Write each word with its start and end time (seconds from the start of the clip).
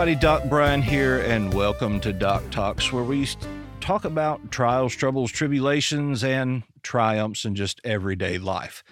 Everybody, 0.00 0.18
Doc 0.18 0.44
Brian 0.48 0.80
here, 0.80 1.18
and 1.18 1.52
welcome 1.52 2.00
to 2.00 2.10
Doc 2.10 2.42
Talks, 2.50 2.90
where 2.90 3.04
we 3.04 3.28
talk 3.82 4.06
about 4.06 4.50
trials, 4.50 4.96
troubles, 4.96 5.30
tribulations, 5.30 6.24
and 6.24 6.62
triumphs 6.82 7.44
in 7.44 7.54
just 7.54 7.82
everyday 7.84 8.38
life. 8.38 8.82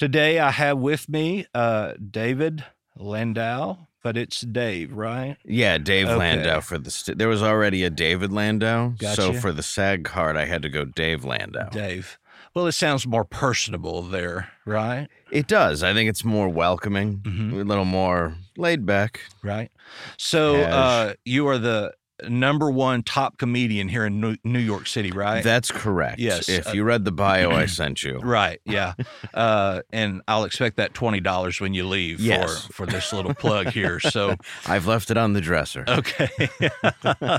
Today, 0.00 0.40
I 0.40 0.50
have 0.50 0.78
with 0.78 1.08
me 1.08 1.46
uh, 1.54 1.92
David 2.10 2.64
Landau, 2.96 3.76
but 4.02 4.16
it's 4.16 4.40
Dave, 4.40 4.92
right? 4.94 5.36
Yeah, 5.44 5.78
Dave 5.78 6.08
Okay. 6.08 6.16
Landau 6.16 6.58
for 6.60 6.76
the. 6.78 6.90
St- 6.90 7.16
there 7.18 7.28
was 7.28 7.40
already 7.44 7.84
a 7.84 7.90
David 7.90 8.32
Landau, 8.32 8.94
so 9.14 9.32
for 9.32 9.52
the 9.52 9.62
SAG 9.62 10.02
card, 10.02 10.36
I 10.36 10.46
had 10.46 10.62
to 10.62 10.68
go 10.68 10.84
Dave 10.84 11.24
Landau. 11.24 11.68
Dave. 11.68 12.18
Well, 12.52 12.66
it 12.66 12.72
sounds 12.72 13.06
more 13.06 13.24
personable 13.24 14.02
there, 14.02 14.50
right? 14.64 15.06
It 15.30 15.46
does. 15.46 15.84
I 15.84 15.94
think 15.94 16.10
it's 16.10 16.24
more 16.24 16.48
welcoming, 16.48 17.18
Mhm. 17.18 17.52
a 17.60 17.64
little 17.64 17.84
more 17.84 18.34
laid 18.58 18.86
back. 18.86 19.20
Right. 19.42 19.70
So, 20.16 20.56
uh, 20.56 21.14
you 21.24 21.46
are 21.48 21.58
the 21.58 21.92
number 22.26 22.70
one 22.70 23.02
top 23.02 23.36
comedian 23.36 23.88
here 23.90 24.06
in 24.06 24.22
New- 24.22 24.38
New 24.42 24.58
York 24.58 24.86
City, 24.86 25.10
right? 25.10 25.44
That's 25.44 25.70
correct. 25.70 26.18
Yes, 26.18 26.48
If 26.48 26.68
uh, 26.68 26.70
you 26.72 26.82
read 26.82 27.04
the 27.04 27.12
bio 27.12 27.50
I 27.50 27.66
sent 27.80 28.02
you. 28.02 28.18
Right. 28.20 28.58
Yeah. 28.64 28.94
uh, 29.34 29.82
and 29.92 30.22
I'll 30.26 30.44
expect 30.44 30.78
that 30.78 30.94
twenty 30.94 31.20
dollars 31.20 31.60
when 31.60 31.74
you 31.74 31.86
leave 31.86 32.18
Yes. 32.20 32.64
for 32.68 32.72
for 32.72 32.86
this 32.86 33.12
little 33.12 33.34
plug 33.34 33.68
here. 33.68 34.00
So 34.10 34.34
I've 34.66 34.86
left 34.86 35.10
it 35.10 35.18
on 35.18 35.34
the 35.34 35.42
dresser. 35.42 35.84
okay. 35.86 36.30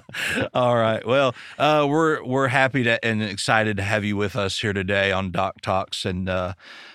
All 0.53 0.75
right. 0.75 1.05
Well, 1.05 1.33
uh, 1.57 1.87
we're 1.89 2.23
we're 2.23 2.47
happy 2.49 2.83
to 2.83 3.03
and 3.03 3.23
excited 3.23 3.77
to 3.77 3.83
have 3.83 4.03
you 4.05 4.15
with 4.15 4.35
us 4.35 4.59
here 4.59 4.73
today 4.73 5.11
on 5.11 5.31
Doc 5.31 5.61
Talks 5.61 6.05
and 6.05 6.29
uh, 6.29 6.53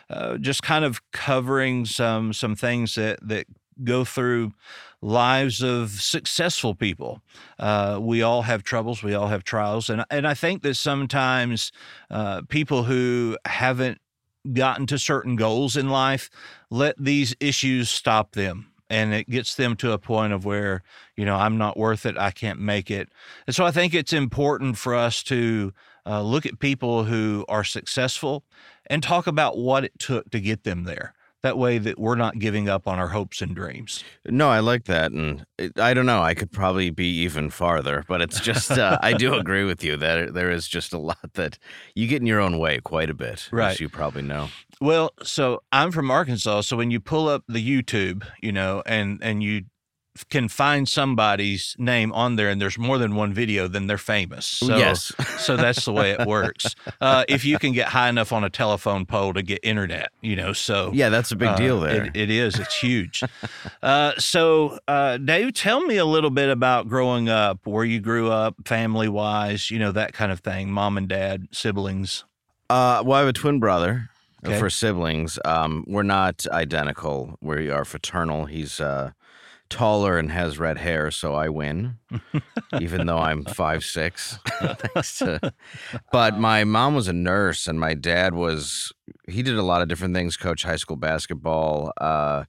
uh, 0.09 0.37
just 0.39 0.63
kind 0.63 0.85
of 0.85 1.01
covering 1.13 1.85
some 1.85 2.33
some 2.33 2.55
things 2.55 2.95
that 2.95 3.19
that 3.27 3.47
go 3.83 4.05
through 4.05 4.53
lives 5.01 5.63
of 5.63 5.91
successful 5.91 6.75
people. 6.75 7.21
Uh, 7.59 7.99
we 8.01 8.23
all 8.23 8.43
have 8.43 8.63
troubles, 8.63 9.03
we 9.03 9.15
all 9.15 9.29
have 9.29 9.45
trials, 9.45 9.91
and 9.91 10.05
and 10.11 10.27
I 10.27 10.35
think 10.35 10.63
that 10.63 10.75
sometimes 10.75 11.73
uh, 12.11 12.43
people 12.49 12.85
who 12.85 13.37
haven't 13.45 14.01
gotten 14.53 14.87
to 14.87 14.99
certain 14.99 15.37
goals 15.37 15.77
in 15.77 15.89
life 15.89 16.31
let 16.71 16.97
these 16.99 17.35
issues 17.41 17.89
stop 17.89 18.33
them. 18.33 18.69
And 18.91 19.15
it 19.15 19.31
gets 19.31 19.55
them 19.55 19.77
to 19.77 19.93
a 19.93 19.99
point 19.99 20.35
of 20.35 20.45
where, 20.45 20.83
you 21.17 21.25
know, 21.25 21.37
I'm 21.37 21.57
not 21.57 21.79
worth 21.79 22.05
it. 22.05 22.19
I 22.19 22.31
can't 22.31 22.61
make 22.61 22.91
it. 22.91 23.09
And 23.47 23.57
so 23.57 23.65
I 23.65 23.71
think 23.71 23.95
it's 23.95 24.13
important 24.13 24.77
for 24.77 24.95
us 24.95 25.23
to 25.25 25.73
uh, 26.05 26.21
look 26.21 26.45
at 26.45 26.59
people 26.59 27.05
who 27.05 27.47
are 27.49 27.65
successful 27.65 28.45
and 28.87 29.03
talk 29.03 29.27
about 29.27 29.57
what 29.57 29.85
it 29.85 29.99
took 29.99 30.31
to 30.31 30.41
get 30.41 30.65
them 30.65 30.85
there. 30.85 31.15
That 31.43 31.59
way, 31.59 31.79
that 31.79 31.99
we're 31.99 32.15
not 32.15 32.39
giving 32.39 32.69
up 32.69 32.87
on 32.87 32.99
our 33.01 33.09
hopes 33.09 33.43
and 33.43 33.55
dreams. 33.55 34.05
No, 34.27 34.49
I 34.49 34.61
like 34.61 34.85
that, 34.85 35.11
and 35.11 35.45
it, 35.59 35.79
I 35.79 35.93
don't 35.93 36.07
know. 36.07 36.23
I 36.23 36.35
could 36.35 36.53
probably 36.53 36.91
be 36.91 37.09
even 37.23 37.51
farther, 37.51 38.05
but 38.07 38.21
it's 38.23 38.39
just 38.41 38.71
uh, 38.71 38.99
I 39.03 39.13
do 39.15 39.35
agree 39.39 39.65
with 39.65 39.83
you 39.83 39.97
that 39.97 40.35
there 40.35 40.51
is 40.53 40.69
just 40.69 40.93
a 40.93 40.99
lot 40.99 41.33
that 41.35 41.59
you 41.97 42.07
get 42.07 42.21
in 42.21 42.27
your 42.27 42.39
own 42.41 42.59
way 42.59 42.79
quite 42.79 43.11
a 43.11 43.15
bit, 43.15 43.49
Right. 43.51 43.73
as 43.73 43.81
you 43.81 43.89
probably 43.89 44.23
know. 44.23 44.49
Well, 44.81 45.13
so 45.23 45.63
I'm 45.73 45.91
from 45.91 46.11
Arkansas. 46.11 46.61
So 46.63 46.77
when 46.77 46.91
you 46.93 47.01
pull 47.01 47.29
up 47.29 47.43
the 47.49 47.65
YouTube, 47.65 48.25
you 48.41 48.53
know, 48.53 48.83
and 48.87 49.19
and 49.23 49.43
you 49.43 49.65
can 50.29 50.49
find 50.49 50.89
somebody's 50.89 51.75
name 51.79 52.13
on 52.13 52.37
there, 52.37 52.49
and 52.49 52.61
there's 52.61 52.79
more 52.79 52.99
than 52.99 53.15
one 53.15 53.33
video, 53.33 53.67
then 53.67 53.87
they're 53.87 53.99
famous. 53.99 54.45
So, 54.47 54.77
yes, 54.77 55.13
so 55.39 55.57
that's 55.57 55.85
the 55.85 55.93
way 55.93 56.11
it 56.11 56.27
works. 56.27 56.75
Uh, 57.01 57.25
if 57.29 57.45
you 57.45 57.59
can 57.59 57.73
get 57.73 57.89
high 57.89 58.09
enough 58.09 58.33
on 58.33 58.45
a 58.45 58.51
telephone 58.51 59.07
pole 59.07 59.33
to 59.35 59.43
get 59.43 59.61
internet, 59.63 60.11
you 60.21 60.37
know, 60.37 60.53
so 60.53 60.91
yeah, 60.93 61.09
that's 61.09 61.33
a 61.33 61.37
big 61.37 61.49
uh, 61.49 61.57
deal 61.57 61.81
there. 61.81 62.05
It, 62.05 62.17
it 62.17 62.31
is. 62.31 62.59
It's 62.59 62.79
huge. 62.79 63.23
uh, 63.83 64.13
so, 64.19 64.79
uh, 64.87 65.17
Dave, 65.17 65.55
tell 65.55 65.81
me 65.81 65.97
a 65.97 66.05
little 66.05 66.31
bit 66.31 66.51
about 66.51 66.89
growing 66.89 67.29
up, 67.29 67.67
where 67.67 67.85
you 67.85 68.01
grew 68.01 68.31
up, 68.31 68.55
family 68.67 69.09
wise, 69.09 69.71
you 69.71 69.79
know, 69.79 69.93
that 69.93 70.13
kind 70.13 70.31
of 70.31 70.41
thing. 70.41 70.71
Mom 70.71 70.99
and 70.99 71.09
dad, 71.09 71.49
siblings. 71.53 72.25
Uh, 72.69 73.03
well, 73.05 73.17
I 73.17 73.21
have 73.21 73.29
a 73.29 73.33
twin 73.33 73.59
brother. 73.59 74.09
Okay. 74.45 74.59
For 74.59 74.71
siblings, 74.71 75.39
um, 75.45 75.85
we're 75.87 76.03
not 76.03 76.45
identical. 76.49 77.39
We 77.41 77.71
are 77.71 77.85
fraternal. 77.85 78.47
He's 78.47 78.81
uh, 78.81 79.13
taller 79.73 80.19
and 80.19 80.31
has 80.31 80.59
red 80.59 80.79
hair, 80.79 81.11
so 81.11 81.35
I 81.35 81.49
win, 81.49 81.97
even 82.81 83.07
though 83.07 83.19
I'm 83.19 83.45
five 83.45 83.85
six. 83.85 84.39
Thanks 84.61 85.19
to- 85.19 85.53
but 86.13 86.39
my 86.39 86.65
mom 86.65 86.95
was 86.95 87.09
a 87.09 87.13
nurse, 87.13 87.67
and 87.67 87.81
my 87.81 87.95
dad 87.95 88.35
was. 88.35 88.93
He 89.29 89.43
did 89.43 89.57
a 89.57 89.63
lot 89.63 89.83
of 89.83 89.89
different 89.89 90.15
things. 90.15 90.37
Coach 90.37 90.63
high 90.63 90.77
school 90.77 90.97
basketball. 90.97 91.93
Uh, 92.01 92.45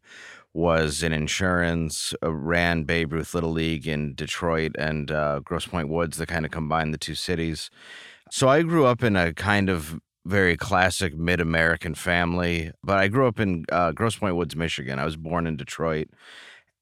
was 0.56 1.01
in 1.01 1.12
insurance. 1.13 2.13
Uh, 2.23 2.31
ran 2.31 2.83
Babe 2.83 3.12
Ruth 3.12 3.33
Little 3.33 3.51
League 3.51 3.88
in 3.88 4.13
Detroit 4.13 4.73
and 4.78 5.09
uh, 5.09 5.39
Grosse 5.39 5.66
Pointe 5.66 5.89
Woods. 5.89 6.17
That 6.17 6.28
kind 6.28 6.45
of 6.45 6.51
combined 6.51 6.94
the 6.94 7.00
two 7.00 7.16
cities. 7.16 7.72
So 8.29 8.50
I 8.50 8.62
grew 8.62 8.85
up 8.85 9.03
in 9.03 9.16
a 9.16 9.33
kind 9.33 9.67
of 9.69 10.00
very 10.25 10.56
classic 10.56 11.16
mid 11.17 11.41
American 11.41 11.95
family, 11.95 12.72
but 12.83 12.97
I 13.00 13.07
grew 13.07 13.28
up 13.28 13.39
in 13.39 13.66
uh, 13.72 13.91
Grosse 13.94 14.17
Pointe 14.17 14.35
Woods, 14.38 14.56
Michigan. 14.56 15.00
I 15.00 15.06
was 15.06 15.16
born 15.17 15.47
in 15.47 15.57
Detroit. 15.57 16.09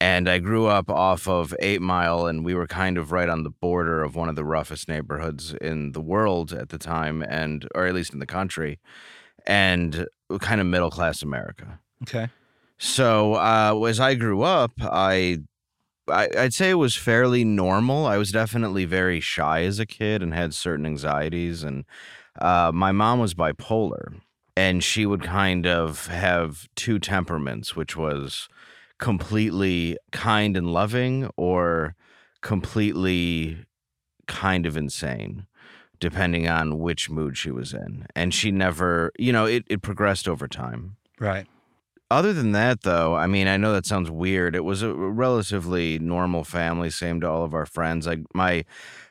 And 0.01 0.27
I 0.27 0.39
grew 0.39 0.65
up 0.65 0.89
off 0.89 1.27
of 1.27 1.53
Eight 1.59 1.79
Mile, 1.79 2.25
and 2.25 2.43
we 2.43 2.55
were 2.55 2.65
kind 2.65 2.97
of 2.97 3.11
right 3.11 3.29
on 3.29 3.43
the 3.43 3.51
border 3.51 4.01
of 4.01 4.15
one 4.15 4.29
of 4.29 4.35
the 4.35 4.43
roughest 4.43 4.87
neighborhoods 4.87 5.53
in 5.53 5.91
the 5.91 6.01
world 6.01 6.53
at 6.53 6.69
the 6.69 6.79
time, 6.79 7.21
and 7.21 7.67
or 7.75 7.85
at 7.85 7.93
least 7.93 8.11
in 8.11 8.17
the 8.17 8.25
country, 8.25 8.79
and 9.45 10.07
kind 10.39 10.59
of 10.59 10.65
middle 10.65 10.89
class 10.89 11.21
America. 11.21 11.79
Okay. 12.01 12.29
So 12.79 13.35
uh, 13.35 13.79
as 13.87 13.99
I 13.99 14.15
grew 14.15 14.41
up, 14.41 14.71
I, 14.81 15.37
I 16.07 16.29
I'd 16.35 16.55
say 16.55 16.71
it 16.71 16.79
was 16.79 16.95
fairly 16.95 17.43
normal. 17.43 18.07
I 18.07 18.17
was 18.17 18.31
definitely 18.31 18.85
very 18.85 19.19
shy 19.19 19.65
as 19.65 19.77
a 19.77 19.85
kid 19.85 20.23
and 20.23 20.33
had 20.33 20.55
certain 20.55 20.87
anxieties. 20.87 21.61
And 21.61 21.85
uh, 22.39 22.71
my 22.73 22.91
mom 22.91 23.19
was 23.19 23.35
bipolar, 23.35 24.15
and 24.57 24.83
she 24.83 25.05
would 25.05 25.21
kind 25.21 25.67
of 25.67 26.07
have 26.07 26.67
two 26.75 26.97
temperaments, 26.97 27.75
which 27.75 27.95
was 27.95 28.49
completely 29.01 29.97
kind 30.13 30.55
and 30.55 30.71
loving, 30.71 31.29
or 31.35 31.95
completely 32.39 33.65
kind 34.27 34.65
of 34.65 34.77
insane. 34.77 35.47
Depending 35.99 36.47
on 36.47 36.79
which 36.79 37.11
mood 37.11 37.37
she 37.37 37.51
was 37.51 37.75
in. 37.75 38.07
And 38.15 38.33
she 38.33 38.49
never, 38.49 39.11
you 39.19 39.31
know, 39.31 39.45
it, 39.45 39.65
it 39.67 39.83
progressed 39.83 40.27
over 40.27 40.47
time. 40.47 40.95
Right. 41.19 41.45
Other 42.09 42.33
than 42.33 42.53
that, 42.53 42.81
though, 42.81 43.15
I 43.15 43.27
mean, 43.27 43.47
I 43.47 43.55
know 43.55 43.71
that 43.71 43.85
sounds 43.85 44.09
weird. 44.09 44.55
It 44.55 44.65
was 44.65 44.81
a 44.81 44.93
relatively 44.93 45.99
normal 45.99 46.43
family, 46.43 46.89
same 46.89 47.21
to 47.21 47.29
all 47.29 47.43
of 47.43 47.53
our 47.53 47.67
friends. 47.67 48.07
Like 48.07 48.21
my 48.33 48.65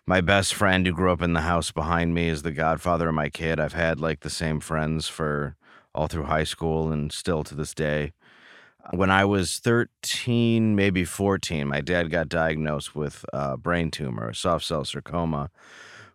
my 0.05 0.21
best 0.21 0.53
friend 0.53 0.84
who 0.84 0.93
grew 0.93 1.12
up 1.12 1.22
in 1.22 1.33
the 1.33 1.43
house 1.43 1.71
behind 1.71 2.12
me 2.12 2.28
is 2.28 2.43
the 2.43 2.51
godfather 2.51 3.09
of 3.09 3.15
my 3.15 3.31
kid. 3.31 3.61
I've 3.61 3.72
had 3.72 4.01
like 4.01 4.21
the 4.21 4.28
same 4.28 4.59
friends 4.59 5.07
for 5.07 5.57
all 5.95 6.09
through 6.09 6.25
high 6.25 6.45
school 6.45 6.91
and 6.91 7.12
still 7.12 7.45
to 7.45 7.55
this 7.55 7.72
day. 7.72 8.12
When 8.93 9.11
I 9.11 9.25
was 9.25 9.59
13, 9.59 10.75
maybe 10.75 11.05
14, 11.05 11.69
my 11.69 11.81
dad 11.81 12.10
got 12.10 12.28
diagnosed 12.28 12.97
with 12.97 13.25
a 13.33 13.57
brain 13.57 13.91
tumor, 13.91 14.33
soft 14.33 14.65
cell 14.65 14.84
sarcoma, 14.84 15.51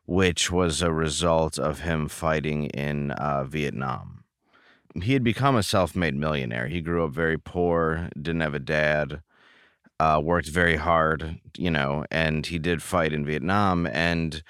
which 0.06 0.52
was 0.52 0.82
a 0.82 0.92
result 0.92 1.58
of 1.58 1.80
him 1.80 2.10
fighting 2.10 2.66
in 2.68 3.12
uh, 3.12 3.46
Vietnam 3.46 4.26
he 5.04 5.14
had 5.14 5.24
become 5.24 5.56
a 5.56 5.64
self-made 5.64 6.16
millionaire. 6.16 6.68
He 6.68 6.82
grew 6.82 7.04
up 7.06 7.12
very 7.12 7.38
poor, 7.38 8.10
didn't 8.16 8.42
have 8.42 8.54
a 8.54 8.60
dad, 8.60 9.22
uh, 10.00 10.22
worked 10.24 10.48
very 10.48 10.78
hard, 10.78 11.40
you 11.58 11.70
know, 11.70 12.06
and 12.12 12.46
he 12.46 12.60
did 12.60 12.82
fight 12.82 13.14
in 13.14 13.26
Vietnam. 13.26 13.88
And 13.88 14.42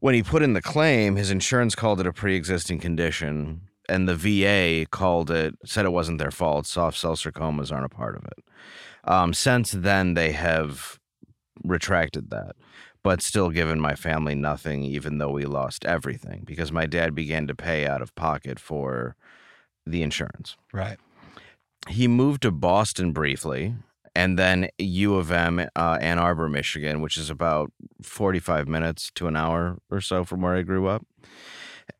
when 0.00 0.14
he 0.14 0.22
put 0.22 0.42
in 0.42 0.54
the 0.54 0.62
claim, 0.62 1.16
his 1.16 1.30
insurance 1.30 1.74
called 1.74 2.00
it 2.00 2.06
a 2.06 2.12
pre-existing 2.12 2.78
condition, 2.78 3.65
and 3.88 4.08
the 4.08 4.16
VA 4.16 4.86
called 4.90 5.30
it 5.30 5.54
said 5.64 5.84
it 5.84 5.92
wasn't 5.92 6.18
their 6.18 6.30
fault. 6.30 6.66
Soft 6.66 6.98
cell 6.98 7.16
sarcomas 7.16 7.72
aren't 7.72 7.86
a 7.86 7.94
part 7.94 8.16
of 8.16 8.24
it. 8.24 8.44
Um, 9.04 9.32
since 9.32 9.72
then, 9.72 10.14
they 10.14 10.32
have 10.32 10.98
retracted 11.64 12.30
that. 12.30 12.56
But 13.02 13.22
still 13.22 13.50
given 13.50 13.78
my 13.78 13.94
family 13.94 14.34
nothing, 14.34 14.82
even 14.82 15.18
though 15.18 15.30
we 15.30 15.44
lost 15.44 15.84
everything, 15.84 16.42
because 16.44 16.72
my 16.72 16.86
dad 16.86 17.14
began 17.14 17.46
to 17.46 17.54
pay 17.54 17.86
out 17.86 18.02
of 18.02 18.12
pocket 18.16 18.58
for 18.58 19.14
the 19.86 20.02
insurance. 20.02 20.56
Right. 20.72 20.98
He 21.88 22.08
moved 22.08 22.42
to 22.42 22.50
Boston 22.50 23.12
briefly 23.12 23.74
and 24.16 24.38
then 24.38 24.70
U 24.78 25.16
of 25.16 25.30
M, 25.30 25.68
uh, 25.76 25.98
Ann 26.00 26.18
Arbor, 26.18 26.48
Michigan, 26.48 27.02
which 27.02 27.18
is 27.18 27.28
about 27.28 27.70
45 28.02 28.66
minutes 28.66 29.12
to 29.14 29.28
an 29.28 29.36
hour 29.36 29.76
or 29.90 30.00
so 30.00 30.24
from 30.24 30.40
where 30.40 30.56
I 30.56 30.62
grew 30.62 30.86
up. 30.86 31.06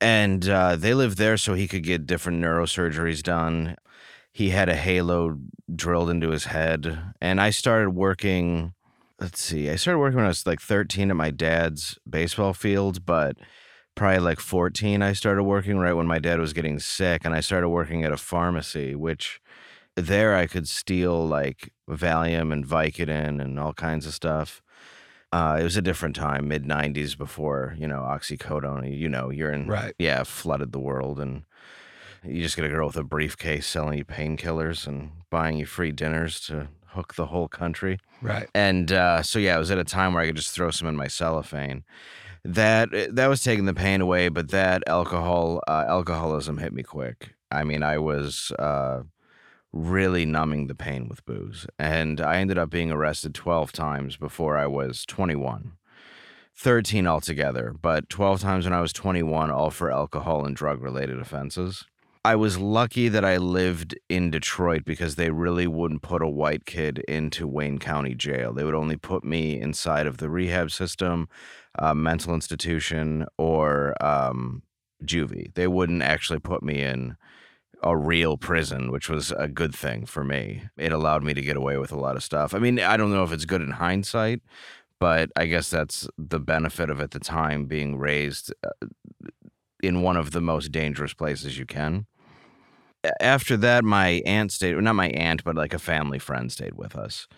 And 0.01 0.49
uh, 0.49 0.77
they 0.77 0.95
lived 0.95 1.19
there 1.19 1.37
so 1.37 1.55
he 1.55 1.69
could 1.69 1.83
get 1.83 2.07
different 2.07 2.43
neurosurgeries 2.43 3.23
done. 3.23 3.77
He 4.33 4.51
had 4.51 4.69
a 4.69 4.77
halo 4.77 5.39
drilled 5.75 6.11
into 6.11 6.31
his 6.31 6.47
head. 6.47 7.15
And 7.21 7.41
I 7.41 7.51
started 7.51 7.91
working, 7.91 8.75
let's 9.21 9.41
see, 9.41 9.71
I 9.71 9.77
started 9.77 9.99
working 9.99 10.17
when 10.17 10.27
I 10.27 10.29
was 10.29 10.47
like 10.47 10.61
13 10.61 11.11
at 11.11 11.17
my 11.17 11.31
dad's 11.31 11.99
baseball 12.09 12.53
field, 12.53 13.07
but 13.07 13.37
probably 13.95 14.19
like 14.19 14.41
14, 14.41 15.03
I 15.03 15.15
started 15.15 15.45
working 15.45 15.79
right 15.79 15.95
when 15.95 16.07
my 16.07 16.19
dad 16.19 16.39
was 16.39 16.53
getting 16.53 16.79
sick. 16.79 17.25
And 17.25 17.35
I 17.35 17.41
started 17.41 17.71
working 17.71 18.05
at 18.05 18.13
a 18.13 18.19
pharmacy, 18.19 18.95
which 18.95 19.41
there 19.97 20.37
I 20.37 20.47
could 20.47 20.69
steal 20.69 21.27
like 21.27 21.73
Valium 21.89 22.53
and 22.53 22.67
Vicodin 22.67 23.41
and 23.41 23.59
all 23.59 23.73
kinds 23.73 24.07
of 24.07 24.13
stuff. 24.13 24.63
Uh, 25.33 25.59
it 25.61 25.65
was 25.65 25.77
a 25.77 25.83
different 25.83 26.17
time, 26.17 26.49
mid 26.49 26.65
'90s, 26.65 27.17
before 27.17 27.75
you 27.79 27.87
know 27.89 28.01
oxycodone. 28.01 28.97
You 28.97 29.09
know, 29.09 29.31
you're 29.31 29.53
in 29.53 29.67
Right. 29.67 29.95
yeah, 29.99 30.23
flooded 30.23 30.73
the 30.73 30.79
world, 30.81 31.21
and 31.21 31.45
you 32.25 32.43
just 32.43 32.57
get 32.57 32.65
a 32.65 32.69
girl 32.69 32.87
with 32.87 32.97
a 32.97 33.05
briefcase 33.05 33.67
selling 33.67 33.99
you 33.99 34.05
painkillers 34.05 34.87
and 34.87 35.11
buying 35.31 35.59
you 35.59 35.67
free 35.67 35.93
dinners 35.93 36.41
to 36.47 36.69
hook 36.89 37.15
the 37.15 37.27
whole 37.27 37.49
country. 37.49 37.99
Right. 38.23 38.49
And 38.55 38.91
uh, 38.93 39.23
so 39.23 39.39
yeah, 39.39 39.57
it 39.57 39.59
was 39.59 39.71
at 39.71 39.79
a 39.79 39.85
time 39.85 40.15
where 40.15 40.23
I 40.23 40.27
could 40.27 40.37
just 40.37 40.53
throw 40.55 40.71
some 40.71 40.89
in 40.89 40.97
my 40.97 41.09
cellophane. 41.09 41.85
That 42.45 42.95
eh, 42.95 43.09
that 43.13 43.27
was 43.27 43.43
taking 43.43 43.67
the 43.67 43.75
pain 43.75 44.01
away, 44.01 44.29
but 44.29 44.51
that 44.51 44.83
alcohol 44.87 45.61
uh, 45.69 45.85
alcoholism 45.89 46.59
hit 46.59 46.73
me 46.73 46.83
quick. 46.83 47.35
I 47.51 47.65
mean, 47.65 47.83
I 47.83 47.99
was 47.99 48.53
uh, 48.59 49.03
really 49.77 50.25
numbing 50.25 50.67
the 50.67 50.75
pain 50.75 51.09
with 51.09 51.25
booze, 51.25 51.67
and 51.79 52.21
I 52.21 52.39
ended 52.39 52.59
up 52.59 52.71
being 52.71 52.91
arrested 52.91 53.35
twelve 53.35 53.73
times 53.73 54.17
before 54.17 54.57
I 54.57 54.67
was 54.67 55.05
twenty 55.07 55.37
one. 55.37 55.73
13 56.59 57.07
altogether, 57.07 57.75
but 57.83 58.09
12 58.09 58.41
times 58.41 58.65
when 58.65 58.73
I 58.73 58.81
was 58.81 58.91
21, 58.95 59.51
all 59.51 59.71
for 59.71 59.93
alcohol 59.93 60.47
and 60.47 60.57
drug 60.57 60.81
related 60.81 61.21
offenses. 61.21 61.85
I 62.27 62.35
was 62.35 62.59
lucky 62.59 63.09
that 63.09 63.25
I 63.25 63.37
lived 63.37 63.97
in 64.09 64.33
Detroit 64.33 64.85
because 64.85 65.15
they 65.15 65.31
really 65.31 65.69
wouldn't 65.69 66.03
put 66.03 66.23
a 66.23 66.29
white 66.29 66.67
kid 66.67 66.99
into 67.07 67.47
Wayne 67.47 67.79
County 67.79 68.17
Jail. 68.17 68.53
They 68.53 68.65
would 68.65 68.75
only 68.75 68.97
put 68.97 69.23
me 69.23 69.61
inside 69.61 70.09
of 70.09 70.17
the 70.17 70.29
rehab 70.29 70.73
system, 70.73 71.29
uh, 71.79 71.95
mental 71.95 72.35
institution, 72.35 73.27
or 73.39 73.95
um, 74.03 74.63
juvie. 75.05 75.55
They 75.55 75.69
wouldn't 75.69 76.03
actually 76.03 76.41
put 76.41 76.65
me 76.65 76.83
in 76.83 77.17
a 77.83 77.97
real 77.97 78.37
prison, 78.37 78.91
which 78.91 79.09
was 79.09 79.33
a 79.33 79.49
good 79.49 79.75
thing 79.75 80.07
for 80.07 80.25
me. 80.25 80.63
It 80.77 80.93
allowed 80.93 81.23
me 81.23 81.35
to 81.35 81.43
get 81.43 81.57
away 81.57 81.77
with 81.77 81.93
a 81.93 81.99
lot 81.99 82.17
of 82.17 82.23
stuff. 82.25 82.55
I 82.55 82.59
mean, 82.59 82.81
I 82.81 82.97
don't 82.97 83.13
know 83.13 83.25
if 83.25 83.33
it's 83.33 83.45
good 83.45 83.63
in 83.63 83.73
hindsight, 83.73 84.41
but 84.99 85.31
I 85.37 85.47
guess 85.47 85.71
that's 85.71 86.09
the 86.17 86.41
benefit 86.41 86.91
of 86.91 87.01
at 87.01 87.11
the 87.11 87.21
time 87.21 87.67
being 87.67 87.99
raised 87.99 88.53
uh, 88.65 88.87
in 89.83 90.03
one 90.03 90.17
of 90.17 90.31
the 90.31 90.41
most 90.41 90.73
dangerous 90.73 91.13
places 91.13 91.59
you 91.59 91.67
can. 91.67 92.07
After 93.21 93.57
that, 93.59 93.85
my 93.85 94.23
aunt 94.27 94.51
stayed, 94.53 94.77
not 94.79 94.95
my 94.95 95.11
aunt, 95.11 95.45
but 95.45 95.55
like 95.55 95.75
a 95.75 95.79
family 95.79 96.19
friend 96.19 96.51
stayed 96.51 96.75
with 96.75 96.97
us. 96.97 97.29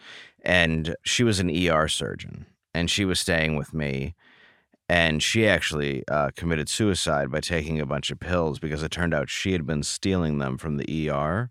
And 0.43 0.97
she 1.03 1.25
was 1.25 1.41
an 1.41 1.51
ER 1.51 1.89
surgeon 1.89 2.47
and 2.73 2.91
she 2.91 3.05
was 3.05 3.21
staying 3.21 3.57
with 3.57 3.75
me. 3.75 4.15
And 4.89 5.23
she 5.23 5.47
actually 5.47 6.03
uh, 6.09 6.31
committed 6.35 6.69
suicide 6.69 7.31
by 7.31 7.41
taking 7.41 7.79
a 7.79 7.85
bunch 7.85 8.11
of 8.11 8.19
pills 8.19 8.59
because 8.59 8.83
it 8.83 8.91
turned 8.91 9.13
out 9.13 9.29
she 9.29 9.53
had 9.53 9.67
been 9.67 9.83
stealing 9.83 10.39
them 10.39 10.57
from 10.57 10.79
the 10.79 11.11
ER 11.11 11.51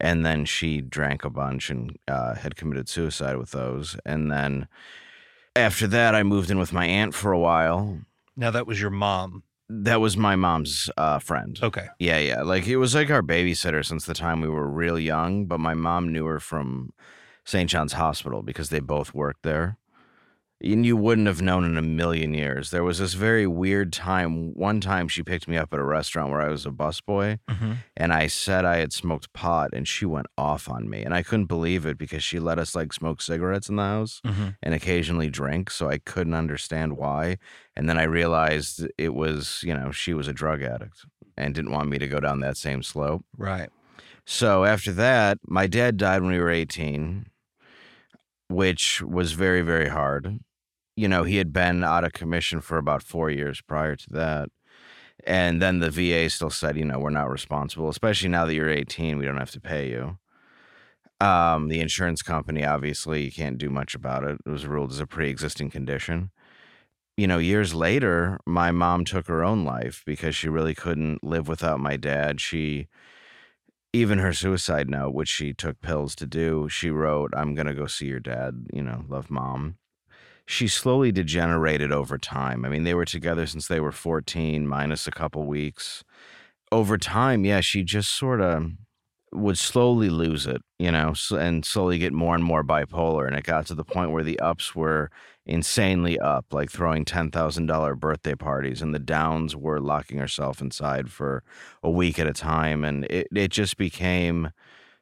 and 0.00 0.24
then 0.24 0.44
she 0.44 0.80
drank 0.80 1.24
a 1.24 1.30
bunch 1.30 1.70
and 1.70 1.96
uh, 2.08 2.34
had 2.34 2.56
committed 2.56 2.88
suicide 2.88 3.36
with 3.36 3.50
those. 3.50 3.96
And 4.04 4.30
then 4.30 4.68
after 5.54 5.86
that, 5.88 6.14
I 6.14 6.22
moved 6.22 6.50
in 6.50 6.58
with 6.58 6.72
my 6.72 6.86
aunt 6.86 7.14
for 7.14 7.32
a 7.32 7.38
while. 7.38 8.00
Now 8.36 8.50
that 8.50 8.66
was 8.66 8.80
your 8.80 8.90
mom. 8.90 9.42
That 9.68 10.00
was 10.00 10.16
my 10.16 10.36
mom's 10.36 10.88
uh, 10.96 11.18
friend. 11.18 11.58
Okay. 11.60 11.88
Yeah, 11.98 12.18
yeah. 12.18 12.42
Like 12.42 12.66
it 12.66 12.76
was 12.76 12.94
like 12.94 13.10
our 13.10 13.22
babysitter 13.22 13.84
since 13.84 14.06
the 14.06 14.14
time 14.14 14.40
we 14.40 14.48
were 14.48 14.68
real 14.68 14.98
young, 14.98 15.46
but 15.46 15.58
my 15.58 15.74
mom 15.74 16.12
knew 16.12 16.24
her 16.26 16.38
from 16.38 16.92
St. 17.44 17.68
John's 17.68 17.94
Hospital 17.94 18.42
because 18.42 18.68
they 18.70 18.80
both 18.80 19.12
worked 19.12 19.42
there. 19.42 19.78
And 20.64 20.86
you 20.86 20.96
wouldn't 20.96 21.26
have 21.26 21.42
known 21.42 21.64
in 21.64 21.76
a 21.76 21.82
million 21.82 22.32
years. 22.32 22.70
There 22.70 22.82
was 22.82 22.98
this 22.98 23.12
very 23.12 23.46
weird 23.46 23.92
time. 23.92 24.54
One 24.54 24.80
time 24.80 25.06
she 25.06 25.22
picked 25.22 25.46
me 25.46 25.58
up 25.58 25.72
at 25.74 25.78
a 25.78 25.84
restaurant 25.84 26.30
where 26.30 26.40
I 26.40 26.48
was 26.48 26.64
a 26.64 26.70
busboy 26.70 27.38
Mm-hmm. 27.48 27.72
and 27.94 28.12
I 28.12 28.26
said 28.26 28.64
I 28.64 28.78
had 28.78 28.92
smoked 28.92 29.32
pot 29.34 29.70
and 29.74 29.86
she 29.86 30.06
went 30.06 30.28
off 30.38 30.68
on 30.70 30.88
me. 30.88 31.02
And 31.02 31.12
I 31.12 31.22
couldn't 31.22 31.44
believe 31.46 31.84
it 31.84 31.98
because 31.98 32.24
she 32.24 32.38
let 32.38 32.58
us 32.58 32.74
like 32.74 32.94
smoke 32.94 33.20
cigarettes 33.20 33.68
in 33.68 33.76
the 33.76 33.82
house 33.82 34.22
Mm-hmm. 34.24 34.48
and 34.62 34.74
occasionally 34.74 35.28
drink. 35.28 35.70
So 35.70 35.90
I 35.90 35.98
couldn't 35.98 36.34
understand 36.34 36.96
why. 36.96 37.36
And 37.76 37.86
then 37.88 37.98
I 37.98 38.04
realized 38.04 38.86
it 38.96 39.14
was, 39.14 39.60
you 39.62 39.74
know, 39.74 39.90
she 39.92 40.14
was 40.14 40.26
a 40.26 40.32
drug 40.32 40.62
addict 40.62 41.04
and 41.36 41.54
didn't 41.54 41.72
want 41.72 41.90
me 41.90 41.98
to 41.98 42.08
go 42.08 42.18
down 42.18 42.40
that 42.40 42.56
same 42.56 42.82
slope. 42.82 43.26
Right. 43.36 43.68
So 44.24 44.64
after 44.64 44.90
that, 44.92 45.36
my 45.46 45.66
dad 45.66 45.98
died 45.98 46.22
when 46.22 46.32
we 46.32 46.38
were 46.38 46.50
18, 46.50 47.26
which 48.48 49.02
was 49.02 49.32
very, 49.32 49.60
very 49.62 49.88
hard. 49.88 50.40
You 50.96 51.08
know, 51.08 51.24
he 51.24 51.36
had 51.36 51.52
been 51.52 51.84
out 51.84 52.04
of 52.04 52.12
commission 52.12 52.60
for 52.60 52.78
about 52.78 53.02
four 53.02 53.30
years 53.30 53.60
prior 53.60 53.96
to 53.96 54.10
that. 54.10 54.48
And 55.24 55.60
then 55.60 55.80
the 55.80 55.90
VA 55.90 56.30
still 56.30 56.50
said, 56.50 56.76
you 56.76 56.84
know, 56.84 56.98
we're 56.98 57.10
not 57.10 57.30
responsible, 57.30 57.88
especially 57.88 58.28
now 58.28 58.46
that 58.46 58.54
you're 58.54 58.70
18, 58.70 59.18
we 59.18 59.24
don't 59.24 59.38
have 59.38 59.50
to 59.52 59.60
pay 59.60 59.90
you. 59.90 60.18
Um, 61.20 61.68
the 61.68 61.80
insurance 61.80 62.22
company, 62.22 62.64
obviously, 62.64 63.24
you 63.24 63.32
can't 63.32 63.58
do 63.58 63.70
much 63.70 63.94
about 63.94 64.24
it. 64.24 64.38
It 64.44 64.50
was 64.50 64.66
ruled 64.66 64.92
as 64.92 65.00
a 65.00 65.06
pre 65.06 65.30
existing 65.30 65.70
condition. 65.70 66.30
You 67.16 67.26
know, 67.26 67.38
years 67.38 67.74
later, 67.74 68.38
my 68.44 68.70
mom 68.70 69.06
took 69.06 69.26
her 69.28 69.42
own 69.42 69.64
life 69.64 70.02
because 70.04 70.36
she 70.36 70.50
really 70.50 70.74
couldn't 70.74 71.24
live 71.24 71.48
without 71.48 71.80
my 71.80 71.96
dad. 71.96 72.40
She, 72.42 72.88
even 73.94 74.18
her 74.18 74.34
suicide 74.34 74.90
note, 74.90 75.14
which 75.14 75.28
she 75.30 75.54
took 75.54 75.80
pills 75.80 76.14
to 76.16 76.26
do, 76.26 76.68
she 76.68 76.90
wrote, 76.90 77.32
I'm 77.34 77.54
going 77.54 77.66
to 77.66 77.74
go 77.74 77.86
see 77.86 78.06
your 78.06 78.20
dad, 78.20 78.66
you 78.70 78.82
know, 78.82 79.04
love 79.08 79.30
mom. 79.30 79.78
She 80.46 80.68
slowly 80.68 81.10
degenerated 81.12 81.92
over 81.92 82.18
time. 82.18 82.64
I 82.64 82.68
mean, 82.68 82.84
they 82.84 82.94
were 82.94 83.04
together 83.04 83.46
since 83.46 83.66
they 83.66 83.80
were 83.80 83.92
14, 83.92 84.66
minus 84.66 85.06
a 85.06 85.10
couple 85.10 85.44
weeks. 85.44 86.04
Over 86.70 86.98
time, 86.98 87.44
yeah, 87.44 87.60
she 87.60 87.82
just 87.82 88.16
sort 88.16 88.40
of 88.40 88.70
would 89.32 89.58
slowly 89.58 90.08
lose 90.08 90.46
it, 90.46 90.62
you 90.78 90.90
know, 90.90 91.14
and 91.32 91.64
slowly 91.64 91.98
get 91.98 92.12
more 92.12 92.34
and 92.34 92.44
more 92.44 92.62
bipolar. 92.64 93.26
And 93.26 93.36
it 93.36 93.44
got 93.44 93.66
to 93.66 93.74
the 93.74 93.84
point 93.84 94.12
where 94.12 94.22
the 94.24 94.38
ups 94.40 94.74
were 94.74 95.10
insanely 95.44 96.18
up, 96.18 96.46
like 96.52 96.70
throwing 96.70 97.04
$10,000 97.04 97.98
birthday 97.98 98.34
parties, 98.34 98.82
and 98.82 98.94
the 98.94 98.98
downs 99.00 99.54
were 99.56 99.80
locking 99.80 100.18
herself 100.18 100.60
inside 100.60 101.10
for 101.10 101.42
a 101.82 101.90
week 101.90 102.18
at 102.18 102.26
a 102.26 102.32
time. 102.32 102.84
And 102.84 103.04
it, 103.06 103.28
it 103.34 103.50
just 103.50 103.76
became 103.76 104.50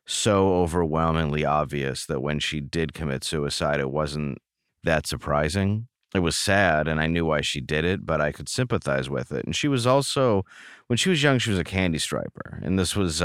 so 0.07 0.55
overwhelmingly 0.55 1.45
obvious 1.45 2.07
that 2.07 2.21
when 2.21 2.39
she 2.39 2.61
did 2.61 2.93
commit 2.95 3.25
suicide, 3.25 3.81
it 3.81 3.91
wasn't 3.91 4.39
that 4.85 5.07
surprising. 5.07 5.89
It 6.15 6.21
was 6.21 6.37
sad, 6.37 6.87
and 6.87 7.01
I 7.01 7.09
knew 7.09 7.27
why 7.27 7.41
she 7.41 7.61
did 7.61 7.85
it, 7.85 8.07
but 8.07 8.21
I 8.21 8.31
could 8.31 8.49
sympathize 8.49 9.11
with 9.11 9.33
it. 9.33 9.45
And 9.45 9.57
she 9.57 9.67
was 9.67 9.85
also, 9.85 10.45
when 10.87 10.97
she 10.97 11.09
was 11.09 11.23
young, 11.23 11.39
she 11.39 11.51
was 11.51 11.59
a 11.59 11.65
candy 11.65 11.99
striper. 11.99 12.61
And 12.63 12.79
this 12.79 12.95
was, 12.95 13.21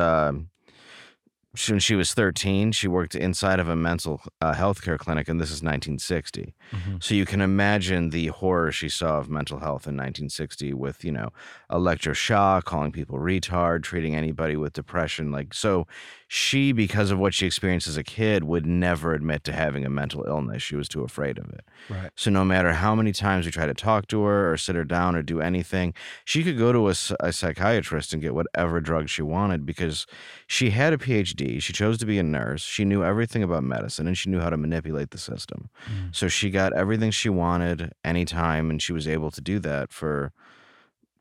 she, 1.56 1.72
when 1.72 1.80
she 1.80 1.96
was 1.96 2.13
13, 2.13 2.72
she 2.72 2.88
worked 2.88 3.16
inside 3.16 3.60
of 3.60 3.70
a 3.70 3.75
mental 3.75 4.22
uh, 4.39 4.54
health 4.54 4.84
care 4.84 4.98
clinic, 4.98 5.28
and 5.28 5.39
this 5.39 5.50
is 5.50 5.63
1960. 5.63 6.54
Mm-hmm. 6.72 6.96
So 7.01 7.16
you 7.16 7.25
can 7.25 7.42
imagine 7.42 8.12
the 8.12 8.28
horror 8.28 8.72
she 8.72 8.88
saw 8.88 9.18
of 9.18 9.30
mental 9.30 9.60
health 9.60 9.88
in 9.88 9.96
1960 9.96 10.74
with, 10.74 11.04
you 11.04 11.12
know, 11.12 11.30
electroshock, 11.72 12.66
calling 12.66 12.92
people 12.92 13.18
retard, 13.18 13.84
treating 13.84 14.16
anybody 14.16 14.56
with 14.56 14.74
depression. 14.74 15.32
Like, 15.32 15.54
so 15.54 15.88
she, 16.32 16.72
because 16.74 17.10
of 17.10 17.18
what 17.18 17.34
she 17.34 17.48
experienced 17.48 17.88
as 17.88 17.98
a 17.98 18.04
kid, 18.04 18.44
would 18.44 18.64
never 18.64 19.16
admit 19.16 19.44
to 19.46 19.52
having 19.52 19.84
a 19.84 19.90
mental 19.90 20.24
illness. 20.28 20.62
She 20.62 20.76
was 20.76 20.88
too 20.88 21.02
afraid 21.02 21.40
of 21.40 21.50
it. 21.50 21.62
Right. 21.90 22.12
So 22.16 22.30
no 22.30 22.46
matter 22.46 22.74
how 22.74 22.94
many 22.94 23.14
times 23.14 23.48
we 23.48 23.52
try 23.52 23.66
to 23.66 23.74
talk 23.74 24.08
to 24.10 24.22
her 24.22 24.54
or 24.54 24.56
sit 24.56 24.76
her 24.76 24.84
down 24.84 25.16
or 25.16 25.24
do 25.24 25.42
anything, 25.42 25.96
she 26.26 26.44
could 26.44 26.56
go 26.56 26.72
to 26.72 26.88
a 26.88 27.34
psychiatrist 27.34 28.14
and 28.14 28.22
get 28.22 28.36
whatever 28.36 28.80
drug 28.80 29.10
she 29.10 29.24
wanted 29.24 29.66
because 29.66 30.06
she 30.46 30.70
had 30.70 30.94
a 30.94 31.00
PhD. 31.00 31.60
She 31.64 31.74
chose 31.74 31.98
to 31.98 32.06
be 32.06 32.20
a 32.20 32.24
nurse. 32.24 32.62
She 32.62 32.86
knew 32.86 33.04
everything 33.04 33.42
about 33.42 33.64
medicine 33.64 34.06
and 34.06 34.16
she 34.16 34.30
knew 34.30 34.40
how 34.40 34.52
to 34.52 34.58
manipulate 34.58 35.10
the 35.10 35.18
system. 35.18 35.72
Mm. 35.88 36.16
So 36.16 36.28
she 36.28 36.52
got 36.52 36.74
everything 36.74 37.10
she 37.10 37.30
wanted 37.30 37.92
anytime 38.06 38.70
and 38.70 38.80
she 38.80 38.94
was 38.94 39.08
able 39.08 39.32
to 39.32 39.42
do 39.42 39.58
that 39.62 39.92
for 39.92 40.32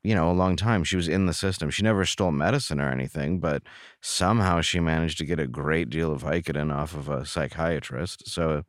you 0.03 0.15
know 0.15 0.29
a 0.31 0.33
long 0.33 0.55
time. 0.55 0.83
She 0.83 0.95
was 0.95 1.07
in 1.07 1.25
the 1.25 1.33
system. 1.33 1.69
She 1.69 1.83
never 1.83 2.05
stole 2.05 2.31
medicine 2.31 2.79
or 2.79 2.89
anything, 2.91 3.39
but 3.39 3.63
somehow 4.01 4.61
she 4.61 4.79
managed 4.79 5.17
to 5.19 5.25
get 5.25 5.39
a 5.39 5.47
great 5.47 5.89
deal 5.89 6.11
of 6.11 6.23
Vicodin 6.23 6.73
off 6.73 6.95
of 6.95 7.09
a 7.09 7.25
psychiatrist. 7.25 8.27
So 8.27 8.63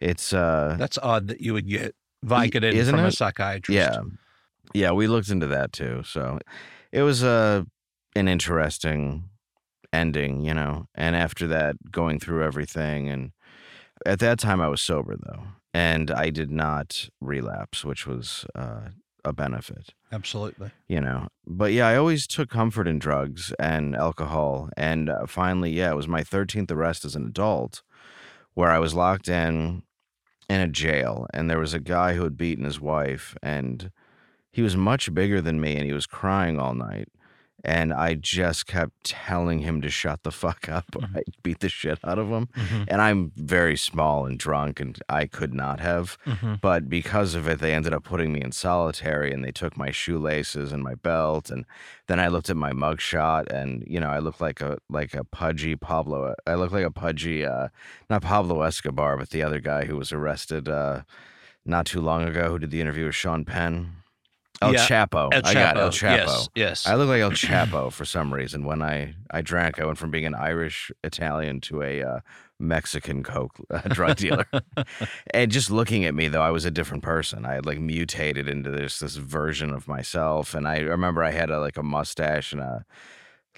it's 0.00 0.32
uh 0.32 0.76
That's 0.78 0.98
odd 0.98 1.28
that 1.28 1.40
you 1.40 1.52
would 1.52 1.68
get 1.68 1.94
Vicodin 2.24 2.72
isn't 2.74 2.94
from 2.94 3.04
a 3.04 3.12
psychiatrist. 3.12 3.76
yeah. 3.78 4.00
Yeah, 4.72 4.92
we 4.92 5.08
looked 5.08 5.30
into 5.30 5.48
that 5.48 5.72
too. 5.72 6.02
So 6.04 6.38
it 6.92 7.02
was 7.02 7.24
uh, 7.24 7.64
an 8.14 8.28
interesting 8.28 9.24
ending, 9.92 10.42
you 10.42 10.54
know. 10.54 10.86
And 10.94 11.16
after 11.16 11.48
that, 11.48 11.90
going 11.90 12.20
through 12.20 12.44
everything 12.44 13.08
and 13.08 13.32
At 14.06 14.20
that 14.20 14.38
time, 14.38 14.60
I 14.60 14.68
was 14.68 14.80
sober 14.80 15.16
though, 15.16 15.42
and 15.74 16.10
I 16.10 16.30
did 16.30 16.50
not 16.50 17.08
relapse, 17.20 17.84
which 17.84 18.06
was 18.06 18.46
uh, 18.54 18.90
a 19.24 19.32
benefit. 19.32 19.94
Absolutely. 20.12 20.70
You 20.88 21.00
know, 21.00 21.28
but 21.46 21.72
yeah, 21.72 21.88
I 21.88 21.96
always 21.96 22.26
took 22.26 22.50
comfort 22.50 22.86
in 22.86 22.98
drugs 22.98 23.52
and 23.58 23.94
alcohol, 23.96 24.70
and 24.76 25.10
uh, 25.10 25.26
finally, 25.26 25.70
yeah, 25.70 25.90
it 25.90 25.96
was 25.96 26.08
my 26.08 26.22
thirteenth 26.22 26.70
arrest 26.70 27.04
as 27.04 27.16
an 27.16 27.26
adult, 27.26 27.82
where 28.54 28.70
I 28.70 28.78
was 28.78 28.94
locked 28.94 29.28
in 29.28 29.82
in 30.48 30.60
a 30.60 30.68
jail, 30.68 31.26
and 31.32 31.48
there 31.48 31.58
was 31.58 31.74
a 31.74 31.80
guy 31.80 32.14
who 32.14 32.24
had 32.24 32.36
beaten 32.36 32.64
his 32.64 32.80
wife, 32.80 33.36
and 33.42 33.92
he 34.50 34.62
was 34.62 34.76
much 34.76 35.14
bigger 35.14 35.40
than 35.40 35.60
me, 35.60 35.76
and 35.76 35.86
he 35.86 35.92
was 35.92 36.06
crying 36.06 36.58
all 36.58 36.74
night. 36.74 37.08
And 37.62 37.92
I 37.92 38.14
just 38.14 38.66
kept 38.66 39.04
telling 39.04 39.58
him 39.58 39.80
to 39.82 39.90
shut 39.90 40.22
the 40.22 40.30
fuck 40.30 40.68
up 40.68 40.86
or 40.96 41.02
Mhm. 41.02 41.16
I 41.18 41.22
beat 41.42 41.60
the 41.60 41.68
shit 41.68 41.98
out 42.04 42.18
of 42.18 42.28
him. 42.28 42.48
Mhm. 42.56 42.84
And 42.88 43.02
I'm 43.02 43.32
very 43.36 43.76
small 43.76 44.24
and 44.24 44.38
drunk, 44.38 44.80
and 44.80 44.98
I 45.08 45.26
could 45.26 45.52
not 45.52 45.78
have. 45.80 46.16
Mhm. 46.26 46.60
But 46.60 46.88
because 46.88 47.34
of 47.34 47.46
it, 47.46 47.58
they 47.58 47.74
ended 47.74 47.92
up 47.92 48.02
putting 48.04 48.32
me 48.32 48.40
in 48.40 48.52
solitary 48.52 49.30
and 49.32 49.44
they 49.44 49.52
took 49.52 49.76
my 49.76 49.90
shoelaces 49.90 50.72
and 50.72 50.82
my 50.82 50.94
belt. 50.94 51.50
And 51.50 51.66
then 52.06 52.18
I 52.18 52.28
looked 52.28 52.48
at 52.50 52.56
my 52.56 52.72
mugshot 52.72 53.50
and, 53.52 53.84
you 53.86 54.00
know, 54.00 54.08
I 54.10 54.18
looked 54.20 54.40
like 54.40 54.60
a 54.62 54.78
like 54.88 55.14
a 55.14 55.24
pudgy 55.24 55.76
Pablo. 55.76 56.34
I 56.46 56.54
looked 56.54 56.72
like 56.72 56.86
a 56.86 56.90
pudgy, 56.90 57.44
uh, 57.44 57.68
not 58.08 58.22
Pablo 58.22 58.62
Escobar, 58.62 59.16
but 59.18 59.30
the 59.30 59.42
other 59.42 59.60
guy 59.60 59.84
who 59.84 59.96
was 59.96 60.12
arrested 60.12 60.68
uh, 60.68 61.02
not 61.66 61.84
too 61.86 62.00
long 62.00 62.22
ago 62.26 62.48
who 62.50 62.58
did 62.58 62.70
the 62.70 62.80
interview 62.80 63.04
with 63.06 63.14
Sean 63.14 63.44
Penn. 63.44 63.96
El 64.62 64.74
Yeah, 64.74 64.86
Chapo. 64.86 65.30
El 65.32 65.40
I 65.46 65.54
got 65.54 65.76
El 65.78 65.90
Chapo. 65.90 66.16
Chapo. 66.16 66.26
Yes. 66.26 66.48
Yes. 66.54 66.86
I 66.86 66.94
look 66.94 67.08
like 67.08 67.20
El 67.22 67.30
Chapo 67.30 67.90
for 67.90 68.04
some 68.04 68.32
reason. 68.34 68.64
When 68.64 68.82
I, 68.82 69.14
I 69.30 69.40
drank, 69.40 69.80
I 69.80 69.86
went 69.86 69.98
from 69.98 70.10
being 70.10 70.26
an 70.26 70.34
Irish 70.34 70.90
Italian 71.02 71.60
to 71.62 71.82
a 71.82 72.02
uh, 72.02 72.20
Mexican 72.58 73.22
coke 73.22 73.56
uh, 73.70 73.80
drug 73.88 74.16
dealer. 74.18 74.46
and 75.34 75.50
just 75.50 75.70
looking 75.70 76.04
at 76.04 76.14
me, 76.14 76.28
though, 76.28 76.42
I 76.42 76.50
was 76.50 76.64
a 76.66 76.70
different 76.70 77.02
person. 77.02 77.46
I 77.46 77.54
had 77.54 77.64
like 77.66 77.80
mutated 77.80 78.48
into 78.48 78.70
this 78.70 78.98
this 78.98 79.16
version 79.16 79.70
of 79.72 79.88
myself. 79.88 80.54
And 80.54 80.68
I 80.68 80.80
remember 80.80 81.24
I 81.24 81.30
had 81.30 81.50
a, 81.50 81.58
like 81.58 81.76
a 81.78 81.82
mustache 81.82 82.52
and 82.52 82.60
a 82.60 82.84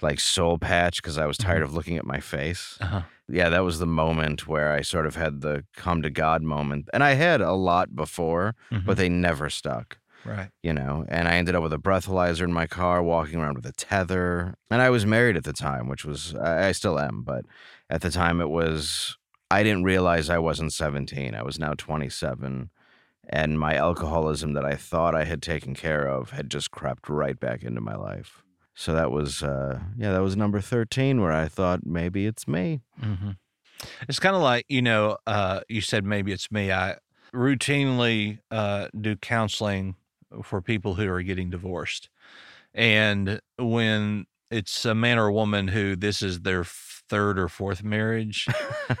like 0.01 0.19
soul 0.19 0.57
patch 0.57 1.01
because 1.01 1.17
I 1.17 1.25
was 1.25 1.37
tired 1.37 1.61
of 1.63 1.73
looking 1.73 1.97
at 1.97 2.05
my 2.05 2.19
face. 2.19 2.77
Uh-huh. 2.81 3.01
Yeah, 3.29 3.49
that 3.49 3.63
was 3.63 3.79
the 3.79 3.85
moment 3.85 4.47
where 4.47 4.73
I 4.73 4.81
sort 4.81 5.05
of 5.05 5.15
had 5.15 5.41
the 5.41 5.63
come 5.75 6.01
to 6.01 6.09
God 6.09 6.41
moment. 6.43 6.89
And 6.93 7.03
I 7.03 7.13
had 7.13 7.39
a 7.41 7.53
lot 7.53 7.95
before, 7.95 8.55
but 8.69 8.81
Mhm. 8.81 8.95
they 8.95 9.09
never 9.09 9.49
stuck 9.49 9.97
right. 10.25 10.49
you 10.61 10.73
know, 10.73 11.05
and 11.07 11.27
I 11.27 11.35
ended 11.35 11.55
up 11.55 11.63
with 11.63 11.73
a 11.73 11.77
breathalyzer 11.77 12.43
in 12.43 12.53
my 12.53 12.67
car, 12.67 13.01
walking 13.03 13.39
around 13.39 13.55
with 13.55 13.65
a 13.65 13.71
tether. 13.73 14.55
And 14.69 14.81
I 14.81 14.89
was 14.89 15.05
married 15.05 15.37
at 15.37 15.43
the 15.43 15.53
time, 15.53 15.87
which 15.87 16.05
was, 16.05 16.35
I 16.35 16.67
I 16.67 16.71
still 16.71 16.99
am, 16.99 17.23
but 17.23 17.45
at 17.89 18.01
the 18.01 18.09
time 18.11 18.41
it 18.41 18.49
was, 18.49 19.17
I 19.51 19.63
didn't 19.63 19.83
realize 19.83 20.29
I 20.29 20.39
wasn't 20.39 20.73
17. 20.73 21.35
I 21.35 21.43
was 21.43 21.59
now 21.59 21.73
27. 21.77 22.69
And 23.29 23.59
my 23.59 23.75
alcoholism 23.75 24.53
that 24.53 24.65
I 24.65 24.75
thought 24.75 25.15
I 25.15 25.23
had 25.23 25.41
taken 25.41 25.73
care 25.75 26.07
of 26.07 26.31
had 26.31 26.51
just 26.51 26.71
crept 26.71 27.07
right 27.07 27.39
back 27.39 27.63
into 27.63 27.79
my 27.79 27.95
life. 27.95 28.43
So 28.75 28.93
that 28.93 29.11
was, 29.11 29.43
uh, 29.43 29.79
yeah, 29.97 30.11
that 30.11 30.21
was 30.21 30.35
number 30.35 30.59
13 30.59 31.21
where 31.21 31.31
I 31.31 31.47
thought 31.47 31.85
maybe 31.85 32.25
it's 32.25 32.47
me. 32.47 32.81
hmm 32.99 33.31
It's 34.09 34.19
kind 34.19 34.35
of 34.35 34.41
like 34.41 34.65
you 34.67 34.81
know, 34.81 35.17
uh, 35.27 35.61
you 35.69 35.79
said 35.81 36.03
maybe 36.03 36.31
it's 36.31 36.51
me. 36.51 36.71
I 36.71 36.97
routinely 37.33 38.39
uh, 38.51 38.87
do 38.99 39.15
counseling 39.15 39.95
for 40.41 40.61
people 40.61 40.95
who 40.95 41.09
are 41.09 41.21
getting 41.21 41.49
divorced, 41.49 42.09
and 42.73 43.39
when 43.57 44.25
it's 44.49 44.85
a 44.85 44.95
man 44.95 45.17
or 45.17 45.27
a 45.27 45.33
woman 45.33 45.67
who 45.67 45.95
this 45.95 46.21
is 46.21 46.41
their 46.41 46.63
third 46.63 47.37
or 47.37 47.47
fourth 47.47 47.83
marriage, 47.83 48.47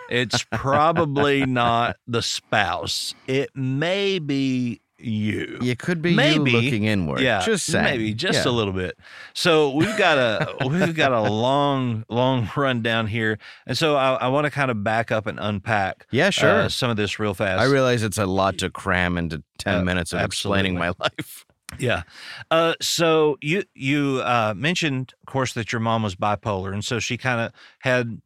it's 0.09 0.45
probably 0.51 1.45
not 1.47 1.97
the 2.07 2.21
spouse. 2.21 3.13
It 3.27 3.49
may 3.55 4.19
be 4.19 4.81
you. 5.03 5.57
You 5.61 5.75
could 5.75 6.01
be 6.01 6.15
Maybe. 6.15 6.51
looking 6.51 6.85
inward. 6.85 7.21
Yeah, 7.21 7.41
just 7.43 7.65
saying. 7.65 7.83
maybe 7.85 8.13
just 8.13 8.45
Yeah. 8.45 8.51
a 8.51 8.53
little 8.53 8.73
bit. 8.73 8.97
So 9.33 9.71
we've 9.71 9.97
got 9.97 10.17
a 10.17 10.55
we've 10.67 10.95
got 10.95 11.11
a 11.11 11.21
long 11.21 12.05
long 12.09 12.49
run 12.55 12.81
down 12.81 13.07
here, 13.07 13.37
and 13.67 13.77
so 13.77 13.95
I, 13.95 14.13
I 14.15 14.27
want 14.29 14.45
to 14.45 14.51
kind 14.51 14.71
of 14.71 14.83
back 14.83 15.11
up 15.11 15.27
and 15.27 15.39
unpack 15.39 16.05
Yeah, 16.11 16.29
sure. 16.29 16.49
uh, 16.63 16.69
some 16.69 16.89
of 16.89 16.97
this 16.97 17.19
real 17.19 17.33
fast. 17.33 17.59
I 17.61 17.65
realize 17.65 18.03
it's 18.03 18.17
a 18.17 18.25
lot 18.25 18.57
to 18.59 18.69
cram 18.69 19.17
into 19.17 19.43
10 19.59 19.75
Uh, 19.79 19.83
minutes 19.83 20.13
of 20.13 20.21
explaining 20.21 20.75
my 20.75 20.89
life. 20.99 21.45
Yeah. 21.79 22.03
Uh, 22.51 22.75
so 22.81 23.37
you 23.41 23.63
you 23.73 24.21
uh, 24.23 24.53
mentioned, 24.55 25.13
of 25.21 25.25
course, 25.31 25.53
that 25.53 25.71
your 25.71 25.79
mom 25.79 26.03
was 26.03 26.15
bipolar, 26.15 26.71
and 26.71 26.85
so 26.85 26.99
she 26.99 27.17
kind 27.17 27.41
of 27.41 27.51
had, 27.79 28.21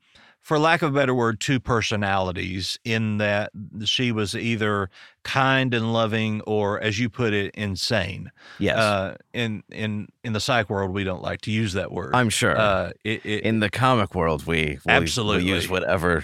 for 0.47 0.57
lack 0.57 0.81
of 0.81 0.91
a 0.91 0.97
better 0.97 1.13
word, 1.13 1.41
two 1.41 1.59
personalities. 1.59 2.79
In 2.85 3.17
that 3.17 3.51
she 3.83 4.13
was 4.13 4.33
either 4.33 4.89
kind 5.23 5.73
and 5.73 5.91
loving, 5.91 6.39
or, 6.47 6.79
as 6.79 6.97
you 6.97 7.09
put 7.09 7.33
it, 7.33 7.53
insane. 7.53 8.31
Yes. 8.57 8.77
Uh, 8.77 9.17
in 9.33 9.61
in 9.69 10.07
in 10.23 10.31
the 10.31 10.39
psych 10.39 10.69
world, 10.69 10.93
we 10.93 11.03
don't 11.03 11.21
like 11.21 11.41
to 11.41 11.51
use 11.51 11.73
that 11.73 11.91
word. 11.91 12.15
I'm 12.15 12.29
sure. 12.29 12.57
Uh, 12.57 12.91
it, 13.03 13.25
it, 13.25 13.43
In 13.43 13.59
the 13.59 13.69
comic 13.69 14.15
world, 14.15 14.47
we 14.47 14.79
we, 14.85 14.91
Absolutely. 14.93 15.43
we 15.43 15.49
use 15.49 15.69
whatever. 15.69 16.23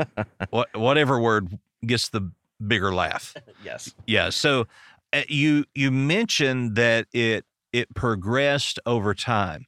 what, 0.50 0.68
whatever 0.76 1.18
word 1.18 1.58
gets 1.86 2.10
the 2.10 2.30
bigger 2.66 2.92
laugh. 2.94 3.34
yes. 3.64 3.94
Yeah. 4.06 4.28
So 4.28 4.66
uh, 5.14 5.22
you 5.28 5.64
you 5.74 5.90
mentioned 5.90 6.74
that 6.74 7.06
it 7.14 7.46
it 7.72 7.94
progressed 7.94 8.78
over 8.84 9.14
time. 9.14 9.64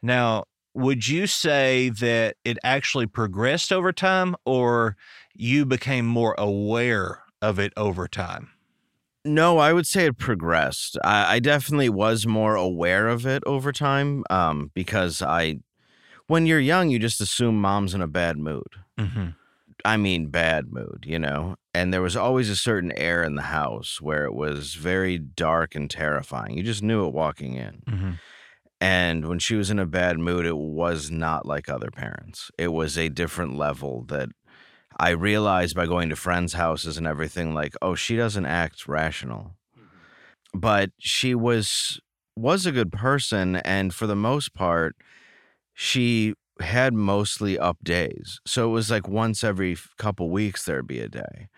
Now, 0.00 0.44
would 0.78 1.08
you 1.08 1.26
say 1.26 1.90
that 1.90 2.36
it 2.44 2.56
actually 2.62 3.06
progressed 3.06 3.72
over 3.72 3.92
time, 3.92 4.36
or 4.44 4.96
you 5.34 5.66
became 5.66 6.06
more 6.06 6.34
aware 6.38 7.22
of 7.42 7.58
it 7.58 7.72
over 7.76 8.06
time? 8.06 8.50
No, 9.24 9.58
I 9.58 9.72
would 9.72 9.86
say 9.86 10.06
it 10.06 10.16
progressed. 10.16 10.96
I, 11.04 11.34
I 11.34 11.38
definitely 11.40 11.88
was 11.88 12.26
more 12.26 12.54
aware 12.54 13.08
of 13.08 13.26
it 13.26 13.42
over 13.44 13.72
time 13.72 14.22
um, 14.30 14.70
because 14.72 15.20
I, 15.20 15.58
when 16.28 16.46
you're 16.46 16.60
young, 16.60 16.90
you 16.90 16.98
just 16.98 17.20
assume 17.20 17.60
mom's 17.60 17.94
in 17.94 18.00
a 18.00 18.06
bad 18.06 18.38
mood. 18.38 18.68
Mm-hmm. 18.96 19.30
I 19.84 19.96
mean, 19.96 20.28
bad 20.28 20.72
mood, 20.72 21.04
you 21.06 21.18
know? 21.18 21.56
And 21.74 21.92
there 21.92 22.02
was 22.02 22.16
always 22.16 22.48
a 22.50 22.56
certain 22.56 22.92
air 22.96 23.22
in 23.24 23.34
the 23.34 23.42
house 23.42 24.00
where 24.00 24.24
it 24.24 24.34
was 24.34 24.74
very 24.74 25.18
dark 25.18 25.74
and 25.74 25.90
terrifying. 25.90 26.56
You 26.56 26.62
just 26.62 26.82
knew 26.82 27.06
it 27.06 27.12
walking 27.12 27.54
in. 27.54 27.82
Mm-hmm. 27.86 28.10
And 28.80 29.28
when 29.28 29.38
she 29.38 29.56
was 29.56 29.70
in 29.70 29.78
a 29.78 29.86
bad 29.86 30.18
mood, 30.18 30.46
it 30.46 30.56
was 30.56 31.10
not 31.10 31.46
like 31.46 31.68
other 31.68 31.90
parents. 31.90 32.50
It 32.58 32.68
was 32.68 32.96
a 32.96 33.08
different 33.08 33.56
level 33.56 34.04
that 34.08 34.28
I 34.96 35.10
realized 35.10 35.74
by 35.74 35.86
going 35.86 36.08
to 36.10 36.16
friends' 36.16 36.52
houses 36.52 36.96
and 36.96 37.06
everything 37.06 37.54
like, 37.54 37.74
oh, 37.82 37.94
she 37.94 38.16
doesn't 38.16 38.46
act 38.46 38.86
rational. 38.86 39.56
Mm-hmm. 39.76 40.58
But 40.58 40.90
she 40.98 41.34
was 41.34 42.00
was 42.36 42.66
a 42.66 42.72
good 42.72 42.92
person 42.92 43.56
and 43.56 43.92
for 43.92 44.06
the 44.06 44.14
most 44.14 44.54
part 44.54 44.94
she 45.74 46.34
had 46.60 46.94
mostly 46.94 47.58
up 47.58 47.78
days. 47.82 48.40
So 48.46 48.68
it 48.68 48.72
was 48.72 48.90
like 48.90 49.08
once 49.08 49.42
every 49.42 49.76
couple 49.96 50.30
weeks 50.30 50.64
there'd 50.64 50.86
be 50.86 51.00
a 51.00 51.08
day. 51.08 51.48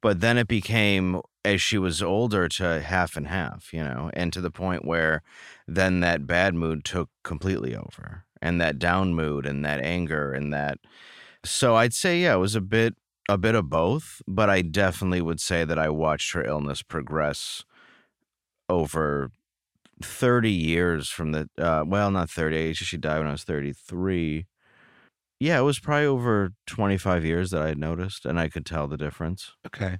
But 0.00 0.20
then 0.20 0.38
it 0.38 0.48
became 0.48 1.20
as 1.44 1.60
she 1.60 1.78
was 1.78 2.02
older 2.02 2.48
to 2.48 2.80
half 2.80 3.16
and 3.16 3.26
half, 3.26 3.72
you 3.72 3.82
know, 3.82 4.10
and 4.14 4.32
to 4.32 4.40
the 4.40 4.50
point 4.50 4.84
where 4.84 5.22
then 5.66 6.00
that 6.00 6.26
bad 6.26 6.54
mood 6.54 6.84
took 6.84 7.10
completely 7.24 7.74
over 7.74 8.24
and 8.40 8.60
that 8.60 8.78
down 8.78 9.14
mood 9.14 9.46
and 9.46 9.64
that 9.64 9.80
anger 9.80 10.32
and 10.32 10.52
that 10.52 10.78
so 11.44 11.76
i'd 11.76 11.94
say 11.94 12.22
yeah 12.22 12.34
it 12.34 12.38
was 12.38 12.54
a 12.54 12.60
bit 12.60 12.94
a 13.28 13.38
bit 13.38 13.54
of 13.54 13.68
both 13.68 14.22
but 14.26 14.48
i 14.48 14.62
definitely 14.62 15.20
would 15.20 15.40
say 15.40 15.64
that 15.64 15.78
i 15.78 15.88
watched 15.88 16.32
her 16.32 16.44
illness 16.44 16.82
progress 16.82 17.64
over 18.68 19.30
30 20.02 20.50
years 20.50 21.08
from 21.08 21.32
the 21.32 21.48
uh, 21.58 21.84
well 21.86 22.10
not 22.10 22.30
30 22.30 22.72
she 22.74 22.96
died 22.96 23.18
when 23.18 23.28
i 23.28 23.32
was 23.32 23.44
33 23.44 24.46
yeah 25.40 25.58
it 25.58 25.62
was 25.62 25.78
probably 25.78 26.06
over 26.06 26.52
25 26.66 27.24
years 27.24 27.50
that 27.50 27.62
i 27.62 27.68
had 27.68 27.78
noticed 27.78 28.24
and 28.26 28.38
i 28.38 28.48
could 28.48 28.66
tell 28.66 28.86
the 28.88 28.96
difference 28.96 29.52
Okay. 29.66 29.98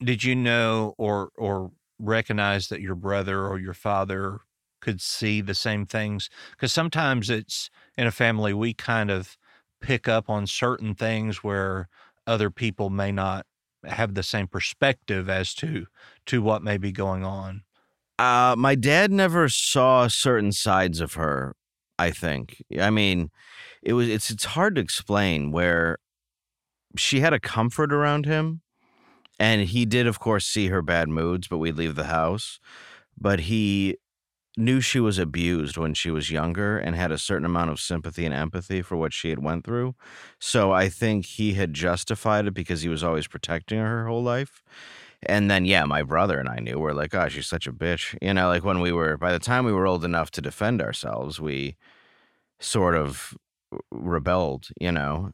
Did 0.00 0.24
you 0.24 0.34
know 0.34 0.94
or 0.98 1.30
or 1.36 1.70
recognize 1.98 2.68
that 2.68 2.80
your 2.80 2.94
brother 2.96 3.46
or 3.46 3.58
your 3.58 3.74
father 3.74 4.40
could 4.80 5.00
see 5.00 5.40
the 5.40 5.54
same 5.54 5.86
things? 5.86 6.28
Because 6.50 6.72
sometimes 6.72 7.30
it's 7.30 7.70
in 7.96 8.06
a 8.06 8.10
family 8.10 8.52
we 8.52 8.74
kind 8.74 9.10
of 9.10 9.36
pick 9.80 10.08
up 10.08 10.28
on 10.28 10.46
certain 10.46 10.94
things 10.94 11.44
where 11.44 11.88
other 12.26 12.50
people 12.50 12.90
may 12.90 13.12
not 13.12 13.46
have 13.84 14.14
the 14.14 14.22
same 14.22 14.48
perspective 14.48 15.28
as 15.28 15.54
to 15.54 15.86
to 16.26 16.42
what 16.42 16.62
may 16.62 16.76
be 16.76 16.90
going 16.90 17.24
on. 17.24 17.62
Uh, 18.18 18.54
my 18.58 18.74
dad 18.74 19.10
never 19.10 19.48
saw 19.48 20.08
certain 20.08 20.52
sides 20.52 21.00
of 21.00 21.14
her. 21.14 21.54
I 21.98 22.10
think. 22.10 22.62
I 22.80 22.90
mean, 22.90 23.30
it 23.82 23.92
was 23.92 24.08
it's 24.08 24.30
it's 24.30 24.44
hard 24.44 24.74
to 24.76 24.80
explain 24.80 25.52
where 25.52 25.98
she 26.96 27.20
had 27.20 27.32
a 27.32 27.40
comfort 27.40 27.92
around 27.92 28.26
him, 28.26 28.62
and 29.38 29.62
he 29.62 29.84
did, 29.86 30.06
of 30.06 30.20
course, 30.20 30.46
see 30.46 30.68
her 30.68 30.82
bad 30.82 31.08
moods, 31.08 31.48
but 31.48 31.58
we'd 31.58 31.76
leave 31.76 31.96
the 31.96 32.04
house. 32.04 32.60
But 33.18 33.40
he 33.40 33.98
knew 34.56 34.80
she 34.80 35.00
was 35.00 35.18
abused 35.18 35.76
when 35.76 35.94
she 35.94 36.10
was 36.10 36.30
younger 36.30 36.78
and 36.78 36.94
had 36.94 37.10
a 37.10 37.18
certain 37.18 37.44
amount 37.44 37.70
of 37.70 37.80
sympathy 37.80 38.24
and 38.24 38.34
empathy 38.34 38.82
for 38.82 38.96
what 38.96 39.12
she 39.12 39.30
had 39.30 39.40
went 39.40 39.64
through. 39.64 39.94
So 40.38 40.72
I 40.72 40.88
think 40.88 41.26
he 41.26 41.54
had 41.54 41.74
justified 41.74 42.46
it 42.46 42.54
because 42.54 42.82
he 42.82 42.88
was 42.88 43.02
always 43.02 43.26
protecting 43.26 43.78
her 43.78 44.02
her 44.02 44.06
whole 44.06 44.22
life. 44.22 44.62
And 45.28 45.50
then 45.50 45.64
yeah, 45.64 45.84
my 45.84 46.02
brother 46.02 46.38
and 46.38 46.48
I 46.48 46.56
knew 46.58 46.78
we're 46.78 46.92
like, 46.92 47.14
oh, 47.14 47.28
she's 47.28 47.46
such 47.46 47.66
a 47.66 47.72
bitch. 47.72 48.16
You 48.22 48.34
know, 48.34 48.48
like 48.48 48.64
when 48.64 48.80
we 48.80 48.92
were 48.92 49.16
by 49.16 49.32
the 49.32 49.38
time 49.38 49.64
we 49.64 49.72
were 49.72 49.86
old 49.86 50.04
enough 50.04 50.30
to 50.32 50.40
defend 50.42 50.80
ourselves, 50.82 51.40
we 51.40 51.76
sort 52.60 52.94
of 52.94 53.36
rebelled, 53.90 54.68
you 54.80 54.92
know. 54.92 55.30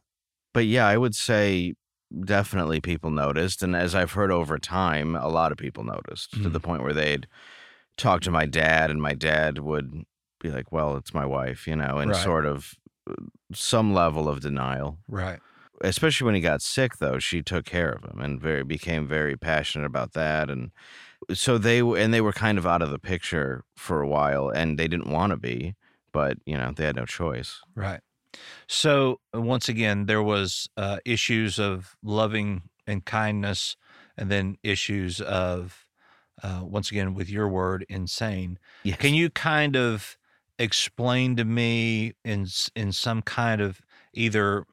But 0.53 0.65
yeah, 0.65 0.87
I 0.87 0.97
would 0.97 1.15
say 1.15 1.75
definitely 2.25 2.81
people 2.81 3.09
noticed. 3.09 3.63
And 3.63 3.75
as 3.75 3.95
I've 3.95 4.11
heard 4.13 4.31
over 4.31 4.57
time, 4.59 5.15
a 5.15 5.29
lot 5.29 5.51
of 5.51 5.57
people 5.57 5.83
noticed 5.83 6.31
to 6.31 6.39
Mhm. 6.49 6.53
the 6.53 6.59
point 6.59 6.83
where 6.83 6.93
they'd 6.93 7.27
talk 7.97 8.21
to 8.21 8.31
my 8.31 8.45
dad, 8.45 8.89
and 8.89 9.01
my 9.01 9.13
dad 9.13 9.59
would 9.59 10.03
be 10.41 10.49
like, 10.49 10.71
well, 10.71 10.97
it's 10.97 11.13
my 11.13 11.25
wife, 11.25 11.67
you 11.67 11.75
know, 11.75 11.99
and 11.99 12.11
Right. 12.11 12.23
sort 12.23 12.45
of 12.45 12.75
uh, 13.09 13.13
some 13.53 13.93
level 13.93 14.27
of 14.29 14.41
denial. 14.41 14.99
Right. 15.07 15.39
Especially 15.83 16.25
when 16.25 16.35
he 16.35 16.41
got 16.41 16.61
sick, 16.61 16.97
though, 16.97 17.19
she 17.19 17.41
took 17.41 17.65
care 17.65 17.91
of 17.91 18.03
him 18.03 18.21
and 18.21 18.39
very 18.39 18.63
became 18.63 19.07
very 19.07 19.35
passionate 19.35 19.85
about 19.85 20.13
that. 20.13 20.49
And 20.49 20.71
so 21.33 21.57
they 21.57 21.79
and 21.79 22.13
they 22.13 22.21
were 22.21 22.33
kind 22.33 22.57
of 22.57 22.65
out 22.65 22.81
of 22.81 22.91
the 22.91 22.99
picture 22.99 23.63
for 23.75 24.01
a 24.01 24.07
while, 24.07 24.49
and 24.49 24.77
they 24.77 24.87
didn't 24.87 25.09
want 25.09 25.31
to 25.31 25.37
be, 25.37 25.75
but 26.11 26.37
you 26.45 26.57
know, 26.57 26.71
they 26.75 26.85
had 26.85 26.95
no 26.95 27.05
choice. 27.05 27.61
Right. 27.75 28.01
So 28.67 29.19
uh, 29.35 29.41
once 29.41 29.67
again, 29.69 30.05
there 30.05 30.23
was 30.23 30.69
uh, 30.77 30.99
issues 31.05 31.59
of 31.59 31.95
loving 32.01 32.63
and 32.87 33.03
kindness, 33.05 33.75
and 34.17 34.31
then 34.31 34.57
issues 34.63 35.21
of, 35.21 35.85
uh, 36.41 36.61
once 36.63 36.91
again, 36.91 37.13
with 37.13 37.29
your 37.29 37.47
word, 37.47 37.85
insane. 37.89 38.57
Yes. 38.83 38.97
Can 38.97 39.13
you 39.13 39.29
kind 39.29 39.75
of 39.75 40.17
explain 40.57 41.35
to 41.35 41.45
me 41.45 42.13
in 42.23 42.47
in 42.75 42.91
some 42.91 43.21
kind 43.21 43.61
of 43.61 43.81
either 44.13 44.65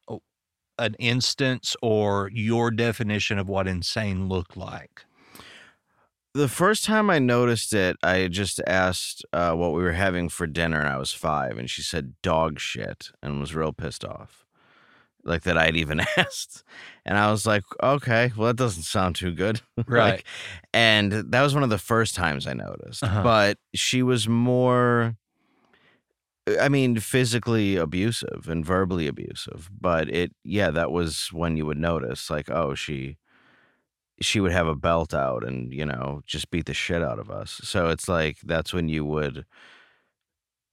an 0.79 0.95
instance 0.99 1.77
or 1.83 2.31
your 2.33 2.71
definition 2.71 3.39
of 3.39 3.49
what 3.49 3.67
insane 3.67 4.29
looked 4.29 4.57
like? 4.57 5.05
The 6.35 6.49
first 6.49 6.85
time 6.85 7.11
I 7.11 7.19
noticed 7.19 7.73
it, 7.73 7.97
I 8.03 8.29
just 8.29 8.61
asked 8.67 9.25
uh, 9.33 9.55
what 9.55 9.73
we 9.73 9.83
were 9.83 9.93
having 9.93 10.29
for 10.29 10.47
dinner, 10.47 10.79
and 10.79 10.89
I 10.89 10.99
was 10.99 11.13
five, 11.13 11.59
and 11.59 11.69
she 11.69 11.83
said 11.83 12.15
dog 12.23 12.61
shit 12.61 13.11
and 13.23 13.41
was 13.41 13.55
real 13.55 13.73
pissed 13.73 14.05
off. 14.05 14.45
Like 15.25 15.43
that 15.43 15.59
I'd 15.59 15.77
even 15.77 16.01
asked. 16.17 16.63
And 17.05 17.19
I 17.19 17.31
was 17.31 17.45
like, 17.47 17.65
okay, 17.83 18.33
well, 18.37 18.47
that 18.47 18.57
doesn't 18.57 18.85
sound 18.85 19.17
too 19.17 19.33
good. 19.33 19.61
Right. 19.87 20.11
Like, 20.11 20.25
and 20.75 21.13
that 21.13 21.43
was 21.43 21.55
one 21.55 21.63
of 21.63 21.71
the 21.71 21.79
first 21.79 22.15
times 22.15 22.47
I 22.47 22.53
noticed. 22.53 23.03
Uh-huh. 23.03 23.23
But 23.23 23.59
she 23.75 24.03
was 24.03 24.29
more, 24.29 25.17
I 26.61 26.69
mean, 26.69 26.99
physically 26.99 27.77
abusive 27.77 28.49
and 28.49 28.65
verbally 28.65 29.07
abusive. 29.07 29.71
But 29.81 30.09
it, 30.09 30.33
yeah, 30.45 30.71
that 30.71 30.91
was 30.91 31.29
when 31.33 31.57
you 31.57 31.67
would 31.67 31.79
notice, 31.79 32.31
like, 32.31 32.51
oh, 32.51 32.75
she 32.75 33.19
she 34.21 34.41
would 34.41 34.53
have 34.53 34.67
a 34.67 34.75
belt 34.75 35.15
out 35.15 35.45
and 35.45 35.73
you 35.73 35.85
know 35.85 36.23
just 36.27 36.51
beat 36.51 36.67
the 36.67 36.75
shit 36.75 37.03
out 37.03 37.19
of 37.19 37.31
us 37.31 37.61
so 37.63 37.89
it's 37.89 38.09
like 38.09 38.39
that's 38.45 38.73
when 38.73 38.89
you 38.89 39.05
would 39.05 39.45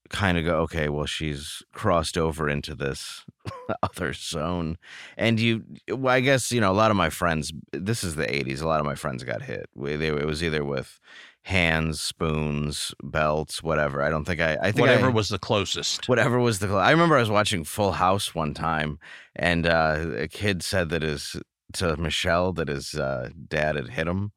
kind 0.09 0.37
of 0.37 0.45
go 0.45 0.59
okay 0.59 0.87
well 0.87 1.05
she's 1.05 1.63
crossed 1.71 2.17
over 2.17 2.47
into 2.47 2.75
this 2.75 3.25
other 3.83 4.13
zone 4.13 4.77
and 5.17 5.39
you 5.39 5.63
well, 5.89 6.13
i 6.13 6.19
guess 6.19 6.51
you 6.51 6.61
know 6.61 6.71
a 6.71 6.73
lot 6.73 6.91
of 6.91 6.97
my 6.97 7.09
friends 7.09 7.51
this 7.71 8.03
is 8.03 8.15
the 8.15 8.25
80s 8.25 8.61
a 8.61 8.67
lot 8.67 8.79
of 8.79 8.85
my 8.85 8.95
friends 8.95 9.23
got 9.23 9.41
hit 9.41 9.69
it 9.75 10.25
was 10.25 10.43
either 10.43 10.63
with 10.63 10.99
hands 11.45 12.01
spoons 12.01 12.95
belts 13.03 13.61
whatever 13.61 14.01
i 14.01 14.09
don't 14.09 14.25
think 14.25 14.41
i 14.41 14.57
i 14.63 14.71
think 14.71 14.79
Whatever 14.87 15.05
I, 15.05 15.09
was 15.11 15.29
the 15.29 15.37
closest. 15.37 16.09
whatever 16.09 16.39
was 16.39 16.57
the 16.57 16.73
i 16.73 16.89
remember 16.89 17.15
i 17.17 17.19
was 17.19 17.29
watching 17.29 17.63
full 17.63 17.91
house 17.91 18.33
one 18.33 18.55
time 18.55 18.97
and 19.35 19.67
uh 19.67 20.07
a 20.17 20.27
kid 20.27 20.63
said 20.63 20.89
that 20.89 21.03
his 21.03 21.35
to 21.73 21.95
michelle 21.97 22.51
that 22.53 22.67
his 22.67 22.95
uh 22.95 23.29
dad 23.47 23.75
had 23.75 23.89
hit 23.89 24.07
him 24.07 24.31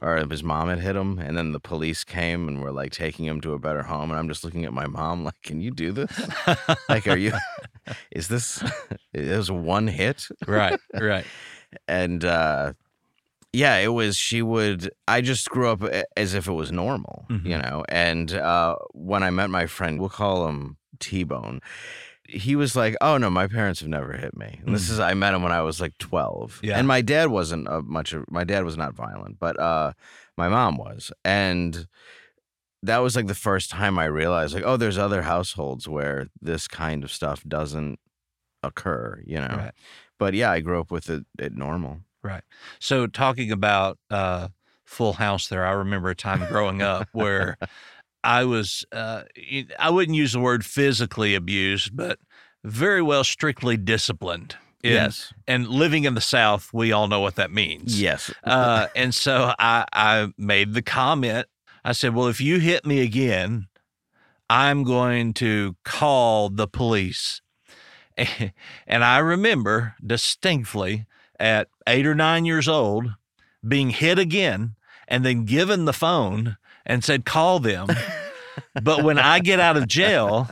or 0.00 0.16
his 0.30 0.44
mom 0.44 0.68
had 0.68 0.78
hit 0.78 0.94
him 0.94 1.18
and 1.18 1.36
then 1.36 1.50
the 1.50 1.58
police 1.58 2.04
came 2.04 2.46
and 2.46 2.60
were 2.62 2.70
like 2.70 2.92
taking 2.92 3.24
him 3.24 3.40
to 3.40 3.54
a 3.54 3.58
better 3.58 3.82
home 3.82 4.10
and 4.10 4.18
i'm 4.20 4.28
just 4.28 4.44
looking 4.44 4.64
at 4.64 4.72
my 4.72 4.86
mom 4.86 5.24
like 5.24 5.42
can 5.42 5.60
you 5.60 5.72
do 5.72 5.90
this 5.90 6.10
like 6.88 7.08
are 7.08 7.18
you 7.18 7.32
is 8.12 8.28
this 8.28 8.62
it 9.12 9.36
was 9.36 9.50
one 9.50 9.88
hit 9.88 10.28
right. 10.46 10.78
Right. 10.94 11.26
and 11.88 12.24
uh 12.24 12.74
yeah 13.52 13.76
it 13.76 13.88
was 13.88 14.16
she 14.16 14.40
would 14.42 14.90
i 15.08 15.20
just 15.20 15.48
grew 15.50 15.68
up 15.68 15.82
as 16.16 16.34
if 16.34 16.46
it 16.48 16.52
was 16.52 16.72
normal 16.72 17.26
you 17.28 17.36
Mhm. 17.38 17.62
know 17.62 17.84
and 17.88 18.32
uh 18.32 18.76
when 18.92 19.22
i 19.22 19.30
met 19.30 19.50
my 19.50 19.66
friend 19.66 20.00
we'll 20.00 20.08
call 20.08 20.48
him 20.48 20.76
t-bone 21.00 21.60
he 22.28 22.56
was 22.56 22.74
like 22.76 22.94
oh 23.00 23.18
no 23.18 23.28
my 23.28 23.46
parents 23.46 23.80
have 23.80 23.88
never 23.88 24.12
hit 24.14 24.34
me 24.36 24.60
and 24.64 24.74
this 24.74 24.88
is 24.88 24.98
i 25.00 25.12
met 25.14 25.34
him 25.34 25.42
when 25.42 25.52
i 25.52 25.60
was 25.60 25.80
like 25.80 25.96
12 25.98 26.60
Yeah. 26.62 26.78
and 26.78 26.86
my 26.88 27.02
dad 27.02 27.28
wasn't 27.28 27.68
a 27.68 27.82
much 27.82 28.12
of 28.12 28.24
my 28.30 28.44
dad 28.44 28.64
was 28.64 28.76
not 28.76 28.94
violent 28.94 29.38
but 29.38 29.58
uh 29.60 29.92
my 30.38 30.48
mom 30.48 30.76
was 30.78 31.12
and 31.24 31.86
that 32.84 32.98
was 32.98 33.16
like 33.16 33.26
the 33.26 33.34
first 33.34 33.70
time 33.70 33.98
i 33.98 34.04
realized 34.06 34.54
like 34.54 34.64
oh 34.64 34.76
there's 34.78 34.98
other 34.98 35.22
households 35.22 35.86
where 35.88 36.28
this 36.40 36.66
kind 36.68 37.04
of 37.04 37.12
stuff 37.12 37.42
doesn't 37.46 37.98
occur 38.62 39.20
you 39.26 39.36
know 39.40 39.56
Right. 39.56 39.72
but 40.18 40.34
yeah 40.34 40.50
i 40.52 40.60
grew 40.60 40.78
up 40.80 40.90
with 40.90 41.10
it, 41.10 41.24
it 41.38 41.52
normal 41.54 42.00
Right. 42.22 42.42
So 42.78 43.06
talking 43.06 43.50
about 43.50 43.98
uh, 44.10 44.48
Full 44.84 45.14
House, 45.14 45.48
there, 45.48 45.66
I 45.66 45.72
remember 45.72 46.10
a 46.10 46.14
time 46.14 46.46
growing 46.46 46.80
up 46.82 47.08
where 47.12 47.56
I 48.24 48.44
was, 48.44 48.84
uh, 48.92 49.22
I 49.78 49.90
wouldn't 49.90 50.16
use 50.16 50.32
the 50.32 50.40
word 50.40 50.64
physically 50.64 51.34
abused, 51.34 51.96
but 51.96 52.18
very 52.64 53.02
well 53.02 53.24
strictly 53.24 53.76
disciplined. 53.76 54.56
In- 54.82 54.92
yes 54.92 55.32
And 55.46 55.68
living 55.68 56.04
in 56.04 56.14
the 56.14 56.20
South, 56.20 56.70
we 56.72 56.92
all 56.92 57.06
know 57.08 57.20
what 57.20 57.36
that 57.36 57.50
means. 57.50 58.00
yes 58.00 58.32
Uh, 58.44 58.88
and 58.96 59.14
so 59.14 59.54
I, 59.58 59.84
I 59.92 60.32
made 60.36 60.74
the 60.74 60.82
comment. 60.82 61.46
I 61.84 61.92
said, 61.92 62.14
"Well, 62.14 62.28
if 62.28 62.40
you 62.40 62.58
hit 62.58 62.84
me 62.84 63.00
again, 63.00 63.66
I'm 64.50 64.82
going 64.84 65.34
to 65.34 65.76
call 65.84 66.48
the 66.48 66.66
police." 66.68 67.40
And 68.86 69.04
I 69.04 69.18
remember 69.18 69.94
distinctly 70.04 71.06
at 71.42 71.68
eight 71.86 72.06
or 72.06 72.14
nine 72.14 72.44
years 72.44 72.68
old 72.68 73.10
being 73.66 73.90
hit 73.90 74.18
again 74.18 74.76
and 75.08 75.24
then 75.24 75.44
given 75.44 75.84
the 75.84 75.92
phone 75.92 76.56
and 76.86 77.04
said, 77.04 77.24
"Call 77.24 77.58
them." 77.58 77.88
but 78.82 79.02
when 79.02 79.18
I 79.18 79.40
get 79.40 79.60
out 79.60 79.76
of 79.76 79.88
jail, 79.88 80.48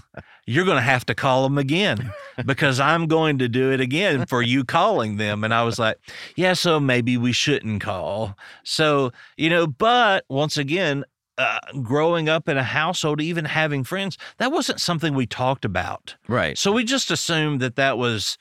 you're 0.47 0.65
going 0.65 0.77
to 0.77 0.83
have 0.83 1.07
to 1.07 1.15
call 1.15 1.45
them 1.45 1.59
again 1.59 2.13
because 2.45 2.81
I'm 2.81 3.07
going 3.07 3.39
to 3.39 3.49
do 3.49 3.73
it 3.73 3.81
again 3.81 4.27
for 4.27 4.43
you 4.43 4.65
calling 4.65 5.17
them. 5.17 5.45
And 5.45 5.55
I 5.55 5.63
was 5.63 5.79
like, 5.79 5.97
yeah, 6.35 6.55
so 6.55 6.81
maybe 6.81 7.17
we 7.17 7.33
shouldn't 7.33 7.81
call. 7.81 8.37
So, 8.65 9.13
you 9.37 9.49
know, 9.49 9.67
but 9.67 10.25
once 10.29 10.59
again, 10.59 11.05
uh, 11.39 11.59
growing 11.83 12.29
up 12.29 12.49
in 12.49 12.57
a 12.57 12.63
household, 12.63 13.21
even 13.21 13.45
having 13.45 13.85
friends, 13.85 14.19
that 14.39 14.53
wasn't 14.53 14.81
something 14.81 15.15
we 15.15 15.27
talked 15.27 15.65
about. 15.65 16.17
right 16.29 16.59
So 16.59 16.73
we 16.73 16.85
just 16.85 17.11
assumed 17.11 17.61
that 17.61 17.77
that 17.77 17.97
was 17.97 18.37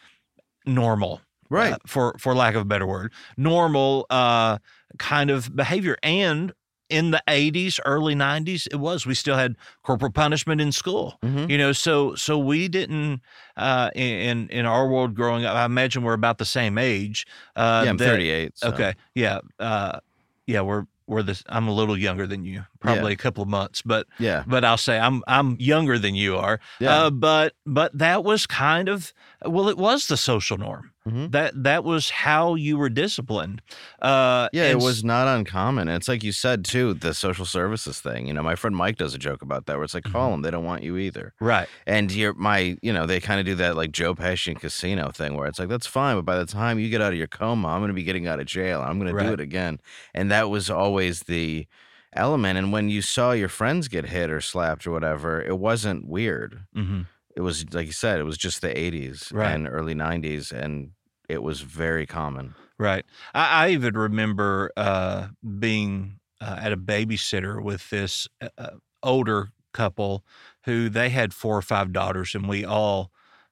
normal, 0.65 1.21
right 1.49 1.73
uh, 1.73 1.77
for 1.87 2.15
for 2.19 2.33
lack 2.35 2.55
of 2.55 2.61
a 2.61 2.65
better 2.65 2.85
word, 2.87 3.11
normal 3.37 4.05
uh, 4.09 4.57
kind 4.97 5.29
of 5.29 5.55
behavior. 5.55 5.97
And 6.03 6.53
in 6.89 7.11
the 7.11 7.21
'80s, 7.27 7.79
early 7.85 8.15
'90s, 8.15 8.67
it 8.71 8.77
was. 8.77 9.05
We 9.05 9.13
still 9.13 9.35
had 9.35 9.55
corporal 9.83 10.11
punishment 10.11 10.59
in 10.61 10.71
school. 10.71 11.19
Mhm. 11.23 11.49
You 11.49 11.57
know, 11.57 11.71
so 11.71 12.15
so 12.15 12.37
we 12.37 12.67
didn't 12.67 13.21
uh, 13.57 13.91
in 13.95 14.49
in 14.49 14.65
our 14.65 14.87
world 14.87 15.13
growing 15.13 15.45
up. 15.45 15.55
I 15.55 15.65
imagine 15.65 16.01
we're 16.03 16.13
about 16.13 16.37
the 16.39 16.45
same 16.45 16.77
age. 16.77 17.27
Uh, 17.55 17.81
yeah 17.85 17.91
i'm 17.91 17.97
that- 17.97 18.05
38 18.05 18.57
so. 18.57 18.69
Okay, 18.69 18.93
yeah, 19.13 19.39
uh, 19.59 19.99
yeah, 20.47 20.61
we're 20.61 20.85
we're 21.05 21.23
this. 21.23 21.43
I'm 21.49 21.67
a 21.67 21.73
little 21.73 21.97
younger 21.97 22.27
than 22.27 22.45
you, 22.45 22.65
probably 22.79 23.13
a 23.13 23.17
couple 23.17 23.41
of 23.43 23.49
months, 23.49 23.81
but 23.83 24.05
yeah 24.19 24.43
but 24.47 24.63
I'll 24.65 24.77
say 24.77 24.97
I'm 24.99 25.21
I'm 25.27 25.57
younger 25.59 25.97
than 25.99 26.15
you 26.15 26.37
are. 26.37 26.59
yeah 26.79 27.05
Uh, 27.05 27.09
but 27.11 27.53
but 27.67 27.95
that 27.97 28.23
was 28.23 28.45
kind 28.47 28.89
of 28.89 29.13
well, 29.45 29.69
it 29.69 29.77
was 29.77 30.07
the 30.07 30.17
social 30.17 30.57
norm. 30.57 30.88
Mhm. 31.07 31.31
That 31.31 31.63
that 31.63 31.83
was 31.83 32.09
how 32.09 32.55
you 32.55 32.77
were 32.77 32.89
disciplined. 32.89 33.61
Uh, 34.01 34.49
Yeah, 34.51 34.65
it 34.65 34.79
was 34.79 35.03
not 35.03 35.27
uncommon. 35.27 35.87
It's 35.87 36.07
like 36.07 36.23
you 36.23 36.31
said 36.33 36.65
too, 36.65 36.93
the 36.93 37.13
social 37.13 37.45
services 37.45 37.99
thing. 38.01 38.27
You 38.27 38.33
know, 38.33 38.43
my 38.43 38.55
friend 38.55 38.75
Mike 38.75 38.97
does 38.97 39.13
a 39.13 39.17
joke 39.17 39.41
about 39.41 39.65
that, 39.65 39.75
where 39.77 39.85
it's 39.85 39.93
like, 39.93 40.03
Mm-hmm. 40.03 40.11
call 40.11 40.31
them, 40.31 40.41
they 40.41 40.51
don't 40.51 40.65
want 40.65 40.83
you 40.83 40.97
either. 40.97 41.33
right. 41.39 41.69
And 41.87 42.11
you're 42.11 42.33
my, 42.33 42.77
you 42.81 42.91
know, 42.93 43.05
they 43.05 43.19
kind 43.19 43.39
of 43.39 43.45
do 43.45 43.55
that 43.55 43.75
like 43.75 43.91
Joe 43.91 44.13
Pesci 44.13 44.49
in 44.49 44.55
Casino 44.55 45.09
thing, 45.11 45.35
where 45.35 45.47
it's 45.47 45.57
like 45.59 45.69
that's 45.69 45.87
fine, 45.87 46.15
but 46.17 46.25
by 46.25 46.37
the 46.37 46.45
time 46.45 46.79
you 46.79 46.89
get 46.89 47.01
out 47.01 47.13
of 47.13 47.17
your 47.17 47.27
coma, 47.27 47.69
I'm 47.69 47.79
going 47.79 47.89
to 47.89 47.93
be 47.93 48.03
getting 48.03 48.27
out 48.27 48.39
of 48.39 48.45
jail. 48.45 48.81
I'm 48.81 48.99
going 48.99 49.07
to 49.09 49.13
Right. 49.13 49.25
do 49.27 49.33
it 49.33 49.39
again, 49.39 49.79
and 50.13 50.29
that 50.31 50.49
was 50.49 50.69
always 50.69 51.23
the 51.23 51.65
element. 52.13 52.57
And 52.57 52.71
when 52.73 52.89
you 52.89 53.01
saw 53.01 53.31
your 53.31 53.49
friends 53.49 53.87
get 53.87 54.05
hit 54.07 54.29
or 54.31 54.41
slapped 54.41 54.85
or 54.85 54.91
whatever, 54.91 55.41
it 55.41 55.57
wasn't 55.59 56.07
weird. 56.07 56.65
hmm 56.73 57.01
It 57.35 57.41
was 57.41 57.71
like 57.73 57.87
you 57.87 57.93
said, 57.93 58.19
it 58.19 58.23
was 58.23 58.37
just 58.37 58.61
the 58.61 58.69
'80s 58.77 59.31
Right. 59.31 59.51
and 59.53 59.67
early 59.67 59.93
'90s, 59.93 60.51
and 60.51 60.91
it 61.27 61.43
was 61.43 61.61
very 61.61 62.05
common. 62.05 62.55
Right. 62.77 63.05
I, 63.33 63.65
I 63.65 63.69
even 63.71 63.95
remember 63.95 64.71
uh, 64.77 65.27
being 65.59 66.19
uh, 66.41 66.57
at 66.61 66.71
a 66.71 66.77
babysitter 66.77 67.61
with 67.61 67.89
this 67.89 68.27
uh, 68.41 68.49
uh, 68.57 68.69
older 69.03 69.49
couple 69.73 70.25
who 70.65 70.89
they 70.89 71.09
had 71.09 71.33
four 71.33 71.57
or 71.57 71.61
five 71.61 71.93
daughters, 71.93 72.33
and 72.35 72.47
we 72.47 72.65
all, 72.65 73.11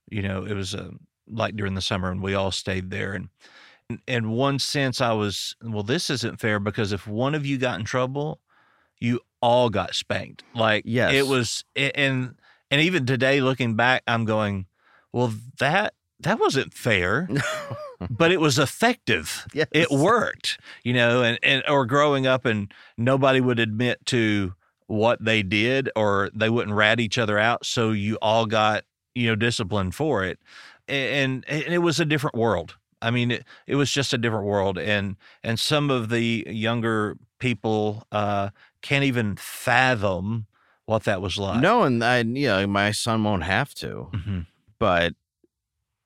you 0.10 0.22
know, 0.22 0.46
it 0.46 0.54
was 0.54 0.74
uh, 0.74 0.92
like 1.28 1.56
during 1.56 1.76
the 1.76 1.82
summer, 1.82 2.10
and 2.10 2.22
we 2.24 2.34
all 2.34 2.52
stayed 2.52 2.90
there. 2.90 3.14
And 3.14 3.30
in 4.08 4.32
one 4.32 4.60
sense, 4.60 5.00
I 5.02 5.14
was, 5.14 5.56
well, 5.62 5.84
this 5.84 6.10
isn't 6.10 6.40
fair 6.40 6.60
because 6.60 6.92
if 6.92 7.06
one 7.08 7.36
of 7.36 7.46
you 7.46 7.58
got 7.58 7.80
in 7.80 7.86
trouble, 7.86 8.42
you 9.00 9.20
all 9.42 9.70
got 9.70 9.94
spanked. 9.94 10.44
Like, 10.56 10.84
Yes. 10.86 11.14
it 11.14 11.28
was, 11.28 11.64
and 11.76 12.36
and 12.72 12.82
even 12.82 13.06
today, 13.06 13.42
looking 13.42 13.76
back, 13.76 14.04
I'm 14.08 14.26
going, 14.26 14.66
well, 15.12 15.34
that 15.60 15.94
that 16.22 16.40
wasn't 16.40 16.74
fair, 16.74 17.30
but 18.10 18.32
it 18.32 18.42
was 18.42 18.58
effective. 18.58 19.46
Yes. 19.54 19.68
it 19.72 19.90
worked 19.92 20.60
you 20.84 20.94
know 20.94 21.22
and, 21.24 21.40
and 21.44 21.64
or 21.68 21.86
growing 21.86 22.26
up 22.28 22.46
and 22.46 22.74
nobody 22.98 23.40
would 23.40 23.60
admit 23.60 24.06
to 24.08 24.54
what 24.88 25.24
they 25.24 25.44
did 25.44 25.90
or 25.96 26.30
they 26.34 26.50
wouldn't 26.50 26.76
rat 26.76 27.00
each 27.00 27.18
other 27.18 27.38
out 27.38 27.66
so 27.66 27.92
you 27.92 28.18
all 28.22 28.46
got 28.46 28.84
you 29.18 29.28
know 29.28 29.36
disciplined 29.36 29.96
for 29.96 30.24
it. 30.24 30.40
And, 30.90 31.44
and 31.50 31.74
it 31.74 31.80
was 31.80 32.00
a 32.00 32.06
different 32.06 32.36
world. 32.36 32.78
I 33.02 33.12
mean 33.12 33.32
it, 33.32 33.46
it 33.68 33.76
was 33.76 33.92
just 33.92 34.14
a 34.14 34.18
different 34.18 34.46
world. 34.46 34.78
And 34.78 35.18
and 35.44 35.60
some 35.60 35.90
of 35.90 36.10
the 36.10 36.46
younger 36.48 37.18
people 37.40 38.06
uh 38.12 38.50
can't 38.82 39.04
even 39.04 39.36
fathom 39.36 40.48
what 40.88 41.04
that 41.04 41.22
was 41.22 41.38
like 41.38 41.62
No, 41.62 41.84
and 41.84 42.04
I, 42.04 42.20
you 42.22 42.48
know, 42.48 42.66
my 42.66 42.92
son 42.92 43.24
won't 43.24 43.44
have 43.44 43.76
to, 43.76 44.10
Mhm. 44.14 44.48
but 44.80 45.14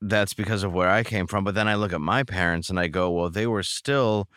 that's 0.02 0.34
because 0.34 0.64
of 0.64 0.74
where 0.74 0.90
I 0.90 1.04
came 1.04 1.28
from. 1.28 1.44
But 1.44 1.54
then 1.56 1.68
I 1.68 1.76
look 1.76 1.94
at 1.94 2.02
my 2.02 2.24
parents 2.24 2.70
and 2.70 2.80
I 2.80 2.88
go, 2.88 3.10
well, 3.12 3.30
they 3.30 3.46
were 3.48 3.62
still 3.64 4.28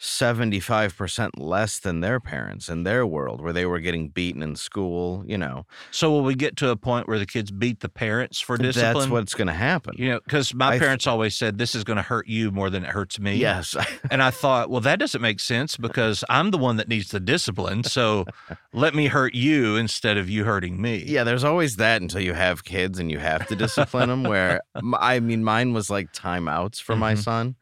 75% 0.00 1.30
less 1.36 1.78
than 1.78 2.00
their 2.00 2.20
parents 2.20 2.68
in 2.68 2.84
their 2.84 3.06
world 3.06 3.40
where 3.40 3.52
they 3.52 3.66
were 3.66 3.80
getting 3.80 4.08
beaten 4.08 4.42
in 4.42 4.56
school, 4.56 5.24
you 5.26 5.36
know. 5.38 5.66
so 5.90 6.10
will 6.10 6.22
we 6.22 6.34
get 6.34 6.56
to 6.56 6.70
a 6.70 6.76
point 6.76 7.08
where 7.08 7.18
the 7.18 7.26
kids 7.26 7.50
beat 7.50 7.80
the 7.80 7.88
parents 7.88 8.40
for 8.40 8.56
discipline 8.56 8.94
That's 8.94 9.10
what's 9.10 9.34
going 9.34 9.48
to 9.48 9.52
happen. 9.54 9.94
you 9.98 10.10
know 10.10 10.20
because 10.24 10.54
my 10.54 10.74
I- 10.74 10.78
parents 10.78 11.06
always 11.06 11.34
said 11.36 11.58
this 11.58 11.74
is 11.74 11.84
going 11.84 11.96
to 11.96 12.02
hurt 12.02 12.26
you 12.28 12.50
more 12.50 12.70
than 12.70 12.84
it 12.84 12.90
hurts 12.90 13.18
me 13.18 13.36
Yes. 13.36 13.76
And 14.10 14.22
I 14.22 14.30
thought, 14.30 14.70
well, 14.70 14.80
that 14.82 14.98
doesn't 14.98 15.20
make 15.20 15.38
sense 15.40 15.76
because 15.76 16.24
I'm 16.30 16.50
the 16.50 16.58
one 16.58 16.76
that 16.76 16.88
needs 16.88 17.10
the 17.10 17.20
discipline. 17.20 17.84
So 17.84 18.24
let 18.72 18.94
me 18.94 19.06
hurt 19.06 19.34
you 19.34 19.76
instead 19.76 20.16
of 20.16 20.30
you 20.30 20.44
hurting 20.44 20.80
me. 20.80 21.04
Yeah, 21.06 21.24
there's 21.24 21.44
always 21.44 21.76
that 21.76 22.00
until 22.00 22.20
you 22.22 22.32
have 22.32 22.64
kids 22.64 22.98
and 22.98 23.10
you 23.10 23.18
have 23.18 23.46
to 23.48 23.56
discipline 23.56 24.08
them. 24.08 24.22
Where 24.24 24.60
I 24.98 25.20
mean, 25.20 25.44
mine 25.44 25.72
was 25.74 25.90
like 25.90 26.12
timeouts 26.12 26.80
for 26.80 26.96
my 26.96 27.14
Mhm. 27.14 27.18
son. 27.24 27.56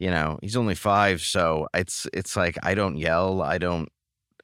You 0.00 0.10
know, 0.10 0.38
he's 0.42 0.56
only 0.56 0.74
five, 0.74 1.20
so 1.20 1.68
it's 1.74 2.06
it's 2.12 2.34
like 2.34 2.56
I 2.62 2.74
don't 2.74 2.96
yell. 2.96 3.42
I 3.42 3.58
don't. 3.58 3.88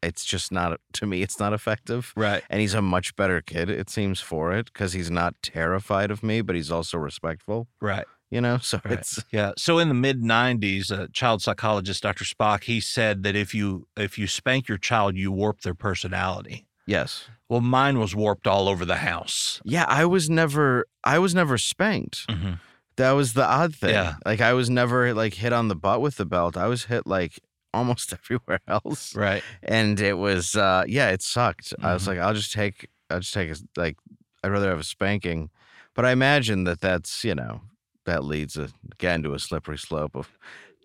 It's 0.03 0.25
just 0.25 0.53
not 0.53 0.79
to 0.93 1.07
me. 1.07 1.23
It's 1.23 1.41
not 1.41 1.53
effective. 1.55 2.13
Right. 2.15 2.43
And 2.51 2.61
he's 2.61 2.75
a 2.75 2.83
much 2.83 3.17
better 3.17 3.41
kid, 3.41 3.71
it 3.71 3.89
seems, 3.91 4.21
for 4.21 4.53
it 4.53 4.67
because 4.67 4.93
he's 4.93 5.11
not 5.11 5.35
terrified 5.43 6.11
of 6.11 6.23
me, 6.23 6.43
but 6.43 6.55
he's 6.55 6.71
also 6.71 6.99
respectful. 6.99 7.67
Right. 7.81 8.05
You 8.31 8.41
know, 8.43 8.59
so 8.63 8.81
Right. 8.85 8.99
it's 8.99 9.25
Yeah. 9.33 9.53
So 9.57 9.79
in 9.79 9.89
the 9.89 9.95
mid 9.95 10.21
'90s, 10.23 10.91
a 10.91 11.09
child 11.13 11.41
psychologist, 11.41 12.03
Dr. 12.03 12.25
Spock, 12.25 12.65
he 12.65 12.79
said 12.79 13.23
that 13.23 13.35
if 13.35 13.55
you 13.55 13.89
if 13.97 14.19
you 14.19 14.27
spank 14.27 14.69
your 14.69 14.79
child, 14.79 15.17
you 15.17 15.33
warp 15.33 15.63
their 15.63 15.75
personality. 15.75 16.67
yes, 16.87 17.29
Well, 17.49 17.63
mine 17.63 17.99
was 17.99 18.15
warped 18.15 18.47
all 18.47 18.69
over 18.69 18.85
the 18.85 18.97
house. 19.11 19.61
yeah. 19.65 19.87
I 19.89 20.05
was 20.05 20.29
never, 20.29 20.85
I 21.03 21.19
was 21.19 21.35
never 21.35 21.57
spanked. 21.59 22.27
Mhm. 22.29 22.61
That 22.97 23.13
was 23.13 23.35
the 23.35 23.45
odd 23.45 23.75
thing. 23.75 23.91
Yeah. 23.91 24.15
Like 24.25 24.41
I 24.41 24.53
was 24.55 24.71
never 24.71 25.13
like 25.15 25.35
hit 25.35 25.53
on 25.53 25.69
the 25.69 25.77
butt 25.77 26.01
with 26.01 26.17
the 26.17 26.25
belt. 26.25 26.57
I 26.57 26.67
was 26.67 26.85
hit 26.87 27.07
like 27.07 27.39
almost 27.75 28.13
everywhere 28.19 28.61
else. 28.67 29.15
Right. 29.15 29.43
And 29.63 30.01
it 30.01 30.17
was 30.19 30.55
uh 30.57 30.85
yeah, 30.87 31.11
it 31.11 31.23
sucked. 31.23 31.75
I 31.83 31.93
was 31.95 32.05
Mhm. 32.05 32.07
like, 32.09 32.19
I'll 32.19 32.35
just 32.35 32.53
take 32.53 32.89
I'll 33.11 33.21
just 33.21 33.35
take 33.35 33.51
a, 33.51 33.57
like 33.77 33.97
I'd 34.43 34.49
rather 34.51 34.71
have 34.71 34.81
a 34.81 34.85
spanking. 34.85 35.51
But 35.95 36.05
I 36.05 36.11
imagine 36.13 36.65
that 36.65 36.81
that's, 36.81 37.25
you 37.25 37.35
know, 37.35 37.63
that 38.05 38.23
leads 38.25 38.57
a, 38.57 38.69
again 38.93 39.23
to 39.25 39.35
a 39.35 39.39
slippery 39.39 39.79
slope 39.79 40.15
of 40.15 40.31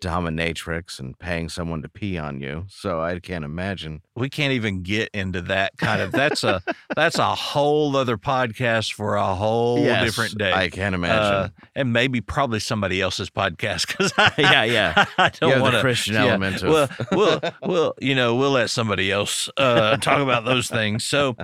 dominatrix 0.02 0.98
and 0.98 1.18
paying 1.18 1.48
someone 1.48 1.80
to 1.82 1.88
pee 1.88 2.18
on 2.18 2.40
you. 2.40 2.64
So 2.68 3.00
I 3.00 3.20
can't 3.20 3.44
imagine. 3.44 4.02
We 4.16 4.28
can't 4.28 4.52
even 4.52 4.82
get 4.82 5.08
into 5.14 5.40
that 5.42 5.76
kind 5.78 6.02
of. 6.02 6.12
That's 6.12 6.42
a 6.44 6.60
that's 6.94 7.18
a 7.18 7.34
whole 7.34 7.96
other 7.96 8.18
podcast 8.18 8.92
for 8.92 9.14
a 9.14 9.34
whole 9.34 9.78
Yes, 9.78 10.04
different 10.04 10.36
day. 10.38 10.52
I 10.52 10.68
can't 10.68 10.94
Uh, 10.94 10.98
imagine. 10.98 11.52
and 11.74 11.92
maybe 11.92 12.20
probably 12.20 12.58
somebody 12.60 13.00
else's 13.00 13.30
podcast 13.30 13.86
because 13.86 14.12
Yeah, 14.38 14.64
yeah. 14.64 15.04
I 15.18 15.28
don't 15.30 15.60
want 15.60 15.72
the 15.72 15.78
to. 15.78 15.82
Christian 15.82 16.14
yeah, 16.14 16.24
element 16.26 16.62
of 16.62 16.68
Well, 16.70 16.88
we'll, 17.12 17.40
we'll, 17.62 17.94
you 18.00 18.14
know, 18.14 18.34
we'll 18.34 18.50
let 18.50 18.70
somebody 18.70 19.10
else 19.12 19.48
uh, 19.56 19.96
talk 19.98 20.18
about 20.20 20.44
those 20.44 20.68
things. 20.68 21.04
So, 21.04 21.36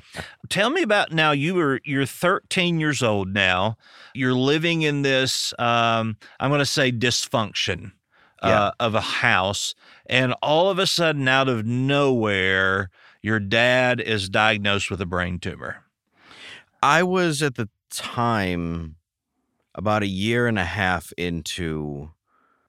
tell 0.48 0.70
me 0.70 0.82
about 0.82 1.12
now. 1.12 1.30
You 1.32 1.54
were 1.54 1.80
you're 1.84 2.06
13 2.06 2.80
years 2.80 3.02
old 3.02 3.32
now. 3.32 3.76
You're 4.14 4.34
living 4.34 4.82
in 4.82 5.02
this. 5.02 5.54
Um, 5.58 6.16
I'm 6.40 6.50
going 6.50 6.58
to 6.60 6.66
say 6.66 6.90
dysfunction 6.90 7.92
uh, 8.42 8.48
Yeah. 8.48 8.70
of 8.86 8.94
a 8.94 9.00
house, 9.00 9.74
and 10.06 10.34
all 10.42 10.70
of 10.70 10.78
a 10.78 10.86
sudden, 10.86 11.26
out 11.28 11.48
of 11.48 11.64
nowhere, 11.66 12.90
your 13.22 13.40
dad 13.40 14.00
is 14.00 14.28
diagnosed 14.28 14.90
with 14.90 15.00
a 15.00 15.06
brain 15.06 15.38
tumor. 15.38 15.84
I 16.82 17.02
was 17.02 17.42
at 17.42 17.56
the 17.56 17.68
time 17.90 18.96
about 19.74 20.02
a 20.02 20.06
year 20.06 20.46
and 20.46 20.58
a 20.58 20.64
half 20.64 21.12
into 21.16 22.10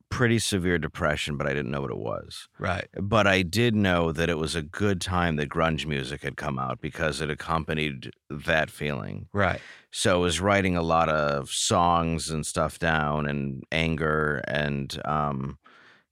pretty 0.10 0.40
severe 0.40 0.78
depression, 0.78 1.38
but 1.38 1.48
I 1.48 1.54
didn't 1.54 1.72
know 1.72 1.82
what 1.82 1.92
it 1.92 1.98
was. 1.98 2.48
Right. 2.58 2.88
But 3.00 3.28
I 3.28 3.42
did 3.42 3.76
know 3.76 4.12
that 4.12 4.30
it 4.30 4.38
was 4.38 4.56
a 4.56 4.62
good 4.62 5.02
time 5.02 5.36
that 5.38 5.50
grunge 5.50 5.86
music 5.86 6.24
had 6.24 6.36
come 6.36 6.60
out 6.60 6.82
because 6.82 7.22
it 7.22 7.30
accompanied 7.30 8.12
that 8.30 8.70
feeling. 8.70 9.28
Right. 9.34 9.62
So 9.92 10.16
I 10.16 10.20
was 10.20 10.40
writing 10.40 10.76
a 10.76 10.82
lot 10.82 11.10
of 11.10 11.50
songs 11.50 12.30
and 12.30 12.46
stuff 12.46 12.80
down 12.80 13.28
and 13.28 13.64
anger. 13.72 14.44
And 14.48 15.00
um, 15.06 15.58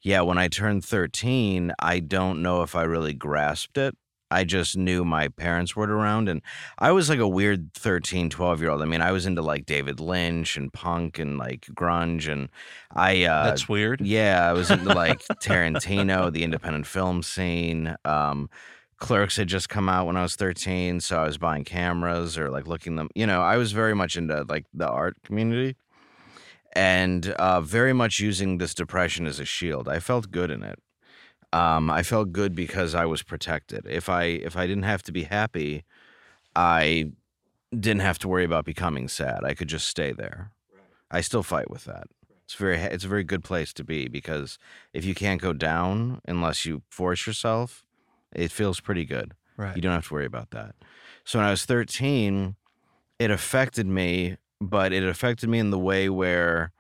yeah, 0.01 0.21
when 0.21 0.38
I 0.38 0.47
turned 0.47 0.86
13, 0.86 1.73
I 1.79 1.99
don't 1.99 2.41
know 2.41 2.62
if 2.62 2.75
I 2.75 2.83
really 2.83 3.13
grasped 3.13 3.77
it. 3.77 3.95
I 4.29 4.43
just 4.43 4.75
knew 4.75 5.05
my 5.05 5.29
parents 5.29 5.75
weren't 5.75 5.91
around. 5.91 6.29
And 6.29 6.41
I 6.77 6.91
was 6.91 7.09
like 7.09 7.19
a 7.19 7.27
weird 7.27 7.73
13, 7.73 8.29
12 8.29 8.61
year 8.61 8.69
old. 8.69 8.81
I 8.81 8.85
mean, 8.85 9.01
I 9.01 9.11
was 9.11 9.25
into 9.25 9.41
like 9.41 9.65
David 9.65 9.99
Lynch 9.99 10.57
and 10.57 10.71
punk 10.71 11.19
and 11.19 11.37
like 11.37 11.61
grunge. 11.73 12.31
And 12.31 12.49
I, 12.93 13.23
uh, 13.23 13.45
That's 13.45 13.69
weird. 13.69 14.01
yeah, 14.01 14.47
I 14.47 14.53
was 14.53 14.69
into 14.71 14.93
like 14.93 15.19
Tarantino, 15.41 16.31
the 16.31 16.43
independent 16.43 16.87
film 16.87 17.23
scene. 17.23 17.95
Um, 18.05 18.49
Clerks 18.97 19.37
had 19.37 19.47
just 19.47 19.69
come 19.69 19.89
out 19.89 20.07
when 20.07 20.17
I 20.17 20.23
was 20.23 20.35
13, 20.35 21.01
so 21.01 21.21
I 21.21 21.25
was 21.27 21.37
buying 21.37 21.63
cameras 21.63 22.37
or 22.37 22.49
like 22.49 22.65
looking 22.67 22.95
them. 22.95 23.09
You 23.13 23.27
know, 23.27 23.41
I 23.41 23.57
was 23.57 23.71
very 23.71 23.93
much 23.93 24.17
into 24.17 24.43
like 24.49 24.65
the 24.73 24.89
art 24.89 25.17
community 25.23 25.75
and 26.73 27.29
uh, 27.29 27.61
very 27.61 27.93
much 27.93 28.19
using 28.19 28.57
this 28.57 28.73
depression 28.73 29.27
as 29.27 29.39
a 29.39 29.45
shield. 29.45 29.87
I 29.87 29.99
felt 29.99 30.31
good 30.31 30.51
in 30.51 30.63
it. 30.63 30.79
Um, 31.53 31.89
I 31.89 32.03
felt 32.03 32.31
good 32.31 32.55
because 32.55 32.93
I 32.93 33.05
was 33.05 33.23
protected. 33.23 33.86
If 33.88 34.10
I 34.10 34.23
if 34.23 34.57
I 34.57 34.67
didn't 34.67 34.83
have 34.83 35.03
to 35.03 35.12
be 35.12 35.23
happy, 35.23 35.83
I 36.55 37.12
didn't 37.71 38.01
have 38.01 38.19
to 38.19 38.27
worry 38.27 38.43
about 38.43 38.65
becoming 38.65 39.07
sad. 39.07 39.43
I 39.43 39.53
could 39.53 39.67
just 39.67 39.88
stay 39.88 40.12
there. 40.12 40.51
I 41.10 41.21
still 41.21 41.43
fight 41.43 41.69
with 41.69 41.86
that. 41.86 42.07
It's 42.43 42.55
very 42.55 42.77
it's 42.77 43.05
a 43.05 43.10
very 43.10 43.23
good 43.23 43.43
place 43.43 43.73
to 43.73 43.83
be 43.83 44.07
because 44.07 44.57
if 44.93 45.05
you 45.05 45.15
can't 45.15 45.41
go 45.41 45.53
down 45.53 46.21
unless 46.27 46.65
you 46.65 46.81
force 46.89 47.25
yourself, 47.27 47.86
it 48.33 48.51
feels 48.51 48.79
pretty 48.79 49.05
good. 49.05 49.33
Right. 49.57 49.75
You 49.75 49.81
don't 49.81 49.93
have 49.93 50.07
to 50.07 50.13
worry 50.13 50.25
about 50.25 50.51
that. 50.51 50.75
So 51.23 51.39
when 51.39 51.47
I 51.47 51.51
was 51.51 51.65
13, 51.65 52.55
it 53.19 53.31
affected 53.31 53.88
me, 53.88 54.38
but 54.62 54.93
it 54.93 55.03
affected 55.03 55.49
me 55.49 55.60
in 55.60 55.71
the 55.71 55.79
way 55.79 56.10
where 56.10 56.71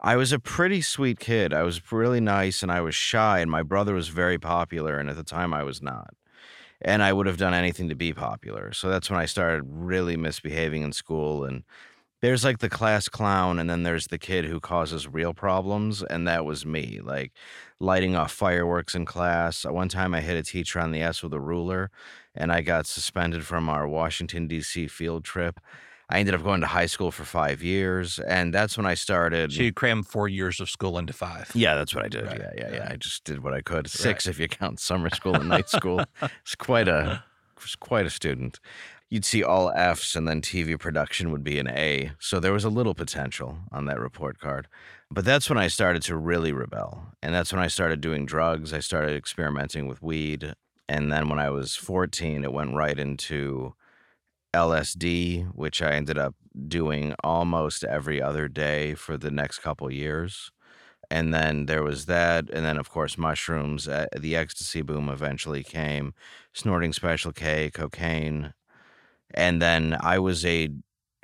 I 0.00 0.16
was 0.16 0.32
a 0.32 0.38
pretty 0.38 0.80
sweet 0.80 1.18
kid. 1.18 1.52
I 1.52 1.62
was 1.62 1.92
really 1.92 2.20
nice 2.20 2.62
and 2.62 2.70
I 2.70 2.80
was 2.80 2.94
shy, 2.94 3.40
and 3.40 3.50
my 3.50 3.62
brother 3.62 3.94
was 3.94 4.08
very 4.08 4.38
popular, 4.38 4.98
and 4.98 5.10
at 5.10 5.16
the 5.16 5.24
time 5.24 5.52
I 5.52 5.64
was 5.64 5.82
not. 5.82 6.14
And 6.80 7.02
I 7.02 7.12
would 7.12 7.26
have 7.26 7.38
done 7.38 7.54
anything 7.54 7.88
to 7.88 7.96
be 7.96 8.12
popular. 8.12 8.72
So 8.72 8.88
that's 8.88 9.10
when 9.10 9.18
I 9.18 9.26
started 9.26 9.64
really 9.66 10.16
misbehaving 10.16 10.82
in 10.82 10.92
school. 10.92 11.44
And 11.44 11.64
there's 12.20 12.44
like 12.44 12.58
the 12.58 12.70
class 12.70 13.08
clown, 13.08 13.58
and 13.58 13.68
then 13.68 13.82
there's 13.82 14.06
the 14.06 14.18
kid 14.18 14.44
who 14.44 14.60
causes 14.60 15.08
real 15.08 15.34
problems. 15.34 16.04
And 16.04 16.28
that 16.28 16.44
was 16.44 16.64
me, 16.64 17.00
like 17.02 17.32
lighting 17.80 18.14
off 18.14 18.30
fireworks 18.30 18.94
in 18.94 19.04
class. 19.04 19.64
One 19.64 19.88
time 19.88 20.14
I 20.14 20.20
hit 20.20 20.36
a 20.36 20.44
teacher 20.44 20.78
on 20.78 20.92
the 20.92 21.02
ass 21.02 21.24
with 21.24 21.34
a 21.34 21.40
ruler, 21.40 21.90
and 22.36 22.52
I 22.52 22.60
got 22.60 22.86
suspended 22.86 23.44
from 23.44 23.68
our 23.68 23.88
Washington, 23.88 24.46
D.C. 24.46 24.86
field 24.86 25.24
trip. 25.24 25.58
I 26.10 26.20
ended 26.20 26.34
up 26.34 26.42
going 26.42 26.62
to 26.62 26.66
high 26.66 26.86
school 26.86 27.10
for 27.10 27.24
five 27.24 27.62
years, 27.62 28.18
and 28.18 28.54
that's 28.54 28.76
when 28.78 28.86
I 28.86 28.94
started. 28.94 29.52
So 29.52 29.62
you 29.62 29.72
crammed 29.72 30.06
four 30.06 30.26
years 30.26 30.58
of 30.58 30.70
school 30.70 30.96
into 30.96 31.12
five. 31.12 31.50
Yeah, 31.54 31.74
that's 31.74 31.94
what 31.94 32.04
I 32.04 32.08
did. 32.08 32.24
Right, 32.24 32.40
Yeah, 32.40 32.52
yeah, 32.56 32.74
yeah. 32.74 32.88
I 32.90 32.96
just 32.96 33.24
did 33.24 33.42
what 33.42 33.52
I 33.52 33.60
could. 33.60 33.88
Six 33.90 34.26
if 34.26 34.38
you 34.38 34.48
count 34.48 34.80
summer 34.80 35.10
school 35.10 35.34
and 35.34 35.48
night 35.48 35.68
school. 35.68 36.04
It's 36.42 36.54
quite 36.54 36.88
a 36.88 37.22
was 37.62 37.76
quite 37.76 38.06
a 38.06 38.10
student. 38.10 38.60
You'd 39.10 39.24
see 39.24 39.42
all 39.42 39.70
Fs 39.70 40.14
and 40.14 40.28
then 40.28 40.42
TV 40.42 40.78
production 40.78 41.30
would 41.32 41.42
be 41.42 41.58
an 41.58 41.68
A. 41.68 42.12
So 42.18 42.40
there 42.40 42.52
was 42.52 42.64
a 42.64 42.70
little 42.70 42.94
potential 42.94 43.58
on 43.72 43.86
that 43.86 44.00
report 44.00 44.38
card. 44.38 44.68
But 45.10 45.24
that's 45.24 45.48
when 45.48 45.58
I 45.58 45.68
started 45.68 46.02
to 46.02 46.16
really 46.16 46.52
rebel. 46.52 47.06
And 47.22 47.34
that's 47.34 47.52
when 47.52 47.62
I 47.62 47.68
started 47.68 48.00
doing 48.00 48.26
drugs. 48.26 48.74
I 48.74 48.80
started 48.80 49.16
experimenting 49.16 49.86
with 49.86 50.02
weed. 50.02 50.54
And 50.88 51.10
then 51.10 51.28
when 51.28 51.38
I 51.38 51.48
was 51.50 51.74
14, 51.74 52.44
it 52.44 52.52
went 52.52 52.74
right 52.74 52.98
into 52.98 53.74
LSD, 54.58 55.54
which 55.54 55.80
I 55.80 55.92
ended 55.92 56.18
up 56.18 56.34
doing 56.66 57.14
almost 57.22 57.84
every 57.84 58.20
other 58.20 58.48
day 58.48 58.94
for 58.94 59.16
the 59.16 59.30
next 59.30 59.60
couple 59.60 59.90
years. 59.90 60.50
And 61.10 61.32
then 61.32 61.66
there 61.66 61.82
was 61.82 62.06
that. 62.06 62.50
And 62.50 62.64
then, 62.66 62.76
of 62.76 62.90
course, 62.90 63.16
mushrooms. 63.16 63.88
Uh, 63.88 64.06
the 64.16 64.36
ecstasy 64.36 64.82
boom 64.82 65.08
eventually 65.08 65.62
came, 65.62 66.12
snorting 66.52 66.92
Special 66.92 67.32
K, 67.32 67.70
cocaine. 67.70 68.52
And 69.32 69.62
then 69.62 69.96
I 70.00 70.18
was 70.18 70.44
a, 70.44 70.70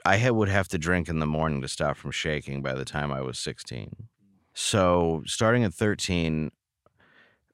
I 0.05 0.31
would 0.31 0.49
have 0.49 0.69
to 0.69 0.79
drink 0.79 1.09
in 1.09 1.19
the 1.19 1.27
morning 1.27 1.61
to 1.63 1.69
stop 1.69 1.97
from 1.97 2.13
shaking 2.13 2.63
by 2.63 2.75
the 2.75 2.85
time 2.85 3.13
I 3.13 3.21
was 3.21 3.39
16. 3.39 4.09
So 4.55 5.23
starting 5.27 5.65
at 5.65 5.75
13, 5.75 6.51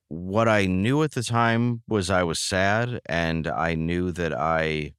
what 0.08 0.48
I 0.48 0.66
knew 0.66 1.02
at 1.02 1.12
the 1.12 1.22
time 1.22 1.82
was 1.88 2.10
I 2.10 2.24
was 2.24 2.38
sad 2.38 3.00
and 3.06 3.46
I 3.46 3.74
knew 3.74 4.12
that 4.12 4.32
I 4.32 4.94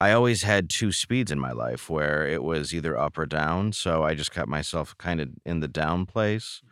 I 0.00 0.12
always 0.12 0.42
had 0.42 0.70
two 0.70 0.92
speeds 0.92 1.30
in 1.30 1.38
my 1.38 1.52
life 1.52 1.90
where 1.90 2.26
it 2.26 2.42
was 2.42 2.74
either 2.74 2.98
up 2.98 3.18
or 3.18 3.26
down. 3.26 3.72
So 3.72 4.02
I 4.02 4.14
just 4.14 4.30
kept 4.32 4.48
myself 4.48 4.96
kind 4.98 5.20
of 5.20 5.28
in 5.44 5.60
the 5.60 5.68
down 5.68 6.06
place. 6.06 6.62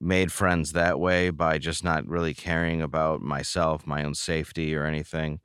Made 0.00 0.32
friends 0.32 0.72
that 0.72 0.98
way 0.98 1.30
by 1.30 1.58
just 1.58 1.84
not 1.84 2.06
really 2.08 2.34
caring 2.34 2.82
about 2.82 3.22
myself, 3.22 3.86
my 3.86 4.02
own 4.02 4.14
safety, 4.14 4.74
or 4.74 4.86
anything. 4.86 5.40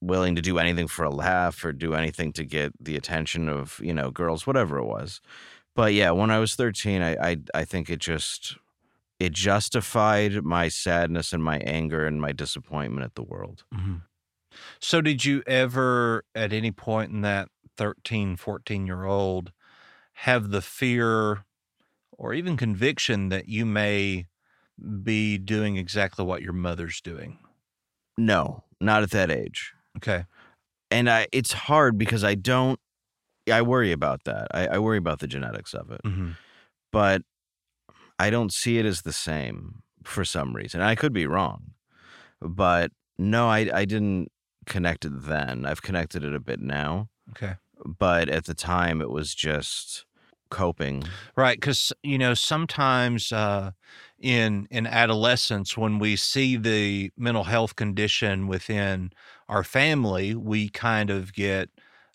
Willing 0.00 0.34
to 0.36 0.42
do 0.42 0.58
anything 0.58 0.88
for 0.88 1.04
a 1.04 1.10
laugh 1.10 1.64
or 1.64 1.72
do 1.72 1.94
anything 1.94 2.32
to 2.34 2.44
get 2.44 2.72
the 2.80 2.96
attention 2.96 3.48
of, 3.48 3.80
you 3.82 3.92
know, 3.94 4.10
girls, 4.10 4.46
whatever 4.46 4.78
it 4.78 4.84
was. 4.84 5.20
But 5.74 5.92
yeah, 5.94 6.12
when 6.12 6.30
I 6.30 6.38
was 6.38 6.54
13, 6.54 7.02
I, 7.02 7.16
I, 7.32 7.36
I 7.54 7.64
think 7.64 7.90
it 7.90 7.98
just 8.00 8.56
it 9.20 9.32
justified 9.32 10.44
my 10.44 10.68
sadness 10.68 11.32
and 11.32 11.42
my 11.42 11.58
anger 11.58 12.06
and 12.06 12.20
my 12.20 12.32
disappointment 12.32 13.04
at 13.04 13.14
the 13.14 13.22
world. 13.22 13.64
Mhm. 13.74 14.02
So, 14.80 15.00
did 15.00 15.24
you 15.24 15.42
ever, 15.46 16.24
at 16.34 16.52
any 16.52 16.70
point 16.70 17.10
in 17.12 17.20
that 17.22 17.48
13, 17.76 18.36
14 18.36 18.86
year 18.86 19.04
old, 19.04 19.52
have 20.18 20.50
the 20.50 20.62
fear 20.62 21.44
or 22.12 22.34
even 22.34 22.56
conviction 22.56 23.28
that 23.30 23.48
you 23.48 23.66
may 23.66 24.26
be 25.02 25.38
doing 25.38 25.76
exactly 25.76 26.24
what 26.24 26.42
your 26.42 26.52
mother's 26.52 27.00
doing? 27.00 27.38
No, 28.16 28.64
not 28.80 29.02
at 29.02 29.10
that 29.10 29.30
age. 29.30 29.72
Okay. 29.96 30.24
And 30.90 31.10
I 31.10 31.26
it's 31.32 31.52
hard 31.52 31.98
because 31.98 32.22
I 32.22 32.34
don't 32.34 32.78
I 33.50 33.62
worry 33.62 33.92
about 33.92 34.24
that. 34.24 34.48
I, 34.52 34.68
I 34.68 34.78
worry 34.78 34.98
about 34.98 35.18
the 35.18 35.26
genetics 35.26 35.74
of 35.74 35.90
it. 35.90 36.00
hmm 36.04 36.30
But 36.92 37.22
I 38.18 38.30
don't 38.30 38.52
see 38.52 38.78
it 38.78 38.86
as 38.86 39.02
the 39.02 39.12
same 39.12 39.82
for 40.04 40.24
some 40.24 40.54
reason. 40.54 40.80
I 40.80 40.94
could 40.94 41.12
be 41.12 41.26
wrong. 41.26 41.72
But 42.40 42.92
no, 43.18 43.48
I 43.48 43.70
I 43.72 43.84
didn't 43.84 44.30
connect 44.64 45.04
it 45.04 45.12
then. 45.26 45.66
I've 45.66 45.82
connected 45.82 46.24
it 46.24 46.34
a 46.34 46.40
bit 46.40 46.60
now. 46.60 47.08
Okay. 47.30 47.54
But 47.84 48.28
at 48.28 48.44
the 48.44 48.54
time 48.54 49.00
it 49.00 49.10
was 49.10 49.34
just 49.34 50.04
coping. 50.50 51.04
Right, 51.36 51.58
because 51.58 51.92
you 52.02 52.18
know 52.18 52.34
sometimes 52.34 53.32
uh, 53.32 53.72
in 54.20 54.68
in 54.70 54.86
adolescence, 54.86 55.76
when 55.76 55.98
we 55.98 56.16
see 56.16 56.56
the 56.56 57.10
mental 57.16 57.44
health 57.44 57.76
condition 57.76 58.46
within 58.46 59.12
our 59.48 59.64
family, 59.64 60.34
we 60.34 60.68
kind 60.68 61.10
of 61.10 61.32
get 61.32 61.70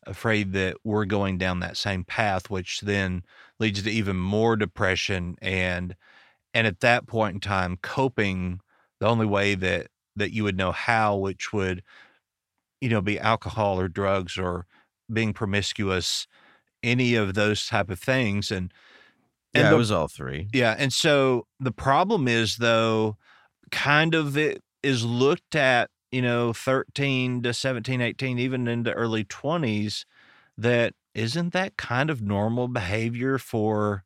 afraid 0.05 0.53
that 0.53 0.77
we're 0.83 1.05
going 1.05 1.38
down 1.38 1.59
that 1.59 1.77
same 1.77 2.03
path, 2.03 2.49
which 2.49 2.81
then 2.81 3.23
leads 3.59 3.83
to 3.83 3.91
even 3.91 4.15
more 4.15 4.55
depression 4.55 5.38
and 5.41 5.95
and 6.53 6.65
at 6.65 6.79
that 6.79 7.07
point 7.07 7.35
in 7.35 7.39
time, 7.39 7.77
coping 7.81 8.62
the 8.99 9.07
only 9.07 9.25
way 9.25 9.55
that 9.55 9.88
that 10.15 10.33
you 10.33 10.43
would 10.43 10.57
know 10.57 10.71
how, 10.71 11.15
which 11.15 11.53
would 11.53 11.83
you 12.82 12.89
know 12.89 13.02
be 13.02 13.20
alcohol 13.20 13.80
or 13.80 13.88
drugs 13.88 14.38
or 14.38 14.65
being 15.12 15.34
promiscuous, 15.34 16.28
any 16.84 17.15
of 17.15 17.34
those 17.36 17.68
type 17.68 17.89
of 17.89 18.00
things, 18.00 18.52
and 18.52 18.74
and 19.56 19.65
Yeah, 19.65 19.72
the- 19.72 19.76
it 19.76 19.78
was 19.78 19.92
all 19.92 20.08
three. 20.08 20.50
yeah, 20.54 20.76
and 20.78 20.94
so 20.94 21.48
the 21.60 21.72
problem 21.72 22.28
is 22.28 22.58
though, 22.58 23.18
kind 23.72 24.15
of 24.15 24.38
it 24.38 24.63
is 24.84 25.06
looked 25.06 25.56
at, 25.56 25.89
you 26.12 26.22
know, 26.22 26.54
13 26.54 27.44
to 27.44 27.54
17, 27.54 28.02
18, 28.02 28.39
even 28.39 28.68
into 28.68 28.94
early 28.94 29.24
20s, 29.26 30.06
that 30.58 30.94
isn't 31.15 31.54
that 31.54 31.78
kind 31.78 32.10
of 32.10 32.22
normal 32.22 32.68
behavior 32.68 33.38
for, 33.39 34.04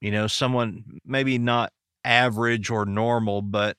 you 0.00 0.10
know, 0.10 0.26
someone 0.26 1.00
maybe 1.04 1.38
not 1.38 1.72
average 2.04 2.70
or 2.70 2.84
normal, 2.86 3.42
but 3.42 3.76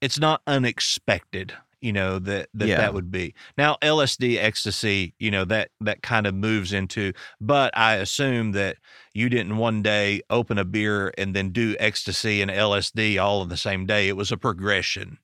it's 0.00 0.18
not 0.18 0.42
unexpected, 0.46 1.54
you 1.86 1.92
know, 1.92 2.18
that 2.18 2.48
that, 2.52 2.66
Yeah. 2.66 2.78
that 2.78 2.94
would 2.94 3.12
be. 3.12 3.32
Now 3.56 3.76
LSD 3.80 4.38
ecstasy, 4.38 5.14
you 5.20 5.30
know, 5.30 5.44
that 5.44 5.70
that 5.80 6.02
kind 6.02 6.26
of 6.26 6.34
moves 6.34 6.72
into, 6.72 7.12
but 7.40 7.70
I 7.78 7.94
assume 7.94 8.50
that 8.52 8.78
you 9.14 9.28
didn't 9.28 9.56
one 9.56 9.82
day 9.82 10.22
open 10.28 10.58
a 10.58 10.64
beer 10.64 11.14
and 11.16 11.32
then 11.32 11.50
do 11.50 11.76
ecstasy 11.78 12.42
and 12.42 12.50
LSD 12.50 13.22
all 13.22 13.40
in 13.42 13.50
the 13.50 13.56
same 13.56 13.86
day. 13.86 14.08
It 14.08 14.16
was 14.16 14.32
a 14.32 14.36
progression. 14.36 15.18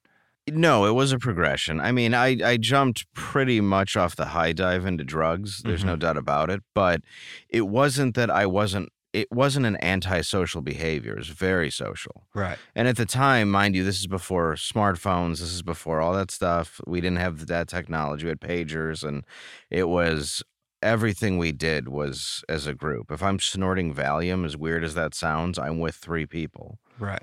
No, 0.49 0.87
it 0.87 0.93
was 0.93 1.13
a 1.13 1.19
progression. 1.19 1.81
I 1.81 1.91
mean, 1.91 2.15
I, 2.15 2.37
I 2.45 2.57
jumped 2.57 3.07
pretty 3.13 3.61
much 3.61 3.97
off 3.97 4.15
the 4.17 4.27
high 4.27 4.53
dive 4.53 4.87
into 4.87 5.05
drugs. 5.05 5.63
There's 5.63 5.85
no 5.85 5.93
mm-hmm. 5.93 6.01
doubt 6.01 6.17
about 6.17 6.51
it. 6.51 6.63
But 6.75 7.01
it 7.49 7.63
wasn't 7.63 8.15
that 8.15 8.31
I 8.31 8.47
wasn't, 8.47 8.92
it 9.13 9.31
wasn't 9.31 9.67
an 9.67 9.77
antisocial 9.83 10.63
behavior. 10.63 11.13
It 11.13 11.19
was 11.19 11.29
very 11.29 11.71
social. 11.71 12.25
Right. 12.35 12.59
And 12.75 12.89
at 12.89 12.97
the 12.97 13.05
time, 13.07 13.51
mind 13.51 13.75
you, 13.75 13.85
this 13.85 14.01
is 14.01 14.07
before 14.07 14.55
smartphones. 14.55 15.41
This 15.41 15.53
is 15.53 15.63
before 15.63 16.01
all 16.01 16.15
that 16.15 16.31
stuff. 16.31 16.81
We 16.87 17.01
didn't 17.01 17.19
have 17.19 17.47
that 17.49 17.69
technology. 17.69 18.25
We 18.25 18.31
had 18.31 18.41
pagers, 18.41 19.03
and 19.07 19.25
it 19.71 19.89
was 19.89 20.43
everything 20.83 21.39
we 21.39 21.53
did 21.53 21.89
was 21.89 22.43
as 22.49 22.67
a 22.67 22.75
group. 22.75 23.11
If 23.13 23.23
I'm 23.23 23.39
snorting 23.39 23.95
Valium, 23.95 24.45
as 24.45 24.57
weird 24.57 24.83
as 24.83 24.95
that 24.95 25.15
sounds, 25.15 25.59
I'm 25.59 25.79
with 25.79 25.95
three 25.95 26.27
people. 26.27 26.79
Right. 26.99 27.23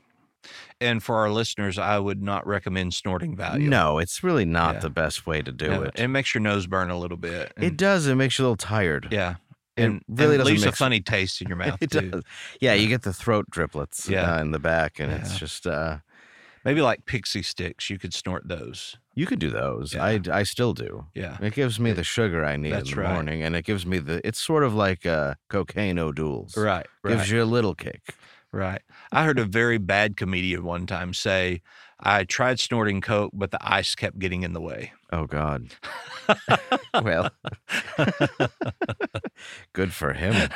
And 0.80 1.04
for 1.04 1.15
our 1.17 1.30
listeners, 1.30 1.78
I 1.78 1.99
would 1.99 2.21
not 2.23 2.47
recommend 2.47 2.93
snorting 2.93 3.36
Valium. 3.36 3.67
No, 3.67 3.97
it's 3.97 4.23
really 4.23 4.45
not 4.45 4.75
Yeah. 4.75 4.80
the 4.80 4.89
best 4.89 5.28
way 5.28 5.41
to 5.41 5.52
do 5.52 5.65
Yeah, 5.65 5.82
it. 5.82 5.99
It 5.99 6.08
makes 6.08 6.34
your 6.34 6.41
nose 6.41 6.67
burn 6.67 6.89
a 6.89 6.97
little 6.97 7.17
bit. 7.17 7.52
It 7.58 7.75
does. 7.75 8.08
It 8.08 8.15
makes 8.15 8.39
you 8.39 8.43
a 8.43 8.45
little 8.45 8.56
tired. 8.56 9.10
Yeah. 9.12 9.36
It 9.79 9.85
And 9.85 10.03
really 10.07 10.35
and 10.35 10.43
leaves 10.45 10.65
a 10.65 10.71
funny 10.71 10.99
taste 11.01 11.41
in 11.41 11.47
your 11.47 11.57
mouth 11.63 11.81
it 11.81 11.91
too. 11.91 12.09
does. 12.11 12.23
Yeah, 12.59 12.73
you 12.73 12.87
get 12.87 13.03
the 13.03 13.13
throat 13.13 13.49
driplets 13.49 14.09
Yeah. 14.09 14.35
uh, 14.35 14.41
in 14.41 14.51
the 14.51 14.59
back, 14.59 14.99
and 14.99 15.11
it's 15.11 15.37
just 15.39 15.65
uh, 15.67 15.97
Maybe 16.65 16.81
like 16.81 17.05
Pixy 17.05 17.41
Stix. 17.41 17.89
You 17.89 17.97
could 17.97 18.13
snort 18.13 18.47
those. 18.49 18.97
you 19.15 19.25
could 19.25 19.39
do 19.39 19.49
those. 19.49 19.93
Yeah. 19.93 20.03
I 20.03 20.19
I 20.31 20.43
still 20.43 20.73
do. 20.73 21.05
Yeah. 21.15 21.37
It 21.41 21.53
gives 21.53 21.79
me 21.79 21.93
the 21.93 22.03
sugar 22.03 22.43
I 22.43 22.57
need 22.57 22.73
in 22.73 22.83
the 22.83 22.95
right. 22.95 23.13
morning, 23.13 23.41
and 23.43 23.55
it 23.55 23.63
gives 23.65 23.85
me 23.85 23.97
the. 23.99 24.19
It's 24.27 24.39
sort 24.41 24.63
of 24.63 24.73
like 24.73 25.05
uh, 25.05 25.35
cocaine 25.49 25.97
O'Doul's. 25.97 26.57
Right. 26.57 26.85
Gives 27.07 27.31
you 27.31 27.41
a 27.41 27.45
little 27.45 27.75
kick. 27.75 28.13
Right. 28.51 28.81
I 29.11 29.23
heard 29.25 29.39
a 29.39 29.45
very 29.45 29.77
bad 29.77 30.17
comedian 30.17 30.63
one 30.63 30.85
time 30.85 31.13
say, 31.13 31.61
I 32.01 32.23
tried 32.23 32.59
snorting 32.59 33.01
Coke, 33.01 33.31
but 33.33 33.51
the 33.51 33.57
ice 33.62 33.93
kept 33.95 34.19
getting 34.19 34.43
in 34.43 34.53
the 34.53 34.62
way. 34.62 34.93
Oh 35.12 35.25
God. 35.25 35.67
well, 37.03 37.29
good 39.73 39.93
for 39.93 40.13
him. 40.13 40.49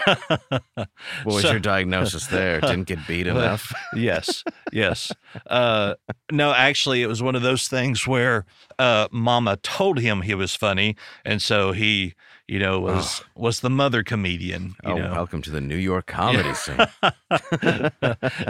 What 0.75 0.87
was 1.25 1.41
So- 1.41 1.51
your 1.51 1.59
diagnosis 1.59 2.27
there? 2.27 2.61
Didn't 2.61 2.83
get 2.85 3.05
beat 3.07 3.27
enough. 3.33 3.73
yes, 3.95 4.43
yes. 4.71 5.11
Uh, 5.47 5.95
no, 6.31 6.53
actually, 6.53 7.01
it 7.01 7.07
was 7.07 7.21
one 7.23 7.35
of 7.35 7.41
those 7.41 7.67
things 7.67 8.07
where 8.07 8.45
uh, 8.79 9.07
Mama 9.11 9.57
told 9.57 9.99
him 9.99 10.21
he 10.21 10.35
was 10.35 10.55
funny, 10.55 10.95
and 11.25 11.41
so 11.41 11.71
he, 11.71 12.13
you 12.47 12.59
know, 12.59 12.79
was 12.79 13.23
was 13.35 13.61
the 13.61 13.69
mother 13.69 14.03
comedian. 14.03 14.75
You 14.83 14.91
oh, 14.91 14.97
know, 14.97 15.11
welcome 15.11 15.41
to 15.43 15.49
the 15.49 15.61
New 15.61 15.77
York 15.77 16.07
comedy 16.07 16.53
scene. 16.53 16.77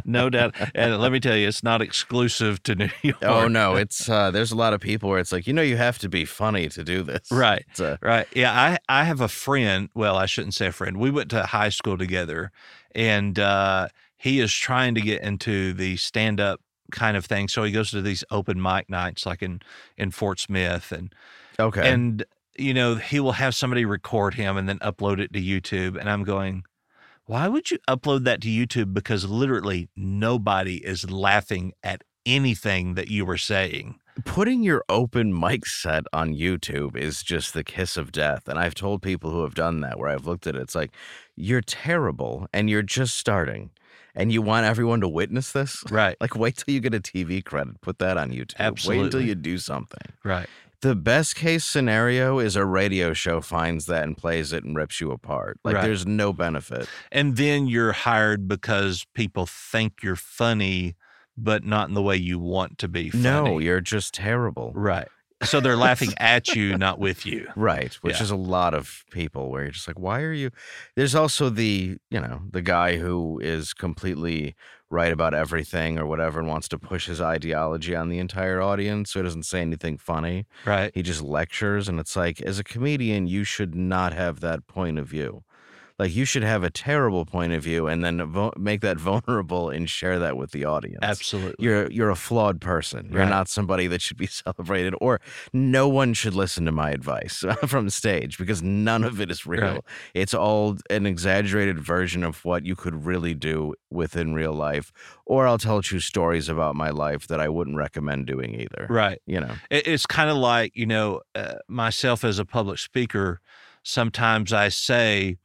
no 0.05 0.29
doubt. 0.29 0.55
And 0.73 0.99
let 0.99 1.11
me 1.11 1.19
tell 1.19 1.35
you, 1.35 1.47
it's 1.47 1.63
not 1.63 1.81
exclusive 1.81 2.63
to 2.63 2.75
New 2.75 2.89
York. 3.03 3.23
Oh 3.23 3.47
no, 3.47 3.75
it's 3.75 4.09
uh, 4.09 4.31
there's 4.31 4.51
a 4.51 4.55
lot 4.55 4.73
of 4.73 4.81
people 4.81 5.09
where 5.09 5.19
it's 5.19 5.31
like 5.31 5.45
you 5.45 5.53
know 5.53 5.61
you 5.61 5.77
have 5.77 5.99
to 5.99 6.09
be 6.09 6.25
funny 6.25 6.69
to 6.69 6.83
do 6.83 7.03
this. 7.03 7.31
Right. 7.31 7.65
It's 7.69 7.79
uh, 7.79 7.97
Right. 8.01 8.27
Yeah. 8.35 8.51
I, 8.51 8.77
I 8.89 9.03
have 9.03 9.21
a 9.21 9.27
friend. 9.27 9.89
Well, 9.93 10.17
I 10.17 10.25
shouldn't 10.25 10.55
say 10.55 10.67
a 10.67 10.71
friend. 10.71 10.97
We 10.97 11.11
went 11.11 11.29
to 11.29 11.43
high 11.43 11.69
school 11.69 11.97
together, 11.97 12.51
and 12.95 13.37
uh, 13.37 13.89
he 14.17 14.39
is 14.39 14.51
trying 14.51 14.95
to 14.95 15.01
get 15.01 15.21
into 15.21 15.73
the 15.73 15.97
stand 15.97 16.39
up 16.39 16.61
kind 16.91 17.15
of 17.15 17.25
thing. 17.25 17.47
So 17.47 17.63
he 17.63 17.71
goes 17.71 17.91
to 17.91 18.01
these 18.01 18.23
open 18.31 18.59
mic 18.59 18.89
nights, 18.89 19.25
like 19.25 19.43
in 19.43 19.61
in 19.97 20.09
Fort 20.09 20.39
Smith, 20.39 20.91
and 20.91 21.13
okay. 21.59 21.91
and 21.91 22.25
you 22.57 22.73
know 22.73 22.95
he 22.95 23.19
will 23.19 23.33
have 23.33 23.55
somebody 23.55 23.85
record 23.85 24.35
him 24.35 24.57
and 24.57 24.67
then 24.67 24.79
upload 24.79 25.19
it 25.19 25.33
to 25.33 25.41
YouTube. 25.41 25.99
And 25.99 26.09
I'm 26.09 26.23
going, 26.23 26.63
why 27.25 27.47
would 27.47 27.71
you 27.71 27.77
upload 27.87 28.25
that 28.25 28.41
to 28.41 28.47
YouTube? 28.47 28.93
Because 28.93 29.25
literally 29.25 29.89
nobody 29.95 30.77
is 30.77 31.09
laughing 31.09 31.73
at 31.83 32.03
anything 32.25 32.95
that 32.95 33.07
you 33.07 33.25
were 33.25 33.37
saying. 33.37 33.99
Putting 34.25 34.61
your 34.61 34.83
open 34.89 35.37
mic 35.37 35.65
set 35.65 36.03
on 36.13 36.35
YouTube 36.35 36.95
is 36.95 37.23
just 37.23 37.53
the 37.53 37.63
kiss 37.63 37.97
of 37.97 38.11
death. 38.11 38.47
And 38.47 38.59
I've 38.59 38.75
told 38.75 39.01
people 39.01 39.31
who 39.31 39.41
have 39.41 39.55
done 39.55 39.81
that 39.81 39.97
where 39.97 40.09
I've 40.09 40.27
looked 40.27 40.45
at 40.45 40.55
it, 40.55 40.61
it's 40.61 40.75
like, 40.75 40.91
you're 41.35 41.61
terrible 41.61 42.47
and 42.53 42.69
you're 42.69 42.83
just 42.83 43.17
starting. 43.17 43.71
And 44.15 44.31
you 44.31 44.43
want 44.43 44.67
everyone 44.67 45.01
to 45.01 45.09
witness 45.09 45.51
this? 45.53 45.83
Right. 45.89 46.15
Like, 46.21 46.35
wait 46.35 46.57
till 46.57 46.73
you 46.73 46.79
get 46.79 46.93
a 46.93 46.99
TV 46.99 47.43
credit. 47.43 47.81
Put 47.81 47.97
that 47.97 48.15
on 48.17 48.29
YouTube. 48.29 48.53
Absolutely. 48.59 48.99
Wait 48.99 49.05
until 49.05 49.21
you 49.21 49.33
do 49.33 49.57
something. 49.57 50.13
Right. 50.23 50.47
The 50.83 50.95
best 50.95 51.35
case 51.35 51.63
scenario 51.63 52.39
is 52.39 52.55
a 52.57 52.65
radio 52.65 53.13
show 53.13 53.39
finds 53.41 53.85
that 53.87 54.03
and 54.03 54.17
plays 54.17 54.51
it 54.53 54.63
and 54.65 54.75
rips 54.75 54.99
you 55.01 55.11
apart. 55.11 55.57
Like 55.63 55.75
Right. 55.75 55.83
there's 55.83 56.05
no 56.05 56.33
benefit. 56.33 56.87
And 57.11 57.37
then 57.37 57.67
you're 57.67 57.93
hired 57.93 58.47
because 58.47 59.05
people 59.15 59.45
think 59.47 60.03
you're 60.03 60.17
funny, 60.17 60.95
but 61.37 61.63
not 61.63 61.87
in 61.87 61.93
the 61.93 62.01
way 62.01 62.17
you 62.17 62.37
want 62.37 62.77
to 62.79 62.87
be 62.89 63.09
funny. 63.09 63.23
No, 63.23 63.59
you're 63.59 63.81
just 63.81 64.13
terrible. 64.13 64.71
right. 64.75 65.07
So 65.45 65.59
they're 65.59 65.77
laughing 65.89 66.13
at 66.17 66.49
you, 66.55 66.77
not 66.77 66.99
with 66.99 67.25
you. 67.25 67.47
Right, 67.55 67.93
which 67.95 68.17
Yeah. 68.17 68.23
is 68.23 68.31
a 68.31 68.35
lot 68.35 68.73
of 68.73 69.03
people 69.11 69.49
where 69.51 69.63
you're 69.63 69.71
just 69.71 69.87
like, 69.87 69.99
why 69.99 70.21
are 70.21 70.33
you? 70.33 70.51
There's 70.95 71.15
also 71.15 71.49
the, 71.49 71.97
you 72.09 72.19
know, 72.19 72.41
the 72.49 72.61
guy 72.61 72.97
who 72.97 73.39
is 73.39 73.73
completely 73.73 74.55
right 74.89 75.11
about 75.11 75.33
everything 75.33 75.97
or 75.97 76.05
whatever 76.05 76.39
and 76.39 76.47
wants 76.47 76.67
to 76.69 76.77
push 76.77 77.07
his 77.07 77.19
ideology 77.19 77.95
on 77.95 78.09
the 78.09 78.19
entire 78.19 78.61
audience 78.61 79.11
so 79.11 79.19
he 79.19 79.23
doesn't 79.23 79.43
say 79.43 79.61
anything 79.61 79.97
funny. 79.97 80.45
Right. 80.65 80.91
He 80.93 81.01
just 81.01 81.21
lectures, 81.21 81.89
and 81.89 81.99
it's 81.99 82.15
like, 82.15 82.41
as 82.41 82.59
a 82.59 82.63
comedian, 82.63 83.25
you 83.27 83.43
should 83.43 83.73
not 83.75 84.13
have 84.13 84.39
that 84.41 84.67
point 84.67 84.99
of 84.99 85.07
view. 85.07 85.43
Like, 85.99 86.15
you 86.15 86.25
should 86.25 86.43
have 86.43 86.63
a 86.63 86.69
terrible 86.71 87.23
point 87.25 87.53
of 87.53 87.63
view 87.63 87.87
and 87.87 88.03
then 88.03 88.25
vo- 88.31 88.51
make 88.57 88.81
that 88.81 88.97
vulnerable 89.09 89.69
and 89.69 89.89
share 89.89 90.17
that 90.19 90.35
with 90.37 90.51
the 90.51 90.65
audience. 90.65 90.99
Absolutely. 91.03 91.63
You're 91.63 91.89
you're 91.91 92.09
a 92.09 92.15
flawed 92.15 92.59
person. 92.61 93.09
You're 93.11 93.21
Right. 93.21 93.29
not 93.29 93.47
somebody 93.47 93.87
that 93.87 94.01
should 94.01 94.17
be 94.17 94.25
celebrated, 94.43 94.95
or 94.99 95.21
no 95.53 95.87
one 95.87 96.13
should 96.13 96.33
listen 96.33 96.65
to 96.65 96.71
my 96.71 96.89
advice 96.91 97.43
from 97.67 97.85
the 97.85 97.91
stage 97.91 98.37
because 98.37 98.61
none 98.63 99.03
of 99.03 99.21
it 99.21 99.29
is 99.29 99.45
real. 99.45 99.61
Right. 99.61 99.81
It's 100.13 100.33
all 100.33 100.77
an 100.89 101.05
exaggerated 101.05 101.79
version 101.79 102.23
of 102.23 102.43
what 102.43 102.65
you 102.65 102.75
could 102.75 103.05
really 103.05 103.33
do 103.35 103.75
within 103.91 104.33
real 104.33 104.53
life. 104.53 104.91
Or 105.25 105.47
I'll 105.47 105.57
tell 105.59 105.81
true 105.81 105.99
stories 105.99 106.49
about 106.49 106.75
my 106.75 106.89
life 106.89 107.27
that 107.27 107.39
I 107.39 107.49
wouldn't 107.49 107.77
recommend 107.77 108.25
doing 108.25 108.59
either. 108.59 108.87
right. 108.89 109.21
You 109.27 109.39
know. 109.41 109.55
It's 109.69 110.05
kind 110.05 110.29
of 110.29 110.37
like, 110.37 110.75
you 110.75 110.85
know, 110.87 111.21
uh, 111.35 111.55
myself 111.67 112.23
as 112.23 112.39
a 112.39 112.45
public 112.45 112.79
speaker, 112.79 113.39
sometimes 113.83 114.51
I 114.53 114.69
say, 114.69 115.37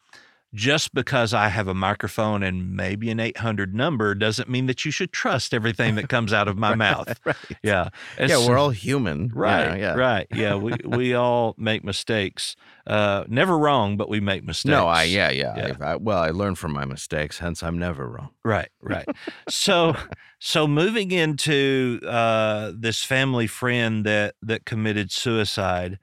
just 0.54 0.94
because 0.94 1.34
I 1.34 1.48
have 1.48 1.68
a 1.68 1.74
microphone 1.74 2.42
and 2.42 2.74
maybe 2.74 3.11
an 3.11 3.20
800 3.20 3.74
number 3.74 4.14
doesn't 4.14 4.48
mean 4.48 4.66
that 4.66 4.84
you 4.84 4.90
should 4.90 5.12
trust 5.12 5.52
everything 5.52 5.94
that 5.96 6.08
comes 6.08 6.32
out 6.32 6.48
of 6.48 6.56
my 6.66 6.74
mouth. 6.74 7.18
right. 7.24 7.37
Yeah. 7.62 7.90
Yeah, 8.18 8.38
we're 8.46 8.56
all 8.56 8.70
human. 8.70 9.24
you 9.24 9.28
know, 9.28 9.34
Right, 9.34 9.78
yeah. 9.78 9.94
right, 9.94 10.26
yeah. 10.34 10.54
We 10.54 10.72
we 10.84 11.14
all 11.14 11.54
make 11.58 11.84
mistakes. 11.84 12.56
Uh, 12.87 13.24
never 13.28 13.58
wrong, 13.58 13.98
but 13.98 14.08
we 14.08 14.20
make 14.20 14.44
mistakes. 14.44 14.70
No, 14.70 14.87
I 14.87 15.02
yeah 15.02 15.30
yeah. 15.30 15.54
Yeah. 15.56 15.76
I, 15.80 15.92
I, 15.92 15.96
well, 15.96 16.18
I 16.18 16.30
learn 16.30 16.54
from 16.54 16.72
my 16.72 16.87
mistakes, 16.87 17.38
hence 17.38 17.62
I'm 17.62 17.78
never 17.78 18.08
wrong. 18.08 18.30
Right, 18.42 18.70
right. 18.80 19.06
so, 19.50 19.94
so 20.38 20.66
moving 20.66 21.11
into 21.11 22.00
uh, 22.06 22.72
this 22.74 23.04
family 23.04 23.46
friend 23.46 24.06
that 24.06 24.37
that 24.40 24.64
committed 24.64 25.12
suicide, 25.12 25.98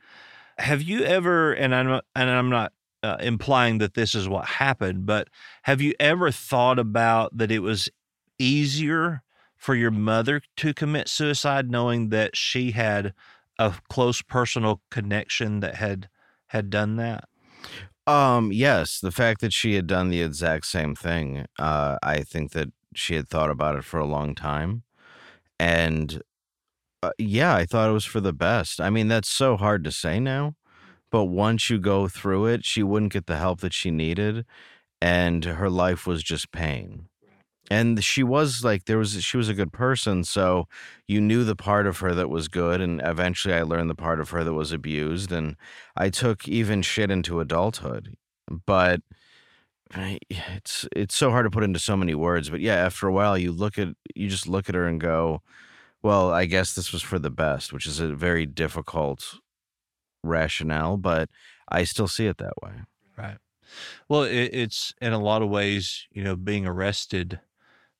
have 0.60 0.84
you 0.84 1.03
ever? 1.03 1.53
And 1.53 1.73
I'm 1.73 2.01
and 2.15 2.29
I'm 2.29 2.49
not 2.49 2.71
uh, 3.06 3.18
implying 3.20 3.78
that 3.78 3.94
this 3.94 4.15
is 4.15 4.28
what 4.28 4.46
happened, 4.46 5.06
but 5.06 5.28
have 5.63 5.80
you 5.80 5.94
ever 6.00 6.32
thought 6.32 6.80
about 6.80 7.38
that 7.38 7.52
it 7.52 7.60
was 7.60 7.88
easier 8.39 9.22
for 9.56 9.76
your 9.76 9.91
mother 9.91 10.41
to 10.58 10.74
commit 10.74 11.08
suicide, 11.08 11.70
knowing 11.70 12.10
that 12.10 12.36
she 12.36 12.72
had 12.72 13.13
a 13.60 13.74
close 13.89 14.22
personal 14.22 14.82
connection 14.89 15.60
that 15.60 15.76
had 15.76 16.10
had 16.48 16.70
done 16.70 16.96
that? 16.96 17.26
Um, 18.08 18.52
yes, 18.52 19.00
the 19.00 19.12
fact 19.12 19.41
that 19.41 19.54
she 19.54 19.76
had 19.76 19.88
done 19.88 20.10
the 20.10 20.22
exact 20.22 20.65
same 20.65 20.96
thing, 20.96 21.46
uh, 21.58 21.98
I 22.04 22.22
think 22.22 22.52
that 22.52 22.70
she 22.96 23.15
had 23.15 23.28
thought 23.28 23.50
about 23.50 23.76
it 23.76 23.84
for 23.84 24.00
a 24.00 24.06
long 24.06 24.36
time. 24.36 24.84
And 25.60 26.22
uh, 27.02 27.12
yeah, 27.18 27.56
I 27.56 27.65
thought 27.65 27.89
it 27.89 27.94
was 27.94 28.06
for 28.06 28.20
the 28.20 28.34
best. 28.34 28.82
I 28.82 28.89
mean, 28.89 29.08
that's 29.08 29.30
so 29.30 29.58
hard 29.58 29.84
to 29.84 29.91
say 29.91 30.20
now, 30.20 30.56
but 31.12 31.26
once 31.26 31.70
you 31.70 31.80
go 31.80 32.08
through 32.08 32.48
it, 32.48 32.65
she 32.65 32.84
wouldn't 32.84 33.13
get 33.13 33.28
the 33.28 33.38
help 33.38 33.62
that 33.62 33.74
she 33.74 33.91
needed, 33.91 34.46
and 35.02 35.46
her 35.46 35.70
life 35.70 36.08
was 36.08 36.24
just 36.24 36.52
pain. 36.52 37.08
And 37.72 38.04
she 38.04 38.24
was 38.24 38.63
like, 38.63 38.86
there 38.86 38.98
was, 39.00 39.24
she 39.24 39.38
was 39.38 39.50
a 39.50 39.54
good 39.54 39.74
person. 39.74 40.24
So 40.24 40.68
you 41.08 41.20
knew 41.20 41.44
the 41.44 41.56
part 41.56 41.88
of 41.88 41.98
her 42.00 42.13
that 42.13 42.30
was 42.30 42.48
good. 42.48 42.80
And 42.80 43.02
eventually 43.04 43.56
I 43.56 43.63
learned 43.63 43.89
the 43.89 43.96
part 43.96 44.20
of 44.20 44.30
her 44.30 44.44
that 44.44 44.54
was 44.54 44.72
abused. 44.72 45.32
And 45.32 45.56
I 45.98 46.10
took 46.10 46.48
even 46.48 46.84
shit 46.84 47.10
into 47.10 47.39
adulthood. 47.39 48.15
But 48.68 49.02
it's 50.30 50.88
it's 50.96 51.15
so 51.15 51.32
hard 51.32 51.46
to 51.46 51.50
put 51.50 51.63
into 51.63 51.80
so 51.80 51.96
many 51.98 52.15
words. 52.15 52.50
But 52.50 52.62
yeah, 52.62 52.76
after 52.76 53.08
a 53.08 53.13
while, 53.13 53.38
you 53.38 53.52
look 53.52 53.78
at 53.78 53.89
you 54.15 54.30
just 54.30 54.48
look 54.48 54.70
at 54.70 54.76
her 54.76 54.88
and 54.88 55.00
go, 55.00 55.41
"Well, 56.04 56.32
I 56.32 56.46
guess 56.46 56.74
this 56.76 56.91
was 56.94 57.02
for 57.02 57.20
the 57.20 57.32
best," 57.32 57.74
which 57.74 57.86
is 57.88 58.00
a 58.00 58.15
very 58.15 58.46
difficult 58.46 59.39
rationale. 60.25 60.97
But 60.97 61.29
I 61.69 61.83
still 61.83 62.07
see 62.07 62.27
it 62.27 62.38
that 62.38 62.53
way. 62.61 62.71
Right. 63.17 63.38
Well, 64.07 64.23
it, 64.23 64.49
it's 64.53 64.93
in 65.01 65.13
a 65.13 65.19
lot 65.19 65.41
of 65.41 65.49
ways, 65.49 66.07
you 66.11 66.23
know, 66.23 66.35
being 66.35 66.65
arrested, 66.65 67.39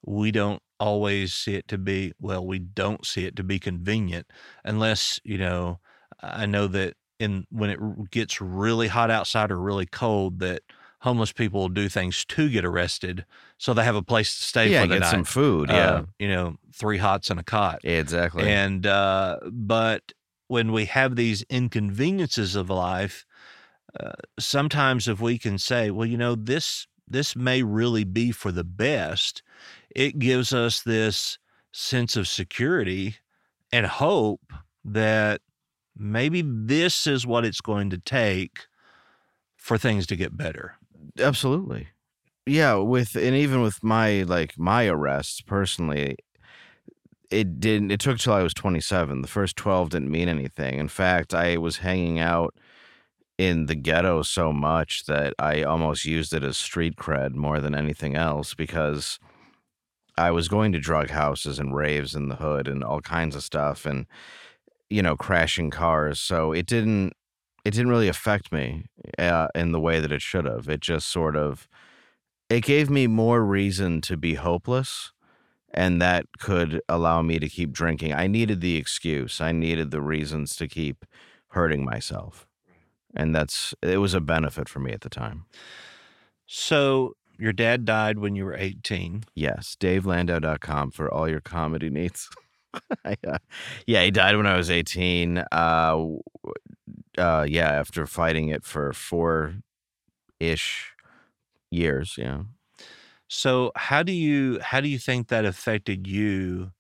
we 0.06 0.32
don't 0.32 0.62
always 0.80 1.34
see 1.34 1.56
it 1.56 1.68
to 1.70 1.78
be, 1.78 2.14
well, 2.20 2.46
we 2.46 2.60
don't 2.60 3.06
see 3.06 3.26
it 3.26 3.36
to 3.38 3.44
be 3.44 3.60
convenient 3.60 4.28
unless, 4.64 5.20
you 5.24 5.38
know, 5.38 5.80
I 6.22 6.46
know 6.46 6.68
that 6.68 6.96
in 7.20 7.46
when 7.50 7.70
it 7.70 8.12
gets 8.12 8.42
really 8.42 8.88
hot 8.90 9.10
outside 9.10 9.52
or 9.52 9.60
really 9.60 9.86
cold, 9.86 10.40
that 10.40 10.62
homeless 11.02 11.32
people 11.32 11.62
will 11.62 11.70
do 11.70 11.88
things 11.88 12.26
to 12.26 12.50
get 12.50 12.66
arrested 12.66 13.26
so 13.58 13.74
they 13.74 13.84
have 13.84 13.96
a 13.96 14.04
place 14.04 14.36
to 14.38 14.44
stay 14.44 14.70
yeah, 14.70 14.82
for 14.82 14.88
the 14.88 14.96
get 14.96 15.02
night. 15.02 15.12
some 15.12 15.24
food. 15.24 15.70
Uh, 15.70 15.74
Yeah, 15.74 16.02
you 16.20 16.28
know, 16.28 16.58
three 16.74 16.98
hots 16.98 17.30
and 17.30 17.40
a 17.40 17.44
cot. 17.44 17.80
exactly. 17.84 18.48
And 18.50 18.86
uh, 18.86 19.40
but 19.52 20.12
when 20.48 20.72
we 20.72 20.86
have 20.86 21.16
these 21.16 21.44
inconveniences 21.44 22.56
of 22.56 22.70
life, 22.70 23.26
uh, 24.00 24.12
sometimes 24.40 25.08
if 25.08 25.20
we 25.22 25.38
can 25.38 25.58
say, 25.58 25.92
well, 25.92 26.08
you 26.08 26.18
know, 26.18 26.36
this 26.36 26.88
this 27.08 27.36
may 27.36 27.62
really 27.62 28.04
be 28.04 28.32
for 28.32 28.52
the 28.52 28.64
best, 28.64 29.44
it 29.96 30.18
gives 30.18 30.54
us 30.54 30.82
this 30.82 31.38
sense 31.72 32.16
of 32.16 32.28
security 32.28 33.18
and 33.72 33.86
hope 33.86 34.54
that 34.84 35.42
maybe 35.96 36.42
this 36.46 37.06
is 37.06 37.28
what 37.28 37.46
it's 37.46 37.62
going 37.62 37.90
to 37.92 37.98
take 38.00 38.66
for 39.56 39.78
things 39.78 40.08
to 40.08 40.16
get 40.16 40.36
better. 40.36 40.76
Absolutely. 41.20 41.90
Yeah, 42.46 42.76
with 42.76 43.16
and 43.16 43.36
even 43.36 43.62
with 43.62 43.84
my 43.84 44.24
like 44.24 44.58
my 44.58 44.86
arrests 44.88 45.42
personally, 45.42 46.18
it 47.32 47.60
didn't 47.60 47.92
it 47.92 48.00
took 48.00 48.20
till 48.20 48.34
I 48.34 48.44
was 48.44 48.54
27. 48.54 49.22
The 49.22 49.28
first 49.28 49.56
12 49.56 49.90
didn't 49.90 50.12
mean 50.12 50.30
anything. 50.30 50.80
In 50.80 50.88
fact, 50.88 51.34
I 51.34 51.58
was 51.58 51.78
hanging 51.78 52.20
out 52.20 52.56
in 53.38 53.66
the 53.66 53.76
ghetto 53.76 54.22
so 54.22 54.54
much 54.54 55.06
that 55.06 55.34
I 55.38 55.64
almost 55.64 56.06
used 56.06 56.34
it 56.34 56.44
as 56.44 56.58
street 56.58 56.96
cred 56.96 57.36
more 57.36 57.60
than 57.60 57.76
anything 57.76 58.16
else 58.16 58.54
because 58.54 59.20
I 60.18 60.32
was 60.32 60.48
going 60.48 60.72
to 60.72 60.80
drug 60.80 61.10
houses 61.10 61.60
and 61.60 61.76
raves 61.76 62.16
in 62.16 62.30
the 62.30 62.38
hood 62.38 62.68
and 62.68 62.84
all 62.84 63.02
kinds 63.02 63.36
of 63.36 63.44
stuff 63.44 63.86
and 63.86 64.06
you 64.90 65.02
know 65.02 65.18
crashing 65.18 65.70
cars. 65.70 66.20
So 66.20 66.52
it 66.52 66.66
didn't 66.66 67.14
it 67.66 67.72
didn't 67.72 67.90
really 67.90 68.08
affect 68.08 68.52
me 68.52 68.86
uh, 69.18 69.48
in 69.56 69.72
the 69.72 69.82
way 69.82 70.00
that 70.00 70.12
it 70.12 70.22
should 70.22 70.46
have. 70.46 70.70
It 70.70 70.82
just 70.82 71.08
sort 71.08 71.36
of 71.36 71.68
it 72.50 72.64
gave 72.64 72.90
me 72.90 73.08
more 73.08 73.44
reason 73.44 74.02
to 74.02 74.16
be 74.16 74.36
hopeless 74.36 75.12
and 75.74 76.02
that 76.02 76.26
could 76.40 76.82
allow 76.88 77.22
me 77.22 77.40
to 77.40 77.50
keep 77.50 77.72
drinking. 77.72 78.14
I 78.14 78.28
needed 78.28 78.62
the 78.62 78.78
excuse. 78.78 79.42
I 79.42 79.52
needed 79.52 79.92
the 79.92 80.02
reasons 80.02 80.56
to 80.58 80.68
keep 80.68 81.06
hurting 81.50 81.84
myself. 81.84 82.48
And 83.14 83.34
that's 83.34 83.74
it 83.82 83.98
was 83.98 84.14
a 84.14 84.22
benefit 84.22 84.68
for 84.70 84.80
me 84.80 84.92
at 84.92 85.02
the 85.02 85.10
time. 85.10 85.46
So 86.46 87.14
your 87.38 87.54
dad 87.54 87.86
died 87.86 88.20
when 88.20 88.36
you 88.36 88.46
were 88.46 88.56
18. 88.56 89.24
Yes, 89.34 89.76
davelandau.com 89.80 90.92
for 90.92 91.12
all 91.12 91.30
your 91.30 91.42
comedy 91.42 91.90
needs. 91.90 92.30
Uh, 93.06 93.38
yeah, 93.88 94.04
he 94.04 94.12
died 94.12 94.36
when 94.36 94.46
I 94.46 94.58
was 94.58 94.70
18. 94.70 95.38
Uh, 95.50 96.08
uh, 97.18 97.46
yeah, 97.48 97.70
after 97.72 98.06
fighting 98.06 98.50
it 98.50 98.66
for 98.66 98.92
four 98.92 99.56
ish 100.42 100.92
years. 101.72 102.16
Yeah. 102.18 102.42
So 103.28 103.72
how 103.76 104.04
do 104.04 104.12
you 104.12 104.60
how 104.62 104.82
do 104.82 104.88
you 104.88 105.00
think 105.00 105.28
that 105.28 105.46
affected 105.46 106.08
you? 106.08 106.72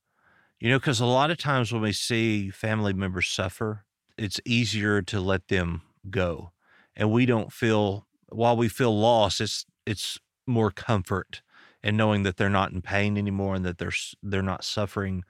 You 0.59 0.69
know, 0.69 0.79
because 0.79 0.99
a 0.99 1.05
lot 1.05 1.31
of 1.31 1.37
times 1.37 1.71
when 1.71 1.81
we 1.81 1.91
see 1.93 2.49
family 2.49 2.93
members 2.93 3.27
suffer, 3.27 3.85
it's 4.17 4.39
easier 4.45 5.01
to 5.03 5.19
let 5.19 5.47
them 5.47 5.81
go, 6.09 6.51
and 6.95 7.11
we 7.11 7.25
don't 7.25 7.51
feel 7.51 8.07
while 8.29 8.55
we 8.57 8.69
feel 8.69 8.97
loss. 8.97 9.41
It's 9.41 9.65
it's 9.85 10.19
more 10.47 10.71
comfort 10.71 11.41
in 11.83 11.97
knowing 11.97 12.23
that 12.23 12.37
they're 12.37 12.49
not 12.49 12.71
in 12.71 12.81
pain 12.81 13.17
anymore 13.17 13.55
and 13.55 13.65
that 13.65 13.77
they're 13.77 13.91
they're 14.23 14.41
not 14.41 14.63
suffering. 14.63 15.23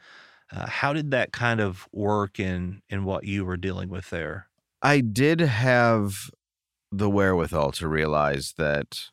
Uh, 0.52 0.68
how 0.68 0.94
did 0.94 1.12
that 1.12 1.32
kind 1.32 1.60
of 1.60 1.88
work 1.92 2.40
in 2.40 2.82
in 2.90 3.04
what 3.04 3.24
you 3.24 3.46
were 3.46 3.58
dealing 3.58 3.90
with 3.90 4.10
there? 4.10 4.48
I 4.82 5.02
did 5.02 5.40
have 5.40 6.30
the 6.92 7.10
wherewithal 7.10 7.72
to 7.74 7.88
realize 7.88 8.54
that 8.58 9.10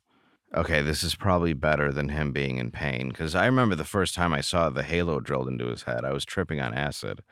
Okay, 0.54 0.82
this 0.82 1.02
is 1.02 1.14
probably 1.14 1.54
better 1.54 1.90
than 1.90 2.10
him 2.10 2.30
being 2.30 2.58
in 2.58 2.70
pain 2.70 3.08
because 3.08 3.34
I 3.34 3.46
remember 3.46 3.74
the 3.74 3.84
first 3.84 4.14
time 4.14 4.34
I 4.34 4.42
saw 4.42 4.68
the 4.68 4.82
halo 4.82 5.18
drilled 5.18 5.48
into 5.48 5.68
his 5.68 5.84
head. 5.84 6.04
I 6.04 6.12
was 6.12 6.26
tripping 6.26 6.60
on 6.60 6.74
acid, 6.74 7.22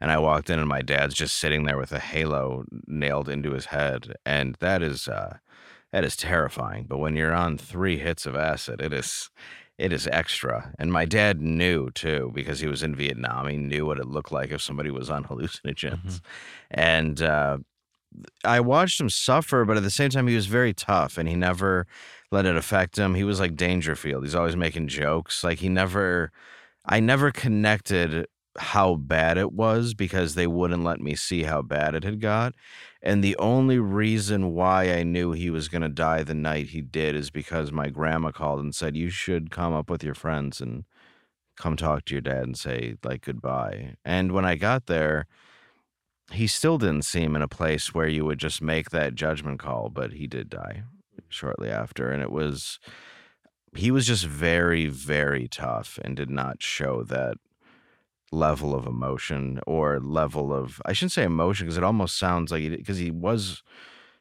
and 0.00 0.10
I 0.10 0.16
walked 0.18 0.48
in, 0.48 0.58
and 0.58 0.68
my 0.68 0.80
dad's 0.80 1.14
just 1.14 1.36
sitting 1.36 1.64
there 1.64 1.76
with 1.76 1.92
a 1.92 1.98
halo 1.98 2.64
nailed 2.86 3.28
into 3.28 3.52
his 3.52 3.66
head, 3.66 4.14
and 4.24 4.56
that 4.60 4.82
is 4.82 5.08
uh, 5.08 5.36
that 5.92 6.04
is 6.04 6.16
terrifying. 6.16 6.86
But 6.88 6.98
when 6.98 7.16
you're 7.16 7.34
on 7.34 7.58
three 7.58 7.98
hits 7.98 8.24
of 8.24 8.34
acid, 8.34 8.80
it 8.80 8.94
is 8.94 9.28
it 9.76 9.92
is 9.92 10.06
extra. 10.06 10.72
And 10.78 10.90
my 10.90 11.04
dad 11.04 11.40
knew 11.42 11.90
too 11.90 12.30
because 12.34 12.60
he 12.60 12.66
was 12.68 12.82
in 12.82 12.94
Vietnam. 12.96 13.46
He 13.48 13.56
knew 13.58 13.84
what 13.84 13.98
it 13.98 14.06
looked 14.08 14.32
like 14.32 14.52
if 14.52 14.62
somebody 14.62 14.90
was 14.90 15.10
on 15.10 15.24
hallucinogens, 15.24 16.00
Mhm. 16.02 16.20
and 16.70 17.20
uh, 17.22 17.58
I 18.44 18.60
watched 18.60 19.00
him 19.00 19.10
suffer, 19.10 19.64
but 19.64 19.76
at 19.76 19.82
the 19.82 19.90
same 19.90 20.10
time, 20.10 20.26
he 20.26 20.34
was 20.34 20.46
very 20.46 20.74
tough, 20.74 21.16
and 21.18 21.28
he 21.28 21.36
never 21.36 21.86
let 22.30 22.46
it 22.46 22.56
affect 22.56 22.98
him. 22.98 23.14
He 23.14 23.24
was 23.24 23.40
like 23.40 23.56
Dangerfield. 23.56 24.24
He's 24.24 24.34
always 24.34 24.56
making 24.56 24.88
jokes. 24.88 25.44
Like 25.44 25.58
he 25.58 25.68
never, 25.68 26.32
I 26.84 27.00
never 27.00 27.30
connected 27.30 28.26
how 28.58 28.96
bad 28.96 29.38
it 29.38 29.52
was 29.52 29.94
because 29.94 30.34
they 30.34 30.46
wouldn't 30.46 30.82
let 30.82 31.00
me 31.00 31.14
see 31.14 31.44
how 31.44 31.62
bad 31.62 31.94
it 31.94 32.04
had 32.04 32.20
got. 32.20 32.54
And 33.00 33.22
the 33.22 33.36
only 33.38 33.78
reason 33.78 34.52
why 34.52 34.92
I 34.92 35.02
knew 35.02 35.32
he 35.32 35.50
was 35.50 35.68
going 35.68 35.82
to 35.82 35.88
die 35.88 36.22
the 36.22 36.34
night 36.34 36.68
he 36.70 36.80
did 36.80 37.14
is 37.14 37.30
because 37.30 37.72
my 37.72 37.88
grandma 37.88 38.32
called 38.32 38.60
and 38.60 38.74
said, 38.74 38.96
You 38.96 39.08
should 39.08 39.50
come 39.50 39.72
up 39.72 39.88
with 39.88 40.02
your 40.02 40.14
friends 40.14 40.60
and 40.60 40.84
come 41.56 41.76
talk 41.76 42.04
to 42.06 42.14
your 42.14 42.20
dad 42.20 42.42
and 42.42 42.58
say, 42.58 42.96
like, 43.04 43.22
goodbye. 43.22 43.94
And 44.04 44.32
when 44.32 44.44
I 44.44 44.56
got 44.56 44.86
there, 44.86 45.26
he 46.32 46.46
still 46.46 46.78
didn't 46.78 47.02
seem 47.04 47.34
in 47.34 47.42
a 47.42 47.48
place 47.48 47.94
where 47.94 48.08
you 48.08 48.24
would 48.24 48.38
just 48.38 48.62
make 48.62 48.90
that 48.90 49.14
judgment 49.14 49.58
call, 49.58 49.88
but 49.88 50.12
he 50.12 50.26
did 50.26 50.48
die 50.48 50.84
mm. 50.84 51.22
shortly 51.28 51.68
after. 51.68 52.10
And 52.10 52.22
it 52.22 52.30
was, 52.30 52.78
he 53.74 53.90
was 53.90 54.06
just 54.06 54.24
very, 54.24 54.86
very 54.86 55.48
tough 55.48 55.98
and 56.04 56.16
did 56.16 56.30
not 56.30 56.62
show 56.62 57.02
that 57.04 57.36
level 58.32 58.74
of 58.74 58.86
emotion 58.86 59.60
or 59.66 59.98
level 59.98 60.52
of, 60.52 60.80
I 60.84 60.92
shouldn't 60.92 61.12
say 61.12 61.24
emotion 61.24 61.66
because 61.66 61.76
it 61.76 61.84
almost 61.84 62.16
sounds 62.16 62.52
like, 62.52 62.70
because 62.70 62.98
he 62.98 63.10
was, 63.10 63.62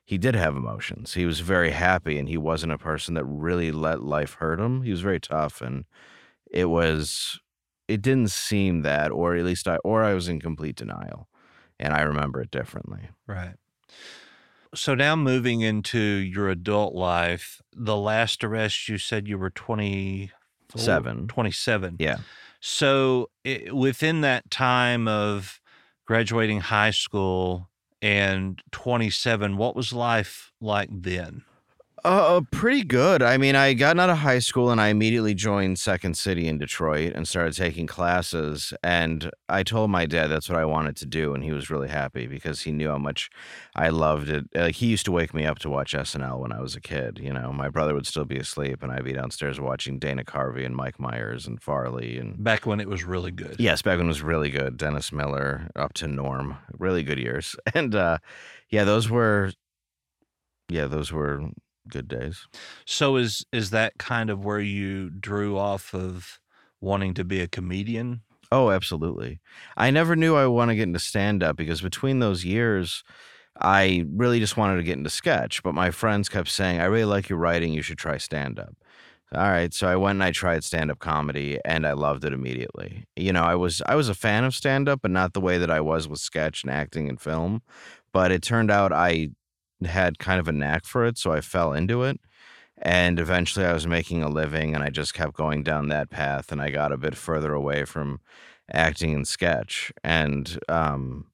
he 0.03 0.18
did 0.18 0.36
have 0.36 0.55
emotions. 0.55 1.14
He 1.14 1.28
was 1.28 1.41
very 1.41 1.70
happy 1.70 2.18
and 2.18 2.28
he 2.28 2.38
wasn't 2.38 2.74
a 2.74 2.80
person 2.80 3.14
that 3.14 3.26
really 3.26 3.72
let 3.72 4.01
life 4.01 4.36
hurt 4.36 4.60
him. 4.60 4.82
He 4.82 4.91
was 4.91 5.01
very 5.01 5.20
tough 5.20 5.62
and 5.62 5.86
it 6.49 6.66
was, 6.66 7.39
it 7.88 8.01
didn't 8.01 8.32
seem 8.32 8.82
that, 8.82 9.12
or 9.12 9.36
at 9.36 9.45
least 9.45 9.68
I, 9.68 9.78
or 9.78 10.03
I 10.03 10.16
was 10.16 10.28
in 10.28 10.39
complete 10.39 10.76
denial 10.76 11.29
and 11.80 11.94
I 11.94 12.02
remember 12.02 12.42
it 12.42 12.52
differently. 12.52 13.10
Right. 13.28 13.56
So 14.76 14.94
now 14.94 15.16
moving 15.16 15.62
into 15.62 16.00
your 16.00 16.50
adult 16.50 16.94
life, 16.94 17.62
the 17.74 17.98
last 17.98 18.44
arrest 18.44 18.88
you 18.88 18.98
said 18.98 19.28
you 19.28 19.38
were 19.38 19.50
27. 19.50 21.28
27. 21.28 21.96
Yeah. 22.00 22.18
So 22.62 23.30
i 23.46 23.68
within 23.72 24.22
that 24.22 24.52
time 24.52 25.08
of 25.08 25.60
graduating 26.06 26.60
high 26.60 26.92
school 26.92 27.70
and 28.02 28.62
27, 28.72 29.58
what 29.58 29.76
was 29.76 29.94
life 29.94 30.52
like 30.62 30.90
then? 30.92 31.44
Uh, 32.04 32.41
pretty 32.52 32.84
good. 32.84 33.22
I 33.22 33.38
mean, 33.38 33.56
I 33.56 33.74
got 33.74 34.00
out 34.00 34.10
of 34.10 34.20
high 34.20 34.39
school 34.39 34.70
and 34.72 34.80
I 34.80 34.88
immediately 34.88 35.34
joined 35.34 35.80
Second 35.80 36.16
City 36.18 36.47
in 36.47 36.58
Detroit 36.58 37.14
and 37.14 37.28
started 37.28 37.56
taking 37.56 37.88
classes. 37.88 38.74
And 38.84 39.32
I 39.47 39.64
told 39.64 39.89
my 39.89 40.06
dad 40.06 40.28
that's 40.28 40.50
what 40.50 40.58
I 40.58 40.66
wanted 40.66 40.95
to 40.97 41.06
do, 41.06 41.34
and 41.34 41.43
he 41.43 41.52
was 41.52 41.70
really 41.70 41.89
happy 41.89 42.28
because 42.28 42.62
he 42.62 42.72
knew 42.72 42.89
how 42.89 42.97
much 42.97 43.30
I 43.76 43.89
loved 43.89 44.30
it. 44.30 44.45
Like 44.54 44.76
he 44.76 44.88
used 44.88 45.06
to 45.06 45.12
wake 45.12 45.34
me 45.34 45.45
up 45.45 45.60
to 45.60 45.70
watch 45.70 45.93
SNL 45.93 46.39
when 46.39 46.52
I 46.52 46.62
was 46.62 46.76
a 46.76 46.82
kid. 46.82 47.20
You 47.22 47.34
know, 47.34 47.52
my 47.52 47.70
brother 47.70 47.93
would 47.93 48.08
still 48.08 48.26
be 48.26 48.38
asleep, 48.38 48.82
and 48.84 48.91
I'd 48.91 49.04
be 49.04 49.14
downstairs 49.14 49.60
watching 49.60 50.00
Dana 50.00 50.24
Carvey 50.24 50.66
and 50.66 50.76
Mike 50.76 51.00
Myers 51.00 51.47
and 51.47 51.62
Farley 51.62 52.18
and 52.18 52.41
Back 52.43 52.66
when 52.66 52.80
it 52.80 52.88
was 52.88 53.04
really 53.04 53.32
good. 53.32 53.58
Yes, 53.60 53.82
back 53.82 53.97
when 53.97 54.06
it 54.06 54.10
was 54.10 54.22
really 54.22 54.50
good. 54.50 54.78
Dennis 54.78 55.12
Miller 55.12 55.70
up 55.76 55.93
to 55.95 56.08
Norm, 56.08 56.58
really 56.78 57.04
good 57.04 57.20
years. 57.20 57.56
And 57.74 57.93
uh 57.95 58.18
yeah, 58.70 58.84
those 58.84 59.10
were 59.10 59.52
yeah, 60.70 60.86
those 60.86 61.12
were 61.12 61.50
good 61.90 62.08
days. 62.08 62.48
So 62.86 63.16
is 63.18 63.46
is 63.52 63.72
that 63.72 63.98
kind 63.98 64.30
of 64.30 64.46
where 64.46 64.60
you 64.60 65.10
drew 65.10 65.58
off 65.58 65.94
of 65.94 66.40
wanting 66.82 67.14
to 67.16 67.24
be 67.24 67.42
a 67.42 67.48
comedian? 67.48 68.22
Oh, 68.52 68.72
absolutely. 68.72 69.40
I 69.78 69.92
never 69.92 70.16
knew 70.16 70.36
I 70.36 70.48
want 70.48 70.70
to 70.70 70.76
get 70.76 70.84
into 70.84 71.00
stand 71.00 71.44
up 71.44 71.56
because 71.56 71.82
between 71.82 72.20
those 72.20 72.44
years 72.46 73.04
I 73.62 74.06
really 74.14 74.40
just 74.40 74.58
wanted 74.58 74.78
to 74.78 74.84
get 74.84 74.98
into 74.98 75.10
sketch, 75.10 75.64
but 75.64 75.76
my 75.76 75.92
friends 75.92 76.30
kept 76.30 76.50
saying, 76.50 76.80
"I 76.82 76.86
really 76.86 77.06
like 77.06 77.30
your 77.30 77.40
writing, 77.40 77.74
you 77.74 77.82
should 77.84 77.98
try 77.98 78.18
stand 78.18 78.60
up." 78.60 78.76
All 79.34 79.50
right, 79.52 79.74
so 79.74 79.88
I 79.88 79.96
went 79.96 80.16
and 80.18 80.24
I 80.24 80.32
tried 80.32 80.64
stand 80.64 80.90
up 80.90 81.00
comedy 81.00 81.60
and 81.66 81.86
I 81.86 81.94
loved 81.94 82.26
it 82.26 82.34
immediately. 82.34 83.06
You 83.16 83.32
know, 83.34 83.44
I 83.44 83.56
was 83.56 83.82
I 83.86 83.96
was 83.96 84.10
a 84.10 84.16
fan 84.16 84.44
of 84.44 84.56
stand 84.56 84.90
up, 84.90 85.02
but 85.04 85.12
not 85.12 85.34
the 85.34 85.42
way 85.42 85.58
that 85.60 85.70
I 85.72 85.82
was 85.82 86.08
with 86.08 86.20
sketch 86.20 86.64
and 86.64 86.72
acting 86.74 87.10
and 87.10 87.22
film. 87.22 87.62
But 88.14 88.32
it 88.32 88.42
turned 88.42 88.72
out 88.72 88.92
I 88.94 89.30
had 89.86 90.20
kind 90.20 90.40
of 90.40 90.48
a 90.48 90.52
knack 90.52 90.86
for 90.86 91.06
it, 91.06 91.18
so 91.18 91.32
I 91.32 91.42
fell 91.42 91.74
into 91.74 92.04
it. 92.04 92.20
And 92.82 93.20
eventually 93.20 93.66
I 93.66 93.74
was 93.74 93.88
making 93.88 94.24
a 94.24 94.30
living 94.30 94.76
and 94.76 94.84
I 94.84 94.90
just 94.90 95.14
kept 95.14 95.36
going 95.36 95.64
down 95.64 95.90
that 95.90 96.10
path 96.12 96.52
and 96.52 96.62
I 96.62 96.72
got 96.72 96.92
a 96.94 96.98
bit 96.98 97.16
further 97.18 97.54
away 97.54 97.86
from 97.86 98.22
acting 98.74 99.14
and 99.16 99.28
sketch. 99.28 99.92
And 100.04 100.60
um 100.70 101.28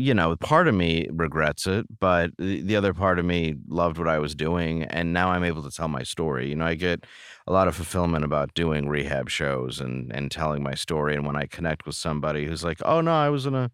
you 0.00 0.14
know, 0.14 0.36
part 0.36 0.68
of 0.68 0.74
me 0.74 1.06
regrets 1.10 1.66
it, 1.66 1.86
but 2.00 2.30
the 2.38 2.62
the 2.62 2.76
other 2.76 2.94
part 2.94 3.18
of 3.18 3.24
me 3.24 3.56
loved 3.68 3.98
what 3.98 4.08
I 4.08 4.18
was 4.18 4.34
doing, 4.34 4.84
and 4.84 5.12
now 5.12 5.30
I'm 5.30 5.44
able 5.44 5.62
to 5.62 5.70
tell 5.70 5.88
my 5.88 6.02
story. 6.02 6.48
You 6.48 6.56
know, 6.56 6.66
I 6.66 6.74
get 6.74 7.04
a 7.46 7.52
lot 7.52 7.68
of 7.68 7.76
fulfillment 7.76 8.24
about 8.24 8.54
doing 8.54 8.88
rehab 8.88 9.28
shows 9.30 9.80
and 9.80 10.12
and 10.12 10.30
telling 10.30 10.62
my 10.62 10.74
story. 10.74 11.14
And 11.14 11.26
when 11.26 11.36
I 11.36 11.46
connect 11.46 11.86
with 11.86 11.96
somebody 11.96 12.46
who's 12.46 12.64
like, 12.64 12.80
"Oh 12.84 13.00
no, 13.00 13.12
I 13.12 13.28
was 13.30 13.46
in 13.46 13.54
a 13.54 13.70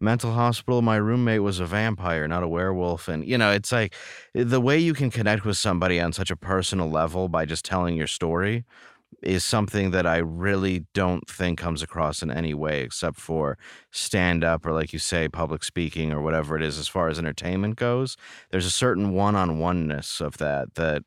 mental 0.00 0.32
hospital. 0.32 0.82
My 0.82 0.96
roommate 0.96 1.42
was 1.42 1.60
a 1.60 1.66
vampire, 1.66 2.26
not 2.28 2.42
a 2.42 2.48
werewolf," 2.48 3.08
and 3.08 3.24
you 3.26 3.38
know, 3.38 3.50
it's 3.52 3.72
like 3.72 3.94
eh, 4.34 4.44
the 4.46 4.60
way 4.60 4.78
you 4.78 4.94
can 4.94 5.10
connect 5.10 5.44
with 5.44 5.56
somebody 5.56 6.00
on 6.00 6.12
such 6.12 6.30
a 6.30 6.36
personal 6.36 6.90
level 6.90 7.28
by 7.28 7.44
just 7.44 7.64
telling 7.64 7.96
your 7.96 8.06
story 8.06 8.64
is 9.22 9.44
something 9.44 9.90
that 9.90 10.06
I 10.06 10.18
really 10.18 10.86
don't 10.94 11.28
think 11.28 11.58
comes 11.58 11.82
across 11.82 12.22
in 12.22 12.30
any 12.30 12.54
way 12.54 12.82
except 12.82 13.18
for 13.18 13.58
stand 13.90 14.44
up 14.44 14.64
or, 14.64 14.72
like 14.72 14.92
you 14.92 14.98
say, 14.98 15.28
public 15.28 15.64
speaking 15.64 16.12
or 16.12 16.20
whatever 16.20 16.56
it 16.56 16.62
is 16.62 16.78
as 16.78 16.88
far 16.88 17.08
as 17.08 17.18
entertainment 17.18 17.76
goes. 17.76 18.16
There's 18.50 18.66
a 18.66 18.70
certain 18.70 19.12
one 19.12 19.34
on 19.34 19.58
oneness 19.58 20.20
of 20.20 20.38
that 20.38 20.74
that 20.76 21.02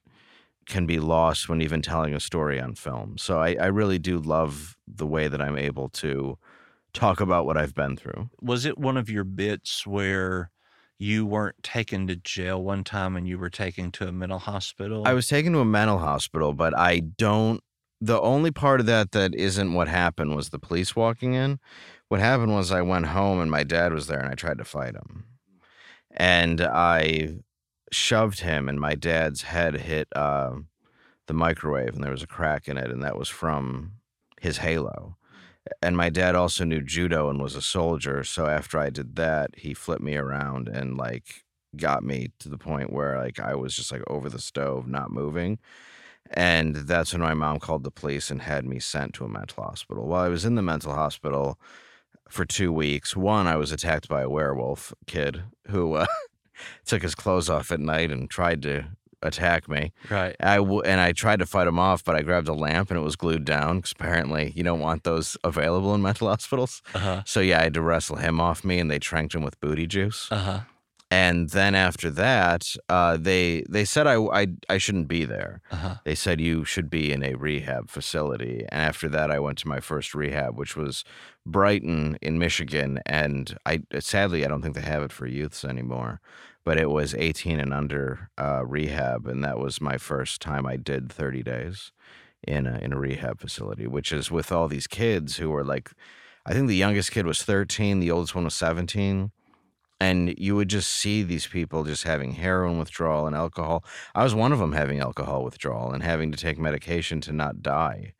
can 0.65 0.85
be 0.85 0.99
lost 0.99 1.49
when 1.49 1.61
even 1.61 1.81
telling 1.81 2.13
a 2.13 2.19
story 2.19 2.59
on 2.59 2.75
film. 2.75 3.17
So 3.17 3.39
I, 3.39 3.55
I 3.59 3.67
really 3.67 3.99
do 3.99 4.17
love 4.17 4.77
the 4.87 5.07
way 5.07 5.27
that 5.27 5.41
I'm 5.41 5.57
able 5.57 5.89
to 5.89 6.37
talk 6.93 7.21
about 7.21 7.45
what 7.45 7.57
I've 7.57 7.73
been 7.73 7.95
through. 7.95 8.29
Was 8.41 8.65
it 8.65 8.77
one 8.77 8.97
of 8.97 9.09
your 9.09 9.23
bits 9.23 9.87
where 9.87 10.51
you 10.97 11.25
weren't 11.25 11.61
taken 11.63 12.07
to 12.07 12.15
jail 12.15 12.61
one 12.61 12.83
time 12.83 13.15
and 13.15 13.27
you 13.27 13.37
were 13.37 13.49
taken 13.49 13.91
to 13.93 14.07
a 14.07 14.11
mental 14.11 14.39
hospital? 14.39 15.03
I 15.05 15.13
was 15.13 15.27
taken 15.27 15.53
to 15.53 15.59
a 15.59 15.65
mental 15.65 15.97
hospital, 15.97 16.53
but 16.53 16.77
I 16.77 16.99
don't. 16.99 17.63
The 18.03 18.19
only 18.19 18.49
part 18.49 18.79
of 18.79 18.87
that 18.87 19.11
that 19.11 19.35
isn't 19.35 19.73
what 19.73 19.87
happened 19.87 20.35
was 20.35 20.49
the 20.49 20.57
police 20.57 20.95
walking 20.95 21.35
in. 21.35 21.59
What 22.07 22.19
happened 22.19 22.51
was 22.51 22.71
I 22.71 22.81
went 22.81 23.05
home 23.05 23.39
and 23.39 23.51
my 23.51 23.63
dad 23.63 23.93
was 23.93 24.07
there 24.07 24.19
and 24.19 24.27
I 24.27 24.33
tried 24.33 24.57
to 24.57 24.65
fight 24.65 24.95
him. 24.95 25.25
And 26.09 26.59
I 26.61 27.35
shoved 27.91 28.39
him 28.39 28.67
and 28.67 28.79
my 28.79 28.95
dad's 28.95 29.43
head 29.43 29.75
hit 29.75 30.07
uh, 30.15 30.55
the 31.27 31.33
microwave 31.33 31.93
and 31.93 32.03
there 32.03 32.11
was 32.11 32.23
a 32.23 32.27
crack 32.27 32.67
in 32.67 32.77
it 32.77 32.89
and 32.89 33.03
that 33.03 33.17
was 33.17 33.29
from 33.29 33.93
his 34.41 34.57
halo. 34.57 35.17
And 35.81 35.95
my 35.95 36.09
dad 36.09 36.33
also 36.33 36.63
knew 36.63 36.81
judo 36.81 37.29
and 37.29 37.39
was 37.39 37.55
a 37.55 37.61
soldier. 37.61 38.23
So 38.23 38.47
after 38.47 38.79
I 38.79 38.89
did 38.89 39.15
that, 39.17 39.51
he 39.57 39.75
flipped 39.75 40.01
me 40.01 40.15
around 40.15 40.67
and 40.67 40.97
like 40.97 41.43
got 41.77 42.03
me 42.03 42.31
to 42.39 42.49
the 42.49 42.57
point 42.57 42.91
where 42.91 43.17
like 43.17 43.39
I 43.39 43.53
was 43.55 43.75
just 43.75 43.91
like 43.91 44.03
over 44.07 44.27
the 44.27 44.39
stove, 44.39 44.87
not 44.87 45.11
moving. 45.11 45.59
And 46.29 46.75
that's 46.75 47.11
when 47.13 47.21
my 47.21 47.33
mom 47.33 47.59
called 47.59 47.83
the 47.83 47.91
police 47.91 48.31
and 48.31 48.41
had 48.41 48.65
me 48.65 48.79
sent 48.79 49.13
to 49.15 49.25
a 49.25 49.29
mental 49.29 49.63
hospital. 49.63 50.07
While 50.07 50.23
I 50.23 50.29
was 50.29 50.45
in 50.45 50.55
the 50.55 50.61
mental 50.61 50.93
hospital 50.93 51.59
for 52.29 52.45
two 52.45 52.71
weeks, 52.71 53.15
one, 53.17 53.47
I 53.47 53.57
was 53.57 53.71
attacked 53.71 54.07
by 54.07 54.21
a 54.21 54.29
werewolf 54.29 54.93
kid 55.07 55.43
who 55.67 55.95
uh, 55.95 56.05
took 56.85 57.01
his 57.01 57.15
clothes 57.15 57.49
off 57.49 57.71
at 57.71 57.79
night 57.81 58.11
and 58.11 58.29
tried 58.29 58.61
to 58.63 58.85
attack 59.23 59.67
me. 59.69 59.91
right. 60.09 60.35
I 60.39 60.55
w- 60.55 60.81
and 60.81 60.99
I 60.99 61.11
tried 61.11 61.39
to 61.39 61.45
fight 61.45 61.67
him 61.67 61.77
off, 61.77 62.03
but 62.03 62.15
I 62.15 62.21
grabbed 62.23 62.47
a 62.47 62.53
lamp 62.53 62.89
and 62.89 62.97
it 62.99 63.03
was 63.03 63.15
glued 63.15 63.45
down 63.45 63.77
because 63.77 63.91
apparently 63.91 64.51
you 64.55 64.63
don't 64.63 64.79
want 64.79 65.03
those 65.03 65.37
available 65.43 65.93
in 65.93 66.01
mental 66.01 66.27
hospitals. 66.29 66.81
Uh 66.95 66.99
huh. 66.99 67.23
So 67.25 67.39
yeah, 67.41 67.59
I 67.59 67.63
had 67.63 67.73
to 67.75 67.81
wrestle 67.81 68.15
him 68.15 68.39
off 68.41 68.63
me, 68.63 68.79
and 68.79 68.89
they 68.89 68.97
tranked 68.99 69.35
him 69.35 69.43
with 69.43 69.59
booty 69.59 69.85
juice. 69.85 70.27
Uh 70.31 70.37
huh. 70.37 70.59
And 71.11 71.49
then 71.49 71.75
after 71.75 72.09
that, 72.11 72.73
uh, 72.87 73.17
they 73.17 73.65
they 73.69 73.83
said 73.83 74.07
I, 74.07 74.15
I 74.15 74.47
I 74.69 74.77
shouldn't 74.77 75.09
be 75.09 75.25
there. 75.25 75.59
Uh-huh. 75.69 75.95
They 76.05 76.15
said 76.15 76.39
you 76.39 76.63
should 76.63 76.89
be 76.89 77.11
in 77.11 77.21
a 77.21 77.35
rehab 77.35 77.89
facility. 77.89 78.65
And 78.69 78.81
after 78.81 79.09
that, 79.09 79.29
I 79.29 79.37
went 79.37 79.57
to 79.59 79.67
my 79.67 79.81
first 79.81 80.15
rehab, 80.15 80.57
which 80.57 80.77
was 80.77 81.03
Brighton 81.45 82.17
in 82.21 82.39
Michigan. 82.39 83.01
And 83.05 83.57
I 83.65 83.81
sadly 83.99 84.45
I 84.45 84.47
don't 84.47 84.61
think 84.61 84.73
they 84.73 84.81
have 84.81 85.03
it 85.03 85.11
for 85.11 85.27
youths 85.27 85.65
anymore. 85.65 86.21
But 86.63 86.77
it 86.77 86.89
was 86.89 87.13
18 87.15 87.59
and 87.59 87.73
under 87.73 88.29
uh, 88.37 88.63
rehab, 88.65 89.25
and 89.25 89.43
that 89.43 89.59
was 89.59 89.81
my 89.81 89.97
first 89.97 90.41
time 90.41 90.65
I 90.65 90.77
did 90.77 91.11
30 91.11 91.41
days 91.41 91.91
in 92.47 92.67
a, 92.67 92.77
in 92.77 92.93
a 92.93 92.99
rehab 92.99 93.39
facility, 93.39 93.87
which 93.87 94.11
is 94.13 94.29
with 94.29 94.51
all 94.51 94.67
these 94.67 94.85
kids 94.85 95.37
who 95.37 95.49
were 95.49 95.63
like, 95.63 95.91
I 96.45 96.53
think 96.53 96.67
the 96.67 96.75
youngest 96.75 97.11
kid 97.11 97.25
was 97.25 97.41
13, 97.41 97.99
the 97.99 98.11
oldest 98.11 98.35
one 98.35 98.43
was 98.43 98.53
17 98.53 99.31
and 100.01 100.33
you 100.39 100.55
would 100.55 100.67
just 100.67 100.89
see 100.89 101.21
these 101.21 101.45
people 101.45 101.83
just 101.83 102.05
having 102.05 102.31
heroin 102.31 102.79
withdrawal 102.79 103.27
and 103.27 103.35
alcohol. 103.35 103.85
I 104.15 104.23
was 104.23 104.33
one 104.33 104.51
of 104.51 104.57
them 104.57 104.71
having 104.71 104.99
alcohol 104.99 105.43
withdrawal 105.43 105.91
and 105.91 106.01
having 106.01 106.31
to 106.31 106.39
take 106.39 106.57
medication 106.57 107.21
to 107.21 107.31
not 107.31 107.61
die. 107.61 108.13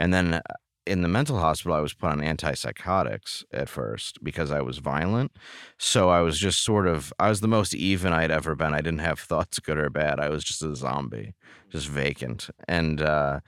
And 0.00 0.12
then 0.12 0.34
uh, 0.34 0.40
in 0.84 1.02
the 1.02 1.08
mental 1.08 1.38
hospital, 1.38 1.76
I 1.76 1.80
was 1.80 1.94
put 1.94 2.10
on 2.10 2.18
antipsychotics 2.18 3.44
at 3.52 3.68
first 3.68 4.18
because 4.24 4.50
I 4.50 4.62
was 4.62 4.78
violent. 4.78 5.30
So 5.78 6.08
I 6.08 6.22
was 6.22 6.40
just 6.40 6.64
sort 6.64 6.88
of, 6.88 7.12
I 7.20 7.28
was 7.28 7.40
the 7.40 7.46
most 7.46 7.72
even 7.72 8.12
I'd 8.12 8.32
ever 8.32 8.56
been. 8.56 8.74
I 8.74 8.80
didn't 8.80 8.98
have 8.98 9.20
thoughts, 9.30 9.60
good 9.60 9.78
or 9.78 9.90
bad. 9.90 10.18
I 10.18 10.30
was 10.30 10.42
just 10.42 10.60
a 10.64 10.74
zombie, 10.74 11.34
just 11.70 11.86
vacant. 11.86 12.50
And, 12.66 13.00
uh, 13.00 13.40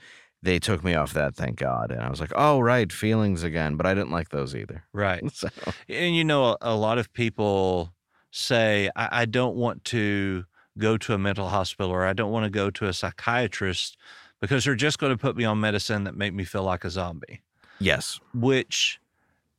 they 0.43 0.59
took 0.59 0.82
me 0.82 0.95
off 0.95 1.12
that, 1.12 1.34
thank 1.34 1.59
God. 1.59 1.91
And 1.91 2.01
I 2.01 2.09
was 2.09 2.20
like, 2.20 2.32
oh, 2.34 2.61
right, 2.61 2.91
feelings 2.91 3.43
again. 3.43 3.76
But 3.76 3.86
I 3.86 3.95
didn't 3.95 4.11
like 4.11 4.30
those 4.30 4.55
either. 4.55 4.84
Right. 4.93 5.22
So, 5.34 5.49
And 5.88 6.16
you 6.16 6.24
know, 6.24 6.57
a, 6.61 6.74
lot 6.74 6.99
of 6.99 7.12
people 7.12 7.93
say, 8.30 8.91
I, 8.97 9.22
I 9.22 9.24
don't 9.26 9.57
want 9.57 9.84
to 9.86 10.45
go 10.78 10.97
to 10.97 11.14
a 11.14 11.18
mental 11.18 11.49
hospital 11.49 11.93
or 11.93 12.07
I 12.07 12.12
don't 12.12 12.30
want 12.30 12.45
to 12.45 12.51
go 12.51 12.70
to 12.70 12.86
a 12.86 12.93
psychiatrist 12.93 13.97
because 14.41 14.64
they're 14.64 14.74
just 14.74 14.99
going 14.99 15.12
to 15.12 15.18
put 15.18 15.36
me 15.36 15.45
on 15.45 15.61
medicine 15.61 16.05
that 16.05 16.16
make 16.16 16.32
me 16.32 16.45
feel 16.45 16.62
like 16.62 16.84
a 16.84 16.91
zombie, 16.91 17.43
yes. 17.78 18.18
which 18.32 18.99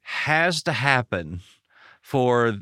has 0.01 0.63
to 0.63 0.71
happen 0.71 1.41
for 2.01 2.57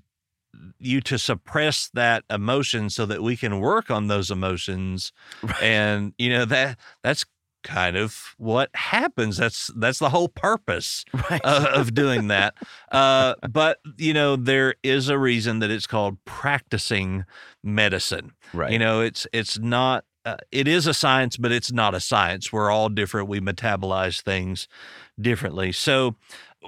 you 0.78 1.00
to 1.00 1.18
suppress 1.18 1.90
that 1.94 2.24
emotion 2.30 2.90
so 2.90 3.06
that 3.06 3.24
we 3.24 3.38
can 3.38 3.60
work 3.60 3.90
on 3.90 4.08
those 4.08 4.30
emotions 4.30 5.14
Right. 5.44 5.64
and 5.64 6.14
you 6.18 6.30
know 6.30 6.46
that 6.46 6.78
that's 7.02 7.26
kind 7.64 7.98
of 7.98 8.36
what 8.38 8.70
happens 8.74 9.38
that's 9.38 9.70
that's 9.76 10.00
the 10.00 10.10
whole 10.10 10.30
purpose 10.30 11.04
Right. 11.30 11.42
of, 11.44 11.66
of 11.66 11.94
doing 11.94 12.28
that. 12.36 12.56
Uh, 12.92 13.36
but 13.50 13.80
you 13.98 14.14
know, 14.14 14.36
there 14.36 14.76
is 14.84 15.10
a 15.10 15.18
reason 15.18 15.60
that 15.60 15.70
it's 15.70 15.88
called 15.88 16.18
practicing 16.26 17.26
medicine. 17.64 18.32
right. 18.54 18.72
You 18.72 18.80
know, 18.80 19.02
it's 19.02 19.28
it's 19.34 19.60
not. 19.60 20.06
Uh, 20.26 20.36
it 20.52 20.68
is 20.68 20.86
a 20.86 20.94
science, 20.94 21.38
but 21.38 21.52
it's 21.52 21.72
not 21.72 21.96
a 21.96 22.00
science. 22.00 22.52
We're 22.52 22.70
all 22.70 22.90
different. 22.90 23.30
We 23.30 23.40
metabolize 23.40 24.22
things 24.22 24.68
differently. 25.20 25.72
So, 25.72 26.16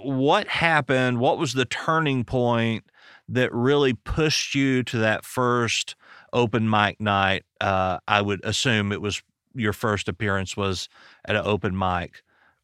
what 0.01 0.47
happened? 0.47 1.19
What 1.19 1.37
was 1.37 1.53
the 1.53 1.65
turning 1.65 2.23
point 2.23 2.85
that 3.27 3.53
really 3.53 3.93
pushed 3.93 4.55
you 4.55 4.83
to 4.83 4.97
that 4.99 5.25
first 5.25 5.95
open 6.31 6.69
mic 6.69 7.01
night? 7.01 7.43
Uh, 7.59 7.99
I 8.07 8.21
would 8.21 8.43
assume 8.45 8.93
it 8.93 9.01
was 9.01 9.21
your 9.54 9.74
first 9.74 10.08
appearance 10.08 10.56
was 10.56 10.89
at 11.26 11.36
an 11.36 11.43
open 11.45 11.78
mic. 11.78 12.24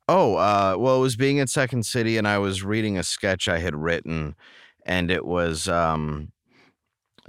Oh, 0.10 0.36
uh, 0.36 0.76
well, 0.80 0.98
it 0.98 1.02
was 1.02 1.18
being 1.18 1.40
at 1.40 1.50
Second 1.50 1.86
City, 1.86 2.18
and 2.18 2.28
I 2.28 2.38
was 2.38 2.64
reading 2.64 2.98
a 2.98 3.04
sketch 3.04 3.50
I 3.50 3.60
had 3.60 3.76
written, 3.76 4.36
and 4.86 5.12
it 5.12 5.26
was 5.26 5.68
um, 5.68 6.32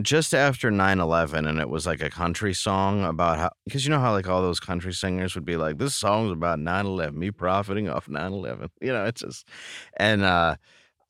just 0.01 0.33
after 0.33 0.71
9 0.71 1.01
11, 1.01 1.47
and 1.47 1.59
it 1.59 1.69
was 1.69 1.87
like 1.87 2.01
a 2.01 2.11
country 2.11 2.55
song 2.55 3.05
about 3.05 3.39
how, 3.39 3.51
because 3.65 3.85
you 3.85 3.91
know 3.91 3.99
how 3.99 4.13
like 4.13 4.29
all 4.29 4.43
those 4.43 4.61
country 4.61 4.93
singers 4.93 5.35
would 5.35 5.45
be 5.45 5.57
like, 5.57 5.79
this 5.79 5.95
song's 5.97 6.31
about 6.31 6.61
9 6.61 6.87
11, 6.87 7.19
me 7.19 7.33
profiting 7.33 7.89
off 7.89 8.09
9 8.09 8.33
11. 8.33 8.71
You 8.81 8.93
know, 8.93 9.05
it's 9.07 9.23
just, 9.23 9.49
and 9.97 10.23
uh, 10.23 10.57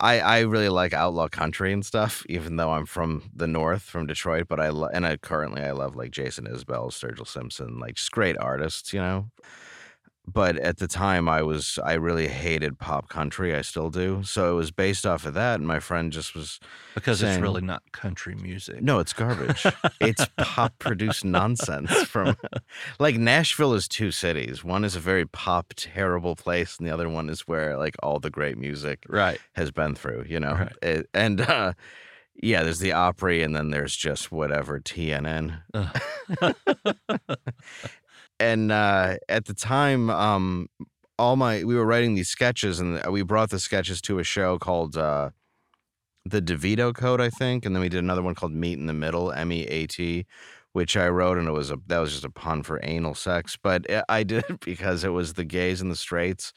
I, 0.00 0.20
I 0.20 0.40
really 0.40 0.68
like 0.68 0.92
outlaw 0.92 1.28
country 1.28 1.72
and 1.72 1.84
stuff, 1.84 2.24
even 2.28 2.56
though 2.56 2.70
I'm 2.70 2.86
from 2.86 3.30
the 3.34 3.48
north, 3.48 3.82
from 3.82 4.06
Detroit. 4.06 4.46
But 4.48 4.60
I 4.60 4.68
lo- 4.68 4.90
and 4.92 5.04
I 5.04 5.16
currently 5.16 5.62
I 5.62 5.72
love 5.72 5.96
like 5.96 6.12
Jason 6.12 6.46
Isbell, 6.46 6.90
Sturgill 6.92 7.26
Simpson, 7.26 7.78
like 7.80 7.96
just 7.96 8.12
great 8.12 8.36
artists, 8.38 8.92
you 8.92 9.00
know 9.00 9.30
but 10.32 10.56
at 10.58 10.78
the 10.78 10.86
time 10.88 11.28
I 11.28 11.42
was 11.42 11.78
I 11.84 11.94
really 11.94 12.28
hated 12.28 12.78
pop 12.78 13.08
country. 13.08 13.54
I 13.54 13.62
still 13.62 13.90
do. 13.90 14.22
So 14.24 14.52
it 14.52 14.54
was 14.54 14.70
based 14.70 15.06
off 15.06 15.26
of 15.26 15.34
that, 15.34 15.58
and 15.58 15.66
my 15.66 15.80
friend 15.80 16.12
just 16.12 16.34
was 16.34 16.60
because 16.94 17.22
it's 17.22 17.40
really 17.40 17.62
not 17.62 17.82
country 17.92 18.34
music. 18.34 18.82
no, 18.82 18.98
it's 18.98 19.12
garbage. 19.12 19.64
it's 20.00 20.26
pop 20.36 20.78
produced 20.78 21.24
nonsense 21.24 21.92
from 22.04 22.36
like 22.98 23.16
Nashville 23.16 23.74
is 23.74 23.88
two 23.88 24.10
cities. 24.10 24.62
One 24.64 24.84
is 24.84 24.96
a 24.96 25.00
very 25.00 25.26
pop 25.26 25.72
terrible 25.76 26.36
place, 26.36 26.78
and 26.78 26.86
the 26.86 26.92
other 26.92 27.08
one 27.08 27.28
is 27.30 27.42
where 27.48 27.76
like 27.76 27.96
all 28.02 28.18
the 28.20 28.30
great 28.30 28.58
music 28.58 29.04
Right. 29.08 29.40
has 29.54 29.70
been 29.70 29.94
through. 29.94 30.24
You 30.28 30.40
know, 30.40 30.52
Right. 30.54 30.72
It- 30.82 31.08
and 31.14 31.40
uh, 31.40 31.72
yeah, 32.40 32.62
there's 32.62 32.78
the 32.78 32.92
Opry, 32.92 33.42
and 33.42 33.56
then 33.56 33.70
there's 33.70 33.96
just 33.96 34.30
whatever 34.30 34.78
TNN. 34.78 35.60
and 38.40 38.72
uh, 38.72 39.16
at 39.28 39.46
the 39.46 39.54
time, 39.54 40.10
um, 40.10 40.68
all 41.18 41.36
my 41.36 41.64
we 41.64 41.74
were 41.76 41.86
writing 41.86 42.14
these 42.14 42.28
sketches, 42.28 42.80
and 42.80 43.04
we 43.10 43.22
brought 43.22 43.50
the 43.50 43.58
sketches 43.60 44.00
to 44.02 44.18
a 44.18 44.24
show 44.24 44.58
called 44.58 44.96
uh, 44.96 45.30
the 46.24 46.42
DeVito 46.42 46.94
Code, 46.94 47.20
I 47.20 47.30
think, 47.30 47.64
and 47.64 47.74
then 47.74 47.80
we 47.80 47.88
did 47.88 47.98
another 48.00 48.22
one 48.22 48.34
called 48.34 48.52
Meet 48.52 48.78
in 48.78 48.86
the 48.86 48.92
Middle, 48.92 49.32
M 49.32 49.52
E 49.52 49.62
A 49.64 49.86
T, 49.86 50.26
which 50.72 50.96
I 50.96 51.08
wrote, 51.08 51.38
and 51.38 51.48
it 51.48 51.52
was 51.52 51.70
a 51.70 51.78
that 51.86 51.98
was 51.98 52.12
just 52.12 52.24
a 52.24 52.30
pun 52.30 52.62
for 52.62 52.80
anal 52.82 53.14
sex, 53.14 53.56
but 53.62 53.90
I- 53.90 54.04
I 54.08 54.22
did 54.24 54.44
it 54.48 54.60
because 54.60 55.04
it 55.04 55.10
was 55.10 55.34
the 55.34 55.44
gays 55.44 55.80
and 55.80 55.90
the 55.90 55.96
straights 55.96 56.52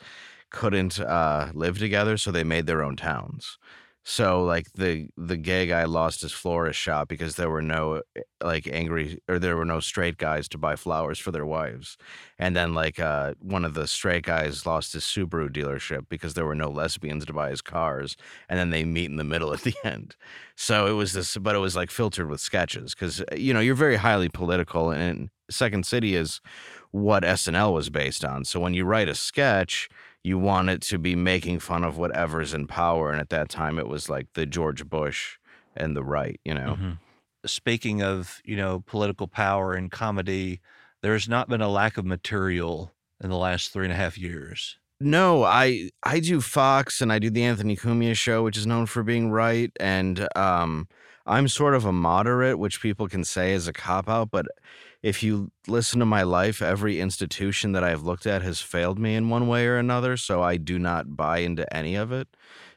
couldn't 0.52 1.00
uh, 1.00 1.52
live 1.54 1.80
together, 1.80 2.18
so 2.18 2.32
they 2.32 2.44
made 2.44 2.68
their 2.68 2.84
own 2.84 2.96
towns. 2.98 3.58
So 4.04 4.44
like 4.44 4.72
the 4.74 5.10
the 5.16 5.38
gay 5.38 5.68
guy 5.68 5.84
lost 5.84 6.22
his 6.22 6.32
florist 6.32 6.80
shop 6.80 7.08
because 7.08 7.36
there 7.36 7.52
were 7.52 7.62
no 7.62 8.02
eh, 8.16 8.22
like 8.44 8.68
angry 8.68 9.20
or 9.30 9.38
there 9.38 9.56
were 9.56 9.66
no 9.66 9.80
straight 9.80 10.18
guys 10.18 10.48
to 10.50 10.58
buy 10.58 10.76
flowers 10.76 11.20
for 11.20 11.32
their 11.32 11.46
wives. 11.46 11.98
And 12.40 12.56
then 12.56 12.74
like 12.74 13.00
uh 13.00 13.36
one 13.40 13.64
of 13.64 13.76
the 13.76 13.88
straight 13.88 14.24
guys 14.24 14.66
lost 14.66 14.94
his 14.94 15.04
Subaru 15.04 15.50
dealership 15.50 16.08
because 16.10 16.34
there 16.34 16.48
were 16.48 16.56
no 16.56 16.70
lesbians 16.70 17.26
to 17.26 17.34
buy 17.34 17.52
his 17.52 17.62
cars. 17.62 18.18
And 18.50 18.58
then 18.58 18.72
they 18.72 18.84
meet 18.84 19.12
in 19.12 19.18
the 19.18 19.24
middle 19.24 19.54
at 19.54 19.62
the 19.62 19.76
end. 19.84 20.16
So 20.56 20.88
it 20.88 20.94
was 20.94 21.14
this 21.14 21.38
but 21.38 21.56
it 21.56 21.60
was 21.60 21.76
like 21.76 21.92
filtered 21.92 22.28
with 22.28 22.42
sketches 22.42 22.96
cuz 22.96 23.24
you 23.38 23.54
know, 23.54 23.60
you're 23.60 23.76
very 23.76 23.98
highly 23.98 24.30
political 24.30 24.90
and 24.90 25.30
Second 25.52 25.86
City 25.86 26.16
is 26.16 26.42
what 26.92 27.24
SNL 27.24 27.74
was 27.74 27.90
based 27.90 28.26
on. 28.26 28.46
So 28.46 28.60
when 28.60 28.74
you 28.74 28.86
write 28.86 29.10
a 29.10 29.16
sketch, 29.16 29.90
you 30.24 30.38
want 30.38 30.70
it 30.70 30.82
to 30.82 30.98
be 30.98 31.16
making 31.16 31.60
fun 31.60 31.84
of 31.84 31.98
whatever's 31.98 32.54
in 32.54 32.68
power. 32.68 33.12
And 33.12 33.20
at 33.20 33.30
that 33.30 33.50
time, 33.50 33.80
it 33.80 33.88
was 33.88 34.10
like 34.10 34.28
the 34.34 34.46
George 34.46 34.88
Bush 34.88 35.38
and 35.76 35.96
the 35.96 36.04
right, 36.04 36.40
you 36.46 36.54
know? 36.54 36.78
Mhm. 36.80 36.98
Speaking 37.46 38.04
of, 38.04 38.40
you 38.46 38.56
know, 38.56 38.84
political 38.86 39.28
power 39.28 39.74
and 39.74 39.90
comedy, 39.92 40.62
there's 41.02 41.28
not 41.28 41.50
been 41.50 41.62
a 41.62 41.70
lack 41.70 41.98
of 41.98 42.06
material 42.06 42.94
in 43.24 43.30
the 43.30 43.38
last 43.38 43.74
three 43.74 43.86
and 43.86 43.94
a 43.94 43.98
half 43.98 44.18
years. 44.18 44.78
No, 45.00 45.44
I 45.44 45.90
I 46.04 46.20
do 46.20 46.42
Fox 46.42 47.02
and 47.02 47.12
I 47.12 47.18
do 47.18 47.32
the 47.32 47.44
Anthony 47.44 47.76
Cumia 47.76 48.16
show, 48.16 48.44
which 48.44 48.58
is 48.58 48.68
known 48.68 48.86
for 48.86 49.02
being 49.02 49.32
right. 49.32 49.72
And 49.80 50.28
um, 50.36 50.88
I'm 51.26 51.48
sort 51.48 51.76
of 51.76 51.86
a 51.86 51.92
moderate, 51.92 52.58
which 52.60 52.82
people 52.82 53.08
can 53.08 53.24
say 53.24 53.54
is 53.54 53.68
a 53.68 53.74
cop 53.74 54.10
out. 54.10 54.32
But 54.32 54.48
if 55.04 55.24
you 55.24 55.52
listen 55.68 56.00
to 56.00 56.06
my 56.06 56.24
life, 56.24 56.62
every 56.62 57.00
institution 57.00 57.72
that 57.74 57.84
I've 57.84 58.04
looked 58.04 58.26
at 58.26 58.42
has 58.42 58.62
failed 58.62 59.00
me 59.00 59.16
in 59.16 59.30
one 59.30 59.48
way 59.48 59.68
or 59.68 59.78
another. 59.78 60.18
So 60.18 60.42
I 60.42 60.58
do 60.58 60.80
not 60.80 61.16
buy 61.16 61.40
into 61.40 61.72
any 61.76 61.96
of 61.96 62.12
it. 62.12 62.28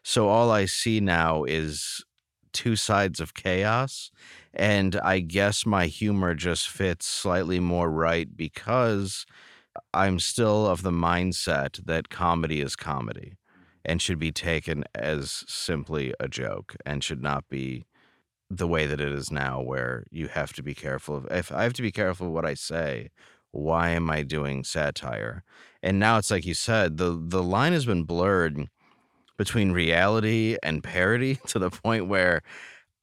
So 0.03 0.29
all 0.29 0.51
I 0.51 0.67
see 0.67 1.01
now 1.01 1.45
is 1.45 2.05
two 2.53 2.77
sides 2.77 3.21
of 3.21 3.35
chaos. 3.35 4.11
And 4.53 4.97
I 4.97 5.21
guess 5.21 5.67
my 5.67 5.87
humor 5.87 6.35
just 6.35 6.69
fits 6.69 7.07
slightly 7.07 7.61
more 7.61 7.91
right 7.91 8.35
because 8.37 9.27
I'm 9.93 10.19
still 10.21 10.67
of 10.67 10.83
the 10.83 10.93
mindset 10.93 11.85
that 11.87 12.09
comedy 12.09 12.61
is 12.61 12.77
comedy 12.77 13.35
and 13.85 14.01
should 14.01 14.19
be 14.19 14.33
taken 14.33 14.85
as 14.95 15.45
simply 15.47 16.15
a 16.21 16.29
joke 16.29 16.77
and 16.87 17.03
should 17.03 17.23
not 17.23 17.49
be 17.49 17.87
the 18.57 18.69
way 18.69 18.87
that 18.87 19.01
it 19.01 19.13
is 19.13 19.31
now 19.31 19.61
where 19.61 20.05
you 20.11 20.29
have 20.29 20.53
to 20.55 20.63
be 20.63 20.75
careful 20.75 21.17
of 21.17 21.27
if 21.31 21.53
I 21.53 21.63
have 21.65 21.73
to 21.75 21.83
be 21.83 21.93
careful 21.93 22.31
what 22.31 22.45
I 22.45 22.55
say, 22.55 23.11
why 23.51 23.91
am 23.91 24.11
I 24.11 24.23
doing 24.23 24.65
satire? 24.65 25.45
And 25.83 25.99
now 25.99 26.19
it's 26.19 26.31
like 26.31 26.47
you 26.47 26.55
said, 26.55 26.97
the 26.97 27.19
the 27.21 27.43
line 27.43 27.73
has 27.73 27.87
been 27.87 28.05
blurred 28.05 28.69
between 29.37 29.73
reality 29.73 30.57
and 30.63 30.83
parody 30.83 31.37
to 31.49 31.59
the 31.59 31.71
point 31.71 32.09
where 32.09 32.43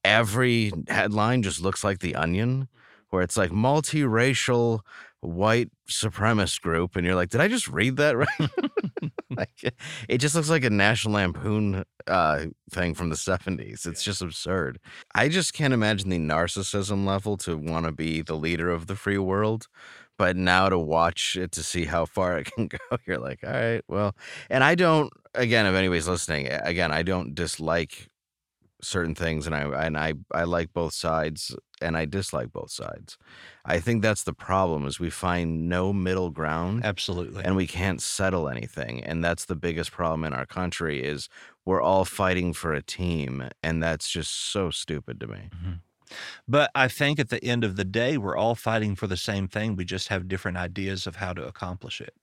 every 0.04 0.72
headline 0.88 1.44
just 1.44 1.62
looks 1.62 1.84
like 1.84 2.00
the 2.00 2.16
onion, 2.16 2.68
where 3.10 3.22
it's 3.22 3.38
like 3.38 3.52
multiracial 3.52 4.82
white 5.22 5.70
supremacist 5.90 6.62
group 6.62 6.96
and 6.96 7.06
you're 7.06 7.16
like 7.16 7.30
did 7.30 7.42
i 7.42 7.48
just 7.48 7.68
read 7.68 7.98
that 7.98 8.18
right? 8.18 8.50
Like 9.38 9.74
it 10.10 10.18
just 10.18 10.36
looks 10.36 10.50
like 10.50 10.66
a 10.66 10.70
national 10.70 11.14
lampoon 11.14 11.86
uh, 12.06 12.46
thing 12.70 12.94
from 12.94 13.10
the 13.10 13.16
70s 13.16 13.86
it's 13.86 14.04
just 14.04 14.22
absurd. 14.22 14.78
I 15.16 15.30
just 15.30 15.54
can't 15.54 15.74
imagine 15.74 16.10
the 16.10 16.20
narcissism 16.20 17.06
level 17.06 17.38
to 17.38 17.56
want 17.56 17.86
to 17.86 17.94
be 17.94 18.22
the 18.22 18.36
leader 18.36 18.70
of 18.70 18.88
the 18.88 18.96
free 18.96 19.18
world 19.18 19.68
but 20.18 20.36
now 20.36 20.70
to 20.70 20.78
watch 20.78 21.36
it 21.36 21.52
to 21.54 21.64
see 21.64 21.86
how 21.86 22.06
far 22.06 22.38
it 22.40 22.52
can 22.52 22.68
go 22.68 22.78
you're 23.08 23.18
like 23.18 23.40
all 23.44 23.52
right 23.52 23.84
well 23.88 24.16
and 24.50 24.64
i 24.64 24.76
don't 24.76 25.12
again 25.34 25.66
if 25.66 25.74
anybody's 25.74 26.08
listening 26.08 26.48
again 26.48 26.92
i 26.92 27.02
don't 27.02 27.34
dislike 27.34 28.08
certain 28.82 29.16
things 29.16 29.46
and 29.48 29.56
I 29.56 29.64
and 29.86 29.98
I 29.98 30.14
I 30.34 30.44
like 30.44 30.74
both 30.74 30.94
sides 30.94 31.56
and 31.82 31.98
I 31.98 32.06
dislike 32.06 32.52
both 32.52 32.72
sides. 32.72 33.18
I 33.66 33.80
think 33.80 34.02
that's 34.02 34.24
the 34.24 34.34
problem 34.34 34.86
is 34.88 35.00
we 35.00 35.10
find 35.10 35.70
no 35.70 35.94
middle 35.94 36.30
ground 36.32 36.84
Absolutely. 36.86 37.44
and 37.44 37.56
we 37.56 37.68
can't 37.68 38.02
settle 38.02 38.50
anything 38.50 39.04
and 39.04 39.24
that's 39.24 39.46
the 39.46 39.56
biggest 39.56 39.92
problem 39.92 40.24
in 40.24 40.34
our 40.34 40.46
country 40.46 41.04
is 41.04 41.30
we're 41.66 41.82
all 41.82 42.06
fighting 42.06 42.54
for 42.54 42.74
a 42.74 42.82
team 42.82 43.50
and 43.64 43.82
that's 43.84 44.10
just 44.10 44.32
so 44.52 44.72
stupid 44.72 45.20
to 45.20 45.28
me. 45.28 45.50
Mhm. 45.56 45.80
But 46.48 46.72
I 46.76 46.88
think 46.88 47.20
at 47.20 47.30
the 47.30 47.44
end 47.44 47.64
of 47.64 47.76
the 47.76 47.86
day, 47.86 48.18
we're 48.18 48.36
all 48.38 48.56
fighting 48.56 48.96
for 48.96 49.08
the 49.08 49.18
same 49.18 49.48
thing. 49.48 49.76
We 49.76 49.86
just 49.86 50.10
have 50.10 50.28
different 50.28 50.58
ideas 50.58 51.08
of 51.08 51.18
how 51.18 51.34
to 51.34 51.46
accomplish 51.48 52.02
it. 52.02 52.14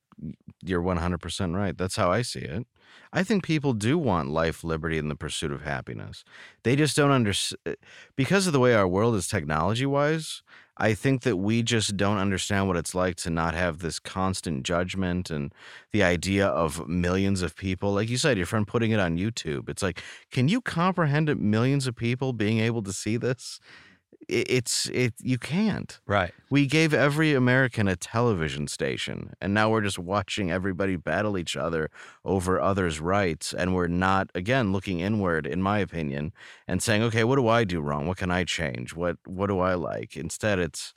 You're 0.63 0.83
100% 0.83 1.55
right. 1.57 1.77
That's 1.77 1.97
how 1.97 2.11
I 2.11 2.23
see 2.23 2.41
it. 2.41 2.67
I 3.13 3.23
think 3.23 3.45
people 3.45 3.73
do 3.73 3.97
want 3.99 4.31
life, 4.31 4.63
liberty, 4.63 4.99
and 4.99 5.11
the 5.11 5.17
pursuit 5.17 5.53
of 5.53 5.63
happiness. 5.63 6.25
They 6.63 6.77
just 6.77 6.97
don't 6.97 7.11
understand 7.11 7.61
eh, 7.67 7.75
because 8.17 8.47
of 8.47 8.53
the 8.53 8.61
way 8.61 8.75
our 8.75 8.89
world 8.89 9.15
is 9.15 9.29
technology 9.29 9.87
wise. 9.87 10.43
I 10.79 10.95
think 10.95 11.23
that 11.23 11.37
we 11.37 11.63
just 11.63 11.97
don't 11.97 12.19
understand 12.19 12.69
what 12.69 12.77
it's 12.77 12.95
like 12.95 13.17
to 13.17 13.31
not 13.31 13.55
have 13.55 13.81
this 13.81 13.99
constant 13.99 14.63
judgment 14.63 15.29
and 15.29 15.53
the 15.91 16.05
idea 16.05 16.47
of 16.47 16.89
millions 16.89 17.43
of 17.43 17.57
people. 17.57 17.93
Like 17.93 18.09
you 18.09 18.17
said, 18.17 18.37
your 18.37 18.47
friend 18.47 18.67
putting 18.67 18.93
it 18.93 19.01
on 19.01 19.19
YouTube. 19.19 19.69
It's 19.69 19.83
like, 19.83 20.01
can 20.31 20.47
you 20.47 20.61
comprehend 20.61 21.29
it? 21.29 21.41
Millions 21.41 21.89
of 21.89 21.97
people 21.97 22.33
being 22.33 22.61
able 22.61 22.83
to 22.85 22.93
see 22.93 23.17
this? 23.17 23.59
It, 24.29 24.51
it's 24.51 24.87
it. 24.91 25.15
You 25.23 25.39
can't. 25.39 25.99
Right. 26.07 26.33
We 26.51 26.67
gave 26.67 26.95
every 26.95 27.35
American 27.35 27.89
a 27.89 27.97
television 27.97 28.69
station, 28.69 29.35
and 29.41 29.53
now 29.53 29.71
we're 29.71 29.83
just 29.83 29.99
watching 29.99 30.51
everybody 30.51 30.97
battle 30.97 31.37
each 31.37 31.57
other 31.57 31.91
over 32.25 32.61
others' 32.61 33.01
rights. 33.01 33.53
And 33.53 33.75
we're 33.75 33.89
not, 33.89 34.31
again, 34.35 34.73
looking 34.73 35.01
inward, 35.01 35.47
in 35.47 35.63
my 35.63 35.79
opinion, 35.79 36.33
and 36.67 36.83
saying, 36.83 37.03
okay, 37.05 37.25
what 37.25 37.37
do 37.37 37.49
I 37.49 37.65
do 37.65 37.81
wrong? 37.81 38.07
What 38.07 38.19
can 38.19 38.31
I 38.31 38.45
change? 38.45 38.95
What 38.95 39.17
what 39.27 39.49
do 39.49 39.59
I 39.61 39.75
like? 39.75 40.17
Instead, 40.17 40.59
it's 40.59 40.95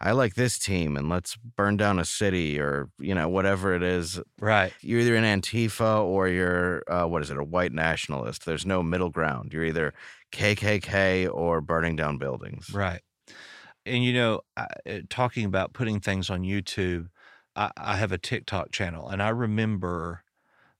I 0.00 0.12
like 0.12 0.34
this 0.34 0.58
team, 0.58 0.96
and 0.96 1.08
let's 1.08 1.36
burn 1.36 1.76
down 1.76 1.98
a 1.98 2.04
city 2.04 2.58
or 2.60 2.90
you 2.98 3.14
know 3.14 3.28
whatever 3.28 3.74
it 3.74 3.82
is. 3.82 4.20
Right. 4.40 4.72
You're 4.80 5.00
either 5.00 5.14
an 5.16 5.24
Antifa 5.40 6.02
or 6.04 6.28
you're 6.28 6.82
uh, 6.90 7.06
what 7.06 7.22
is 7.22 7.30
it, 7.30 7.38
a 7.38 7.44
white 7.44 7.72
nationalist. 7.72 8.44
There's 8.44 8.66
no 8.66 8.82
middle 8.82 9.10
ground. 9.10 9.52
You're 9.52 9.64
either 9.64 9.94
KKK 10.32 11.32
or 11.32 11.60
burning 11.60 11.96
down 11.96 12.18
buildings. 12.18 12.70
Right. 12.70 13.00
And 13.86 14.02
you 14.04 14.12
know, 14.12 14.40
I, 14.56 14.66
uh, 14.88 14.98
talking 15.08 15.44
about 15.44 15.72
putting 15.72 16.00
things 16.00 16.28
on 16.30 16.42
YouTube, 16.42 17.08
I, 17.54 17.70
I 17.76 17.96
have 17.96 18.12
a 18.12 18.18
TikTok 18.18 18.72
channel, 18.72 19.08
and 19.08 19.22
I 19.22 19.28
remember 19.28 20.22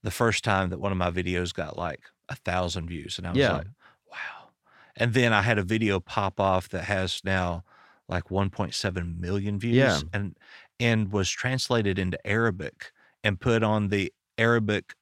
the 0.02 0.10
first 0.10 0.44
time 0.44 0.70
that 0.70 0.80
one 0.80 0.92
of 0.92 0.98
my 0.98 1.10
videos 1.10 1.54
got 1.54 1.78
like 1.78 2.00
a 2.28 2.34
thousand 2.34 2.88
views, 2.88 3.16
and 3.18 3.26
I 3.26 3.30
was 3.30 3.38
Yeah. 3.38 3.52
like, 3.52 3.66
"Wow!" 4.10 4.48
And 4.96 5.14
then 5.14 5.32
I 5.32 5.42
had 5.42 5.58
a 5.58 5.62
video 5.62 6.00
pop 6.00 6.40
off 6.40 6.68
that 6.70 6.84
has 6.84 7.20
now 7.24 7.64
like 8.08 8.24
1.7 8.24 9.18
million 9.20 9.58
views, 9.58 9.76
Yeah. 9.76 10.00
and 10.12 10.36
and 10.80 11.12
was 11.12 11.30
translated 11.30 11.98
into 11.98 12.18
Arabic 12.26 12.92
and 13.22 13.40
put 13.40 13.62
on 13.62 13.88
the 13.88 14.12
Arabic 14.38 14.94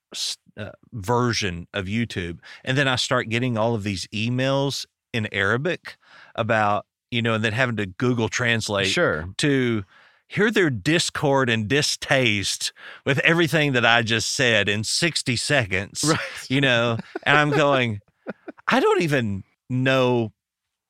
uh, 0.58 0.70
version 0.92 1.66
of 1.72 1.86
YouTube. 1.86 2.38
And 2.64 2.76
then 2.76 2.86
I 2.86 2.96
start 2.96 3.30
getting 3.30 3.56
all 3.56 3.74
of 3.74 3.82
these 3.82 4.06
emails 4.08 4.84
in 5.14 5.26
Arabic 5.32 5.96
about, 6.34 6.84
you 7.10 7.22
know, 7.22 7.34
and 7.34 7.42
then 7.42 7.54
having 7.54 7.76
to 7.76 7.86
Google 7.86 8.28
translate 8.28 8.88
Sure. 8.88 9.26
to 9.38 9.84
hear 10.28 10.50
their 10.50 10.68
discord 10.70 11.48
and 11.48 11.68
distaste 11.68 12.72
with 13.06 13.18
everything 13.20 13.72
that 13.72 13.84
I 13.86 14.02
just 14.02 14.32
said 14.34 14.68
in 14.68 14.84
60 14.84 15.36
seconds, 15.36 16.04
Right. 16.08 16.18
you 16.50 16.60
know, 16.60 16.98
and 17.24 17.38
I'm 17.38 17.50
going, 17.50 18.00
I 18.68 18.80
don't 18.80 19.00
even 19.02 19.42
know, 19.70 20.32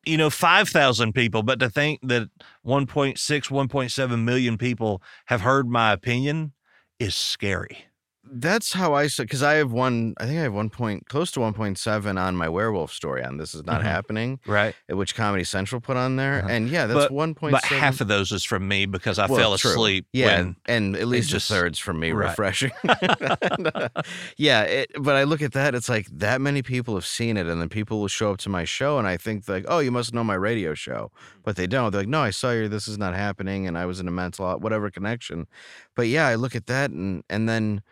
you 0.05 0.17
know, 0.17 0.31
5,000 0.31 1.13
people, 1.13 1.43
but 1.43 1.61
to 1.61 1.71
think 1.71 2.01
that 2.03 2.29
1.6, 2.67 3.17
1.7 3.17 4.25
million 4.25 4.59
people 4.59 5.03
have 5.27 5.43
heard 5.43 5.69
my 5.69 5.93
opinion 5.93 6.53
is 6.99 7.15
scary. 7.15 7.87
That's 8.25 8.73
how 8.73 8.95
I 8.95 9.09
said 9.09 9.25
because 9.25 9.43
I 9.43 9.55
have 9.55 9.73
one. 9.73 10.15
I 10.19 10.27
think 10.27 10.39
I 10.39 10.43
have 10.43 10.55
one 10.55 10.71
point 10.71 11.09
close 11.09 11.33
to 11.33 11.41
one 11.41 11.55
point 11.55 11.77
seven 11.77 12.17
on 12.17 12.37
my 12.37 12.49
werewolf 12.49 12.93
story 12.93 13.25
on 13.25 13.37
this 13.37 13.53
is 13.53 13.65
not 13.67 13.81
Mhm. 13.81 13.85
happening, 13.85 14.41
Right. 14.47 14.77
uh, 14.91 14.97
which 14.97 15.17
Comedy 15.17 15.43
Central 15.43 15.81
put 15.81 15.97
on 15.97 16.15
there, 16.15 16.39
Uh-huh. 16.39 16.49
and 16.49 16.69
yeah, 16.69 16.87
that's 16.87 17.07
But- 17.07 17.11
one 17.11 17.35
point 17.35 17.53
But 17.53 17.65
half 17.65 18.01
of 18.01 18.07
those 18.07 18.31
is 18.31 18.45
from 18.45 18.69
me 18.69 18.87
because 18.87 19.19
I 19.19 19.27
Well, 19.27 19.39
fell 19.41 19.59
true. 19.59 19.73
asleep 19.73 20.07
Yeah, 20.13 20.27
when 20.27 20.41
and, 20.41 20.57
and 20.67 20.97
at 20.97 21.09
least 21.09 21.31
just- 21.31 21.51
a 21.51 21.55
third's 21.55 21.81
from 21.81 21.99
me, 21.99 22.13
Right. 22.13 22.29
refreshing. 22.29 22.71
And, 23.43 23.71
uh, 23.75 23.89
yeah, 24.37 24.63
it, 24.63 24.93
but 25.01 25.17
I 25.17 25.25
look 25.25 25.43
at 25.43 25.53
that, 25.53 25.75
it's 25.75 25.89
like 25.89 26.07
that 26.13 26.41
many 26.41 26.63
people 26.63 26.95
have 26.95 27.05
seen 27.07 27.37
it, 27.37 27.49
and 27.49 27.61
then 27.61 27.69
people 27.69 28.01
will 28.01 28.09
show 28.09 28.31
up 28.31 28.39
to 28.39 28.49
my 28.49 28.65
show, 28.65 28.99
and 28.99 29.09
I 29.09 29.17
think 29.17 29.49
like, 29.49 29.65
oh, 29.67 29.81
you 29.81 29.91
must 29.91 30.15
know 30.15 30.23
my 30.23 30.35
radio 30.35 30.75
show, 30.75 31.11
but 31.43 31.57
they 31.57 31.67
don't. 31.67 31.91
They're 31.91 32.03
like, 32.03 32.09
no, 32.09 32.23
I 32.23 32.31
saw 32.31 32.53
your 32.53 32.69
This 32.69 32.87
Is 32.87 32.99
Not 32.99 33.15
Happening, 33.15 33.67
and 33.67 33.77
I 33.77 33.85
was 33.85 33.99
in 33.99 34.07
a 34.07 34.13
mental 34.13 34.49
whatever 34.61 34.91
connection. 34.93 35.49
But 35.97 36.07
yeah, 36.07 36.29
I 36.29 36.37
look 36.37 36.55
at 36.55 36.67
that, 36.67 36.91
and 36.93 37.25
and 37.29 37.49
then 37.49 37.83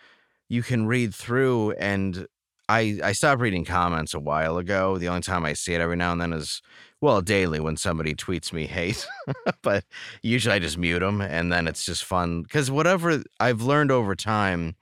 you 0.51 0.63
can 0.65 0.87
read 0.87 1.15
through, 1.15 1.71
and 1.73 2.27
I 2.69 2.99
I 3.03 3.13
stopped 3.13 3.41
reading 3.41 3.65
comments 3.65 4.13
a 4.13 4.21
while 4.21 4.59
ago. 4.59 4.99
The 4.99 5.09
only 5.09 5.23
time 5.23 5.47
I 5.47 5.55
see 5.55 5.73
it 5.75 5.81
every 5.81 5.97
now 5.97 6.13
and 6.13 6.21
then 6.21 6.33
is 6.35 6.61
well 7.01 7.23
daily 7.23 7.61
when 7.61 7.77
somebody 7.77 8.15
tweets 8.15 8.53
me 8.53 8.67
hate, 8.67 9.07
but 9.63 9.85
usually 10.23 10.57
I 10.57 10.59
just 10.59 10.77
mute 10.77 10.99
them, 10.99 11.21
and 11.23 11.53
then 11.53 11.69
it's 11.69 11.87
just 11.87 12.05
fun 12.05 12.43
because 12.43 12.71
whatever 12.71 13.23
I've 13.39 13.63
learned 13.63 13.93
over 13.93 14.17
time, 14.17 14.75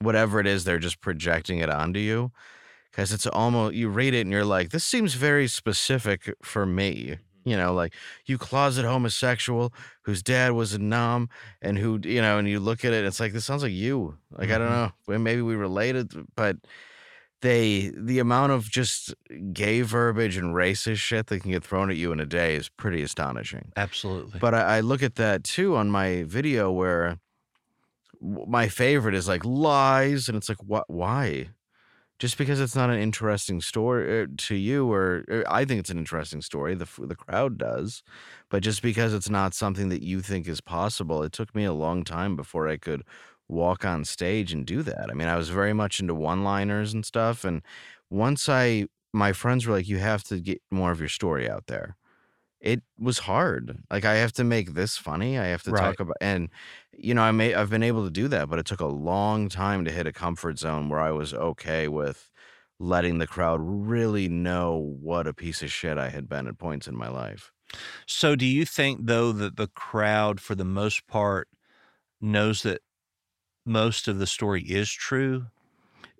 whatever 0.00 0.40
it 0.40 0.46
is, 0.46 0.64
they're 0.64 0.78
just 0.78 1.00
projecting 1.00 1.58
it 1.58 1.68
onto 1.70 2.00
you. 2.00 2.32
Because 2.90 3.12
it's 3.12 3.26
almost 3.26 3.74
you 3.74 3.88
read 3.88 4.12
it 4.12 4.20
and 4.20 4.30
you're 4.30 4.44
like, 4.44 4.68
this 4.70 4.84
seems 4.84 5.14
very 5.14 5.48
specific 5.48 6.34
for 6.42 6.66
me. 6.66 7.16
You 7.44 7.56
know, 7.56 7.74
like 7.74 7.94
you 8.26 8.38
closet 8.38 8.84
homosexual 8.84 9.72
whose 10.02 10.22
dad 10.22 10.52
was 10.52 10.74
a 10.74 10.78
nom 10.78 11.28
and 11.60 11.78
who, 11.78 11.98
you 12.04 12.20
know, 12.22 12.38
and 12.38 12.48
you 12.48 12.60
look 12.60 12.84
at 12.84 12.92
it, 12.92 13.04
it's 13.04 13.20
like 13.20 13.32
this 13.32 13.44
sounds 13.44 13.62
like 13.62 13.72
you. 13.72 14.16
Like 14.30 14.50
I 14.50 14.58
don't 14.58 14.68
Mhm. 14.68 14.92
know, 15.08 15.18
maybe 15.18 15.42
we 15.42 15.56
related, 15.56 16.12
but 16.36 16.56
they 17.40 17.92
the 17.96 18.18
amount 18.20 18.52
of 18.52 18.70
just 18.70 19.14
gay 19.52 19.82
verbiage 19.82 20.36
and 20.36 20.54
racist 20.54 20.98
shit 20.98 21.26
that 21.28 21.40
can 21.40 21.50
get 21.50 21.64
thrown 21.64 21.90
at 21.90 21.96
you 21.96 22.12
in 22.12 22.20
a 22.20 22.26
day 22.26 22.54
is 22.54 22.68
pretty 22.68 23.02
astonishing. 23.02 23.72
absolutely. 23.76 24.40
But 24.40 24.54
I, 24.54 24.78
I 24.78 24.80
look 24.80 25.02
at 25.02 25.16
that 25.16 25.44
too 25.44 25.76
on 25.76 25.90
my 25.90 26.24
video 26.24 26.70
where 26.70 27.18
my 28.20 28.68
favorite 28.68 29.14
is 29.14 29.28
like 29.28 29.44
lies, 29.44 30.28
and 30.28 30.36
it's 30.36 30.48
like 30.48 30.62
what? 30.62 30.88
Why? 30.88 31.50
Just 32.22 32.38
because 32.38 32.60
it's 32.60 32.76
not 32.76 32.88
an 32.88 33.00
interesting 33.00 33.60
story 33.60 34.22
uh, 34.22 34.26
to 34.36 34.54
you, 34.54 34.88
or, 34.92 35.24
or 35.28 35.44
I 35.48 35.64
think 35.64 35.80
it's 35.80 35.90
an 35.90 35.98
interesting 35.98 36.40
story. 36.40 36.76
The 36.76 36.86
the 37.00 37.16
crowd 37.16 37.58
does, 37.58 38.04
but 38.48 38.62
just 38.62 38.80
because 38.80 39.12
it's 39.12 39.28
not 39.28 39.54
something 39.54 39.88
that 39.88 40.04
you 40.04 40.20
think 40.20 40.46
is 40.46 40.60
possible, 40.60 41.24
it 41.24 41.32
took 41.32 41.52
me 41.52 41.64
a 41.64 41.72
long 41.72 42.04
time 42.04 42.36
before 42.36 42.68
I 42.68 42.76
could 42.76 43.02
walk 43.48 43.84
on 43.84 44.04
stage 44.04 44.52
and 44.52 44.64
do 44.64 44.82
that. 44.84 45.10
I 45.10 45.14
mean, 45.14 45.26
I 45.26 45.36
was 45.36 45.48
very 45.48 45.72
much 45.72 45.98
into 45.98 46.14
one-liners 46.14 46.94
and 46.94 47.04
stuff, 47.04 47.44
and 47.44 47.60
once 48.08 48.48
I, 48.48 48.86
my 49.12 49.32
friends 49.32 49.66
were 49.66 49.74
like, 49.74 49.88
"You 49.88 49.98
have 49.98 50.22
to 50.24 50.38
get 50.38 50.62
more 50.70 50.92
of 50.92 51.00
your 51.00 51.08
story 51.08 51.50
out 51.50 51.66
there." 51.66 51.96
It 52.62 52.82
was 52.98 53.20
hard. 53.20 53.82
Like 53.90 54.06
I 54.06 54.14
have 54.16 54.32
to 54.34 54.44
make 54.44 54.74
this 54.74 54.96
funny. 54.98 55.38
I 55.38 55.46
have 55.46 55.64
to 55.64 55.72
Right. 55.72 55.74
talk 55.74 56.00
about 56.00 56.16
and 56.22 56.50
you 56.92 57.14
know, 57.14 57.22
I 57.22 57.32
may 57.32 57.54
I've 57.54 57.70
been 57.70 57.82
able 57.84 58.04
to 58.04 58.10
do 58.10 58.28
that, 58.28 58.48
but 58.50 58.58
it 58.60 58.66
took 58.66 58.80
a 58.80 58.86
long 58.86 59.48
time 59.50 59.84
to 59.86 59.92
hit 59.92 60.06
a 60.06 60.12
comfort 60.12 60.58
zone 60.58 60.88
where 60.88 61.00
I 61.00 61.12
was 61.12 61.34
okay 61.34 61.88
with 61.88 62.30
letting 62.80 63.18
the 63.18 63.26
crowd 63.28 63.60
really 63.62 64.28
know 64.28 64.76
what 64.76 65.26
a 65.26 65.34
piece 65.34 65.62
of 65.62 65.72
shit 65.72 65.98
I 65.98 66.10
had 66.10 66.28
been 66.28 66.48
at 66.48 66.58
points 66.58 66.88
in 66.88 66.96
my 66.96 67.08
life. 67.08 67.52
So, 68.06 68.36
do 68.36 68.46
you 68.46 68.64
think, 68.64 69.06
though, 69.06 69.32
that 69.32 69.56
the 69.56 69.68
crowd, 69.68 70.40
for 70.40 70.54
the 70.54 70.64
most 70.64 71.06
part, 71.06 71.48
knows 72.20 72.62
that 72.64 72.82
most 73.66 74.08
of 74.08 74.18
the 74.20 74.28
story 74.28 74.62
is 74.64 74.92
true? 74.92 75.48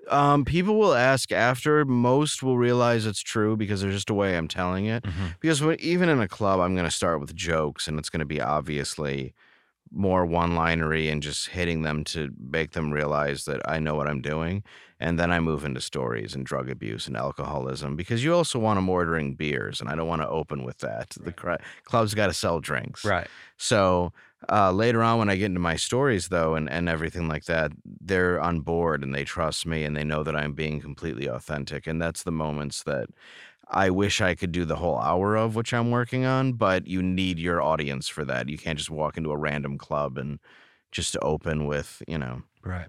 Um, 0.08 0.44
people 0.44 0.76
will 0.76 0.94
ask 0.94 1.30
after. 1.32 1.84
Most 1.84 2.42
will 2.42 2.58
realize 2.58 3.06
it's 3.06 3.22
true 3.22 3.56
because 3.56 3.80
there's 3.80 3.94
just 3.94 4.10
a 4.10 4.14
way 4.14 4.36
I'm 4.36 4.48
telling 4.48 4.86
it. 4.86 5.04
Because 5.40 5.62
when, 5.62 5.78
even 5.80 6.08
in 6.08 6.20
a 6.20 6.28
club, 6.28 6.60
I'm 6.60 6.74
going 6.74 6.86
to 6.86 6.90
start 6.90 7.20
with 7.20 7.34
jokes, 7.34 7.86
and 7.88 7.98
it's 7.98 8.10
going 8.10 8.20
to 8.20 8.26
be 8.26 8.40
obviously 8.40 9.32
more 9.94 10.24
one 10.24 10.54
linery 10.56 11.08
and 11.10 11.22
just 11.22 11.50
hitting 11.50 11.82
them 11.82 12.02
to 12.02 12.30
make 12.38 12.72
them 12.72 12.90
realize 12.90 13.44
that 13.44 13.60
I 13.68 13.78
know 13.78 13.94
what 13.94 14.08
I'm 14.08 14.22
doing. 14.22 14.64
And 14.98 15.18
then 15.18 15.30
I 15.32 15.40
move 15.40 15.64
into 15.64 15.80
stories 15.80 16.34
and 16.34 16.46
drug 16.46 16.70
abuse 16.70 17.08
and 17.08 17.16
alcoholism 17.16 17.96
because 17.96 18.22
you 18.22 18.34
also 18.34 18.58
want 18.58 18.76
them 18.76 18.88
ordering 18.88 19.34
beers, 19.34 19.80
and 19.80 19.88
I 19.90 19.96
don't 19.96 20.06
want 20.06 20.22
to 20.22 20.28
open 20.28 20.64
with 20.64 20.78
that. 20.78 21.10
The 21.20 21.32
cr- 21.32 21.54
club's 21.84 22.14
got 22.14 22.28
to 22.28 22.32
sell 22.32 22.60
drinks. 22.60 23.04
Right. 23.04 23.26
So 23.56 24.12
uh, 24.50 24.72
later 24.72 25.02
on, 25.02 25.18
when 25.18 25.28
I 25.30 25.36
get 25.36 25.46
into 25.46 25.60
my 25.60 25.76
stories, 25.76 26.28
though, 26.28 26.54
and, 26.54 26.68
and 26.70 26.88
everything 26.88 27.28
like 27.28 27.44
that, 27.44 27.72
they're 27.84 28.40
on 28.40 28.60
board 28.60 29.02
and 29.02 29.14
they 29.14 29.24
trust 29.24 29.66
me 29.66 29.84
and 29.84 29.96
they 29.96 30.04
know 30.04 30.22
that 30.22 30.36
I'm 30.36 30.52
being 30.54 30.80
completely 30.80 31.26
authentic. 31.26 31.86
And 31.86 32.00
that's 32.00 32.22
the 32.22 32.32
moments 32.32 32.82
that 32.84 33.08
I 33.68 33.90
wish 33.90 34.20
I 34.20 34.34
could 34.34 34.52
do 34.52 34.64
the 34.64 34.76
whole 34.76 34.98
hour 34.98 35.36
of, 35.36 35.54
which 35.54 35.72
I'm 35.72 35.90
working 35.90 36.24
on, 36.24 36.54
but 36.54 36.86
you 36.86 37.02
need 37.02 37.38
your 37.38 37.62
audience 37.62 38.08
for 38.08 38.24
that. 38.24 38.48
You 38.48 38.58
can't 38.58 38.78
just 38.78 38.90
walk 38.90 39.16
into 39.16 39.30
a 39.30 39.36
random 39.36 39.78
club 39.78 40.18
and 40.18 40.38
just 40.90 41.16
open 41.22 41.66
with, 41.66 42.02
you 42.06 42.18
know. 42.18 42.42
Right. 42.62 42.88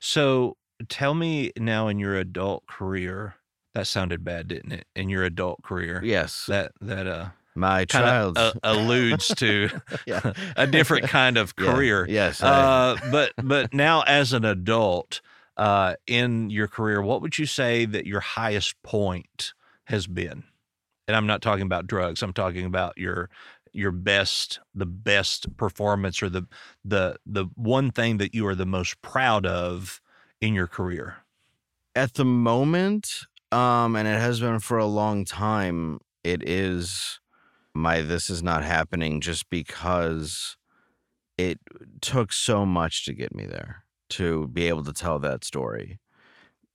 So 0.00 0.56
tell 0.88 1.14
me 1.14 1.52
now 1.56 1.88
in 1.88 1.98
your 1.98 2.16
adult 2.16 2.66
career, 2.66 3.34
that 3.74 3.86
sounded 3.86 4.24
bad, 4.24 4.48
didn't 4.48 4.72
it? 4.72 4.86
In 4.94 5.08
your 5.08 5.24
adult 5.24 5.62
career, 5.62 6.02
Yes. 6.04 6.46
that 6.46 6.72
that 6.80 7.06
uh 7.06 7.28
my 7.54 7.84
child. 7.84 8.38
uh, 8.38 8.52
alludes 8.62 9.28
to 9.36 9.68
yeah. 10.06 10.32
a 10.56 10.66
different 10.66 11.08
kind 11.08 11.36
of 11.36 11.52
Yeah. 11.58 11.72
career. 11.72 12.06
Yes. 12.08 12.42
Uh, 12.42 12.96
but 13.10 13.32
but 13.42 13.72
now 13.74 14.02
as 14.02 14.32
an 14.32 14.44
adult 14.44 15.20
uh, 15.56 15.94
in 16.06 16.50
your 16.50 16.68
career, 16.68 17.02
what 17.02 17.20
would 17.22 17.38
you 17.38 17.46
say 17.46 17.84
that 17.84 18.06
your 18.06 18.20
highest 18.20 18.80
point 18.82 19.52
has 19.84 20.06
been? 20.06 20.44
And 21.08 21.16
I'm 21.16 21.26
not 21.26 21.42
talking 21.42 21.62
about 21.66 21.86
drugs. 21.86 22.22
I'm 22.22 22.32
talking 22.32 22.64
about 22.64 22.96
your 22.96 23.28
your 23.72 23.92
best 23.92 24.58
the 24.74 24.86
best 24.86 25.56
performance 25.56 26.22
or 26.22 26.28
the 26.28 26.46
the 26.84 27.16
the 27.26 27.46
one 27.54 27.90
thing 27.90 28.16
that 28.18 28.34
you 28.34 28.46
are 28.46 28.54
the 28.56 28.66
most 28.66 29.00
proud 29.02 29.46
of 29.46 30.00
in 30.40 30.54
your 30.54 30.66
career. 30.66 31.16
at 31.94 32.14
the 32.14 32.24
moment 32.24 33.26
um 33.52 33.94
and 33.96 34.06
it 34.08 34.18
has 34.20 34.40
been 34.40 34.58
for 34.60 34.78
a 34.78 34.86
long 34.86 35.24
time 35.24 35.98
it 36.24 36.42
is 36.48 37.20
my 37.74 38.00
this 38.02 38.30
is 38.30 38.42
not 38.42 38.64
happening 38.64 39.20
just 39.20 39.48
because 39.50 40.56
it 41.38 41.58
took 42.00 42.32
so 42.32 42.66
much 42.66 43.04
to 43.04 43.12
get 43.14 43.34
me 43.34 43.46
there 43.46 43.84
to 44.10 44.48
be 44.48 44.68
able 44.68 44.84
to 44.84 44.92
tell 44.92 45.18
that 45.18 45.44
story 45.44 45.98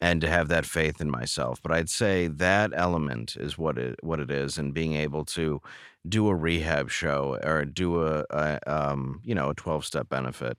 and 0.02 0.22
to 0.22 0.30
have 0.30 0.48
that 0.48 0.66
faith 0.66 1.00
in 1.02 1.10
myself 1.10 1.62
but 1.62 1.72
i'd 1.72 1.90
say 1.90 2.28
that 2.28 2.72
element 2.74 3.36
is 3.40 3.58
what 3.58 3.78
it 3.78 3.96
what 4.04 4.20
it 4.20 4.32
is 4.32 4.58
and 4.58 4.74
being 4.74 4.94
able 4.94 5.24
to 5.26 5.62
do 6.08 6.28
a 6.28 6.36
rehab 6.36 6.90
show 6.90 7.40
or 7.44 7.66
do 7.66 8.06
a, 8.06 8.26
a 8.30 8.60
um 8.68 9.22
you 9.24 9.36
know 9.36 9.50
a 9.50 9.56
12 9.56 9.86
step 9.86 10.10
benefit 10.10 10.58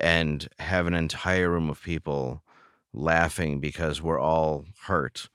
and 0.00 0.48
have 0.58 0.86
an 0.86 0.94
entire 0.94 1.50
room 1.50 1.70
of 1.70 1.82
people 1.82 2.42
laughing 2.92 3.60
because 3.60 4.00
we're 4.00 4.20
all 4.20 4.64
hurt. 4.86 5.28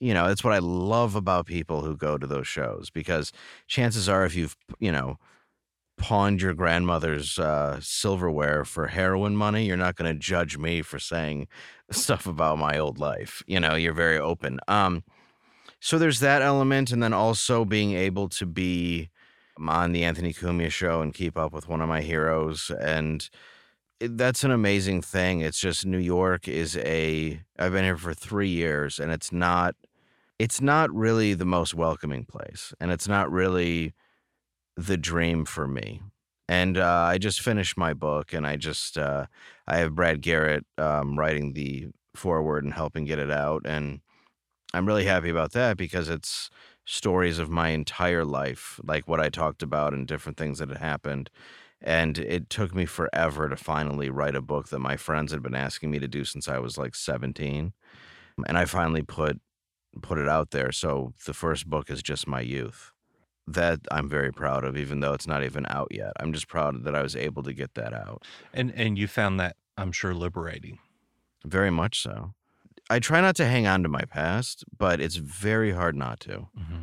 You 0.00 0.14
know, 0.14 0.28
that's 0.28 0.42
what 0.42 0.54
I 0.54 0.58
love 0.58 1.14
about 1.14 1.46
people 1.46 1.82
who 1.82 1.96
go 1.96 2.16
to 2.18 2.26
those 2.26 2.48
shows 2.48 2.90
because 2.90 3.32
chances 3.66 4.08
are, 4.08 4.24
if 4.24 4.34
you've, 4.34 4.56
you 4.78 4.90
know, 4.90 5.18
pawned 5.98 6.40
your 6.40 6.54
grandmother's 6.54 7.38
uh, 7.38 7.78
silverware 7.80 8.64
for 8.64 8.86
heroin 8.88 9.36
money, 9.36 9.66
you're 9.66 9.76
not 9.76 9.96
going 9.96 10.10
to 10.10 10.18
judge 10.18 10.56
me 10.56 10.80
for 10.82 10.98
saying 10.98 11.46
stuff 11.90 12.26
about 12.26 12.58
my 12.58 12.78
old 12.78 12.98
life. 12.98 13.42
You 13.46 13.60
know, 13.60 13.74
you're 13.74 13.92
very 13.92 14.18
open. 14.18 14.58
Um, 14.66 15.04
so 15.80 15.98
there's 15.98 16.20
that 16.20 16.42
element, 16.42 16.90
and 16.92 17.02
then 17.02 17.12
also 17.12 17.64
being 17.64 17.92
able 17.92 18.28
to 18.30 18.46
be 18.46 19.10
on 19.58 19.92
the 19.92 20.04
Anthony 20.04 20.32
Cumia 20.32 20.70
show 20.70 21.02
and 21.02 21.12
keep 21.12 21.36
up 21.36 21.52
with 21.52 21.68
one 21.68 21.80
of 21.80 21.88
my 21.88 22.00
heroes 22.00 22.70
and 22.80 23.28
that's 24.00 24.44
an 24.44 24.50
amazing 24.50 25.02
thing. 25.02 25.40
It's 25.40 25.60
just 25.60 25.84
New 25.84 25.98
York 25.98 26.48
is 26.48 26.76
a 26.78 27.42
I've 27.58 27.72
been 27.72 27.84
here 27.84 27.98
for 27.98 28.14
3 28.14 28.48
years 28.48 28.98
and 28.98 29.12
it's 29.12 29.30
not 29.30 29.74
it's 30.40 30.62
not 30.62 30.90
really 30.94 31.34
the 31.34 31.44
most 31.44 31.74
welcoming 31.74 32.24
place 32.24 32.72
and 32.80 32.90
it's 32.90 33.06
not 33.06 33.30
really 33.30 33.92
the 34.74 34.96
dream 34.96 35.44
for 35.44 35.68
me. 35.68 36.00
And 36.48 36.78
uh, 36.78 37.08
I 37.12 37.18
just 37.18 37.42
finished 37.42 37.76
my 37.76 37.92
book 37.92 38.32
and 38.32 38.46
I 38.46 38.56
just 38.56 38.96
uh, 38.96 39.26
I 39.66 39.76
have 39.76 39.94
Brad 39.94 40.22
Garrett 40.22 40.64
um, 40.78 41.18
writing 41.18 41.52
the 41.52 41.88
foreword 42.14 42.64
and 42.64 42.72
helping 42.72 43.04
get 43.04 43.18
it 43.18 43.30
out 43.30 43.66
and 43.66 44.00
I'm 44.72 44.86
really 44.86 45.04
happy 45.04 45.28
about 45.28 45.52
that 45.52 45.76
because 45.76 46.08
it's 46.08 46.48
stories 46.86 47.38
of 47.38 47.50
my 47.50 47.68
entire 47.68 48.24
life, 48.24 48.80
like 48.82 49.06
what 49.06 49.20
I 49.20 49.28
talked 49.28 49.62
about 49.62 49.92
and 49.92 50.08
different 50.08 50.38
things 50.38 50.58
that 50.58 50.70
had 50.70 50.78
happened. 50.78 51.28
And 51.82 52.16
it 52.16 52.48
took 52.48 52.74
me 52.74 52.86
forever 52.86 53.50
to 53.50 53.56
finally 53.56 54.08
write 54.08 54.36
a 54.36 54.40
book 54.40 54.70
that 54.70 54.78
my 54.78 54.96
friends 54.96 55.32
had 55.32 55.42
been 55.42 55.54
asking 55.54 55.90
me 55.90 55.98
to 55.98 56.08
do 56.08 56.24
since 56.24 56.48
I 56.48 56.60
was 56.60 56.78
like 56.78 56.94
17. 56.94 57.74
And 58.46 58.56
I 58.56 58.64
finally 58.64 59.02
put 59.02 59.38
put 60.02 60.18
it 60.18 60.28
out 60.28 60.50
there. 60.50 60.72
So 60.72 61.12
the 61.26 61.34
first 61.34 61.66
book 61.66 61.90
is 61.90 62.02
just 62.02 62.26
my 62.26 62.40
youth. 62.40 62.92
That 63.46 63.80
I'm 63.90 64.08
very 64.08 64.32
proud 64.32 64.64
of, 64.64 64.76
even 64.76 65.00
though 65.00 65.12
it's 65.12 65.26
not 65.26 65.42
even 65.42 65.66
out 65.68 65.88
yet. 65.90 66.12
I'm 66.20 66.32
just 66.32 66.46
proud 66.46 66.84
that 66.84 66.94
I 66.94 67.02
was 67.02 67.16
able 67.16 67.42
to 67.42 67.52
get 67.52 67.74
that 67.74 67.92
out. 67.92 68.24
And 68.52 68.72
and 68.76 68.96
you 68.96 69.08
found 69.08 69.40
that 69.40 69.56
I'm 69.76 69.90
sure 69.90 70.14
liberating. 70.14 70.78
Very 71.44 71.70
much 71.70 72.00
so. 72.00 72.34
I 72.88 72.98
try 72.98 73.20
not 73.20 73.34
to 73.36 73.46
hang 73.46 73.66
on 73.66 73.82
to 73.82 73.88
my 73.88 74.02
past, 74.02 74.64
but 74.76 75.00
it's 75.00 75.16
very 75.16 75.72
hard 75.72 75.96
not 75.96 76.20
to. 76.20 76.48
Mm-hmm. 76.58 76.82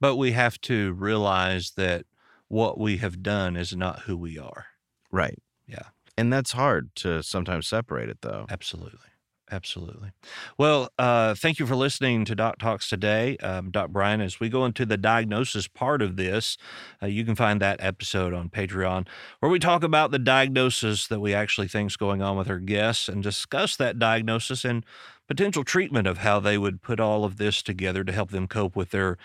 But 0.00 0.16
we 0.16 0.32
have 0.32 0.60
to 0.62 0.94
realize 0.94 1.72
that 1.76 2.06
what 2.48 2.78
we 2.78 2.96
have 2.96 3.22
done 3.22 3.56
is 3.56 3.76
not 3.76 4.00
who 4.00 4.16
we 4.16 4.38
are. 4.38 4.66
Right. 5.12 5.38
Yeah. 5.66 5.88
And 6.16 6.32
that's 6.32 6.52
hard 6.52 6.94
to 6.96 7.22
sometimes 7.22 7.68
separate 7.68 8.08
it 8.08 8.22
though. 8.22 8.46
Absolutely. 8.50 9.10
Absolutely. 9.50 10.10
Well, 10.58 10.90
uh, 10.98 11.34
thank 11.34 11.58
you 11.58 11.66
for 11.66 11.74
listening 11.74 12.26
to 12.26 12.34
Doc 12.34 12.58
Talks 12.58 12.88
today. 12.88 13.38
Um, 13.38 13.70
Doc 13.70 13.90
Brian, 13.90 14.20
as 14.20 14.40
we 14.40 14.50
go 14.50 14.64
into 14.66 14.84
the 14.84 14.98
diagnosis 14.98 15.66
part 15.66 16.02
of 16.02 16.16
this, 16.16 16.58
uh, 17.02 17.06
you 17.06 17.24
can 17.24 17.34
find 17.34 17.60
that 17.60 17.82
episode 17.82 18.34
on 18.34 18.50
Patreon 18.50 19.06
where 19.40 19.50
we 19.50 19.58
talk 19.58 19.82
about 19.82 20.10
the 20.10 20.18
diagnosis 20.18 21.06
that 21.06 21.20
we 21.20 21.32
actually 21.32 21.68
think 21.68 21.90
is 21.90 21.96
going 21.96 22.20
on 22.20 22.36
with 22.36 22.50
our 22.50 22.58
guests 22.58 23.08
and 23.08 23.22
discuss 23.22 23.74
that 23.76 23.98
diagnosis 23.98 24.64
and 24.64 24.84
potential 25.28 25.64
treatment 25.64 26.06
of 26.06 26.18
how 26.18 26.40
they 26.40 26.58
would 26.58 26.82
put 26.82 27.00
all 27.00 27.24
of 27.24 27.36
this 27.36 27.62
together 27.62 28.04
to 28.04 28.12
help 28.12 28.30
them 28.30 28.48
cope 28.48 28.76
with 28.76 28.90
their 28.90 29.16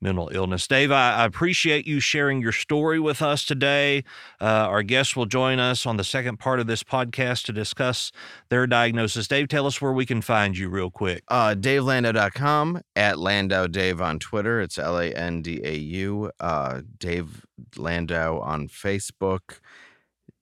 mental 0.00 0.30
illness. 0.32 0.66
Dave, 0.66 0.90
I, 0.90 1.16
I 1.16 1.24
appreciate 1.24 1.86
you 1.86 2.00
sharing 2.00 2.40
your 2.40 2.52
story 2.52 2.98
with 2.98 3.22
us 3.22 3.44
today. 3.44 4.04
Uh, 4.40 4.44
our 4.44 4.82
guests 4.82 5.14
will 5.14 5.26
join 5.26 5.58
us 5.58 5.86
on 5.86 5.96
the 5.96 6.04
second 6.04 6.38
part 6.38 6.60
of 6.60 6.66
this 6.66 6.82
podcast 6.82 7.44
to 7.46 7.52
discuss 7.52 8.12
their 8.48 8.66
diagnosis. 8.66 9.28
Dave, 9.28 9.48
tell 9.48 9.66
us 9.66 9.80
where 9.80 9.92
we 9.92 10.06
can 10.06 10.22
find 10.22 10.56
you 10.56 10.68
real 10.68 10.90
quick. 10.90 11.22
Uh, 11.28 11.54
DaveLandau.com, 11.54 12.80
at 12.96 13.18
Landau 13.18 13.66
Dave 13.66 14.00
on 14.00 14.18
Twitter. 14.18 14.60
It's 14.60 14.78
L 14.78 14.98
A 14.98 15.12
N 15.12 15.42
D 15.42 15.60
A 15.64 15.74
U. 15.74 16.30
Uh, 16.40 16.82
Dave 16.98 17.44
Landau 17.76 18.38
on 18.40 18.68
Facebook. 18.68 19.60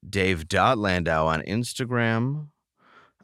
Dave.Landau 0.08 1.26
on 1.26 1.42
Instagram. 1.42 2.48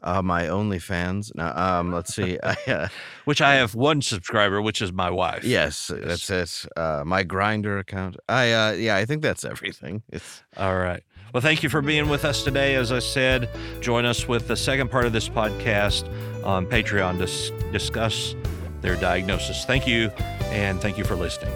Uh, 0.05 0.21
my 0.21 0.43
OnlyFans. 0.43 1.33
Now, 1.35 1.51
um, 1.79 1.91
let's 1.91 2.13
see. 2.15 2.37
I, 2.43 2.55
uh, 2.67 2.87
Which 3.25 3.41
I 3.41 3.55
have 3.55 3.73
one 3.75 4.01
subscriber, 4.01 4.61
which 4.61 4.81
is 4.81 4.93
my 4.93 5.09
wife. 5.09 5.43
yes, 5.43 5.89
that's 5.93 6.29
it. 6.29 6.65
Uh, 6.77 7.03
my 7.05 7.23
Grindr 7.23 7.79
account. 7.79 8.15
I 8.29 8.51
uh, 8.53 8.71
yeah, 8.73 8.95
I 8.95 9.05
think 9.05 9.21
that's 9.23 9.43
everything. 9.43 10.03
It's 10.11 10.43
All 10.57 10.77
right. 10.77 11.03
Well, 11.33 11.41
thank 11.41 11.63
you 11.63 11.69
for 11.69 11.81
being 11.81 12.07
with 12.07 12.23
us 12.23 12.43
today. 12.43 12.75
As 12.75 12.91
I 12.91 12.99
said, 12.99 13.49
join 13.81 14.05
us 14.05 14.27
with 14.27 14.47
the 14.47 14.55
second 14.55 14.89
part 14.91 15.05
of 15.05 15.11
this 15.11 15.27
podcast 15.27 16.05
on 16.45 16.65
Patreon 16.67 17.17
to 17.17 17.23
s- 17.23 17.51
discuss 17.73 18.35
their 18.81 18.95
diagnosis. 18.95 19.65
Thank 19.65 19.85
you, 19.87 20.09
and 20.51 20.79
thank 20.79 20.97
you 20.97 21.03
for 21.03 21.15
listening. 21.15 21.51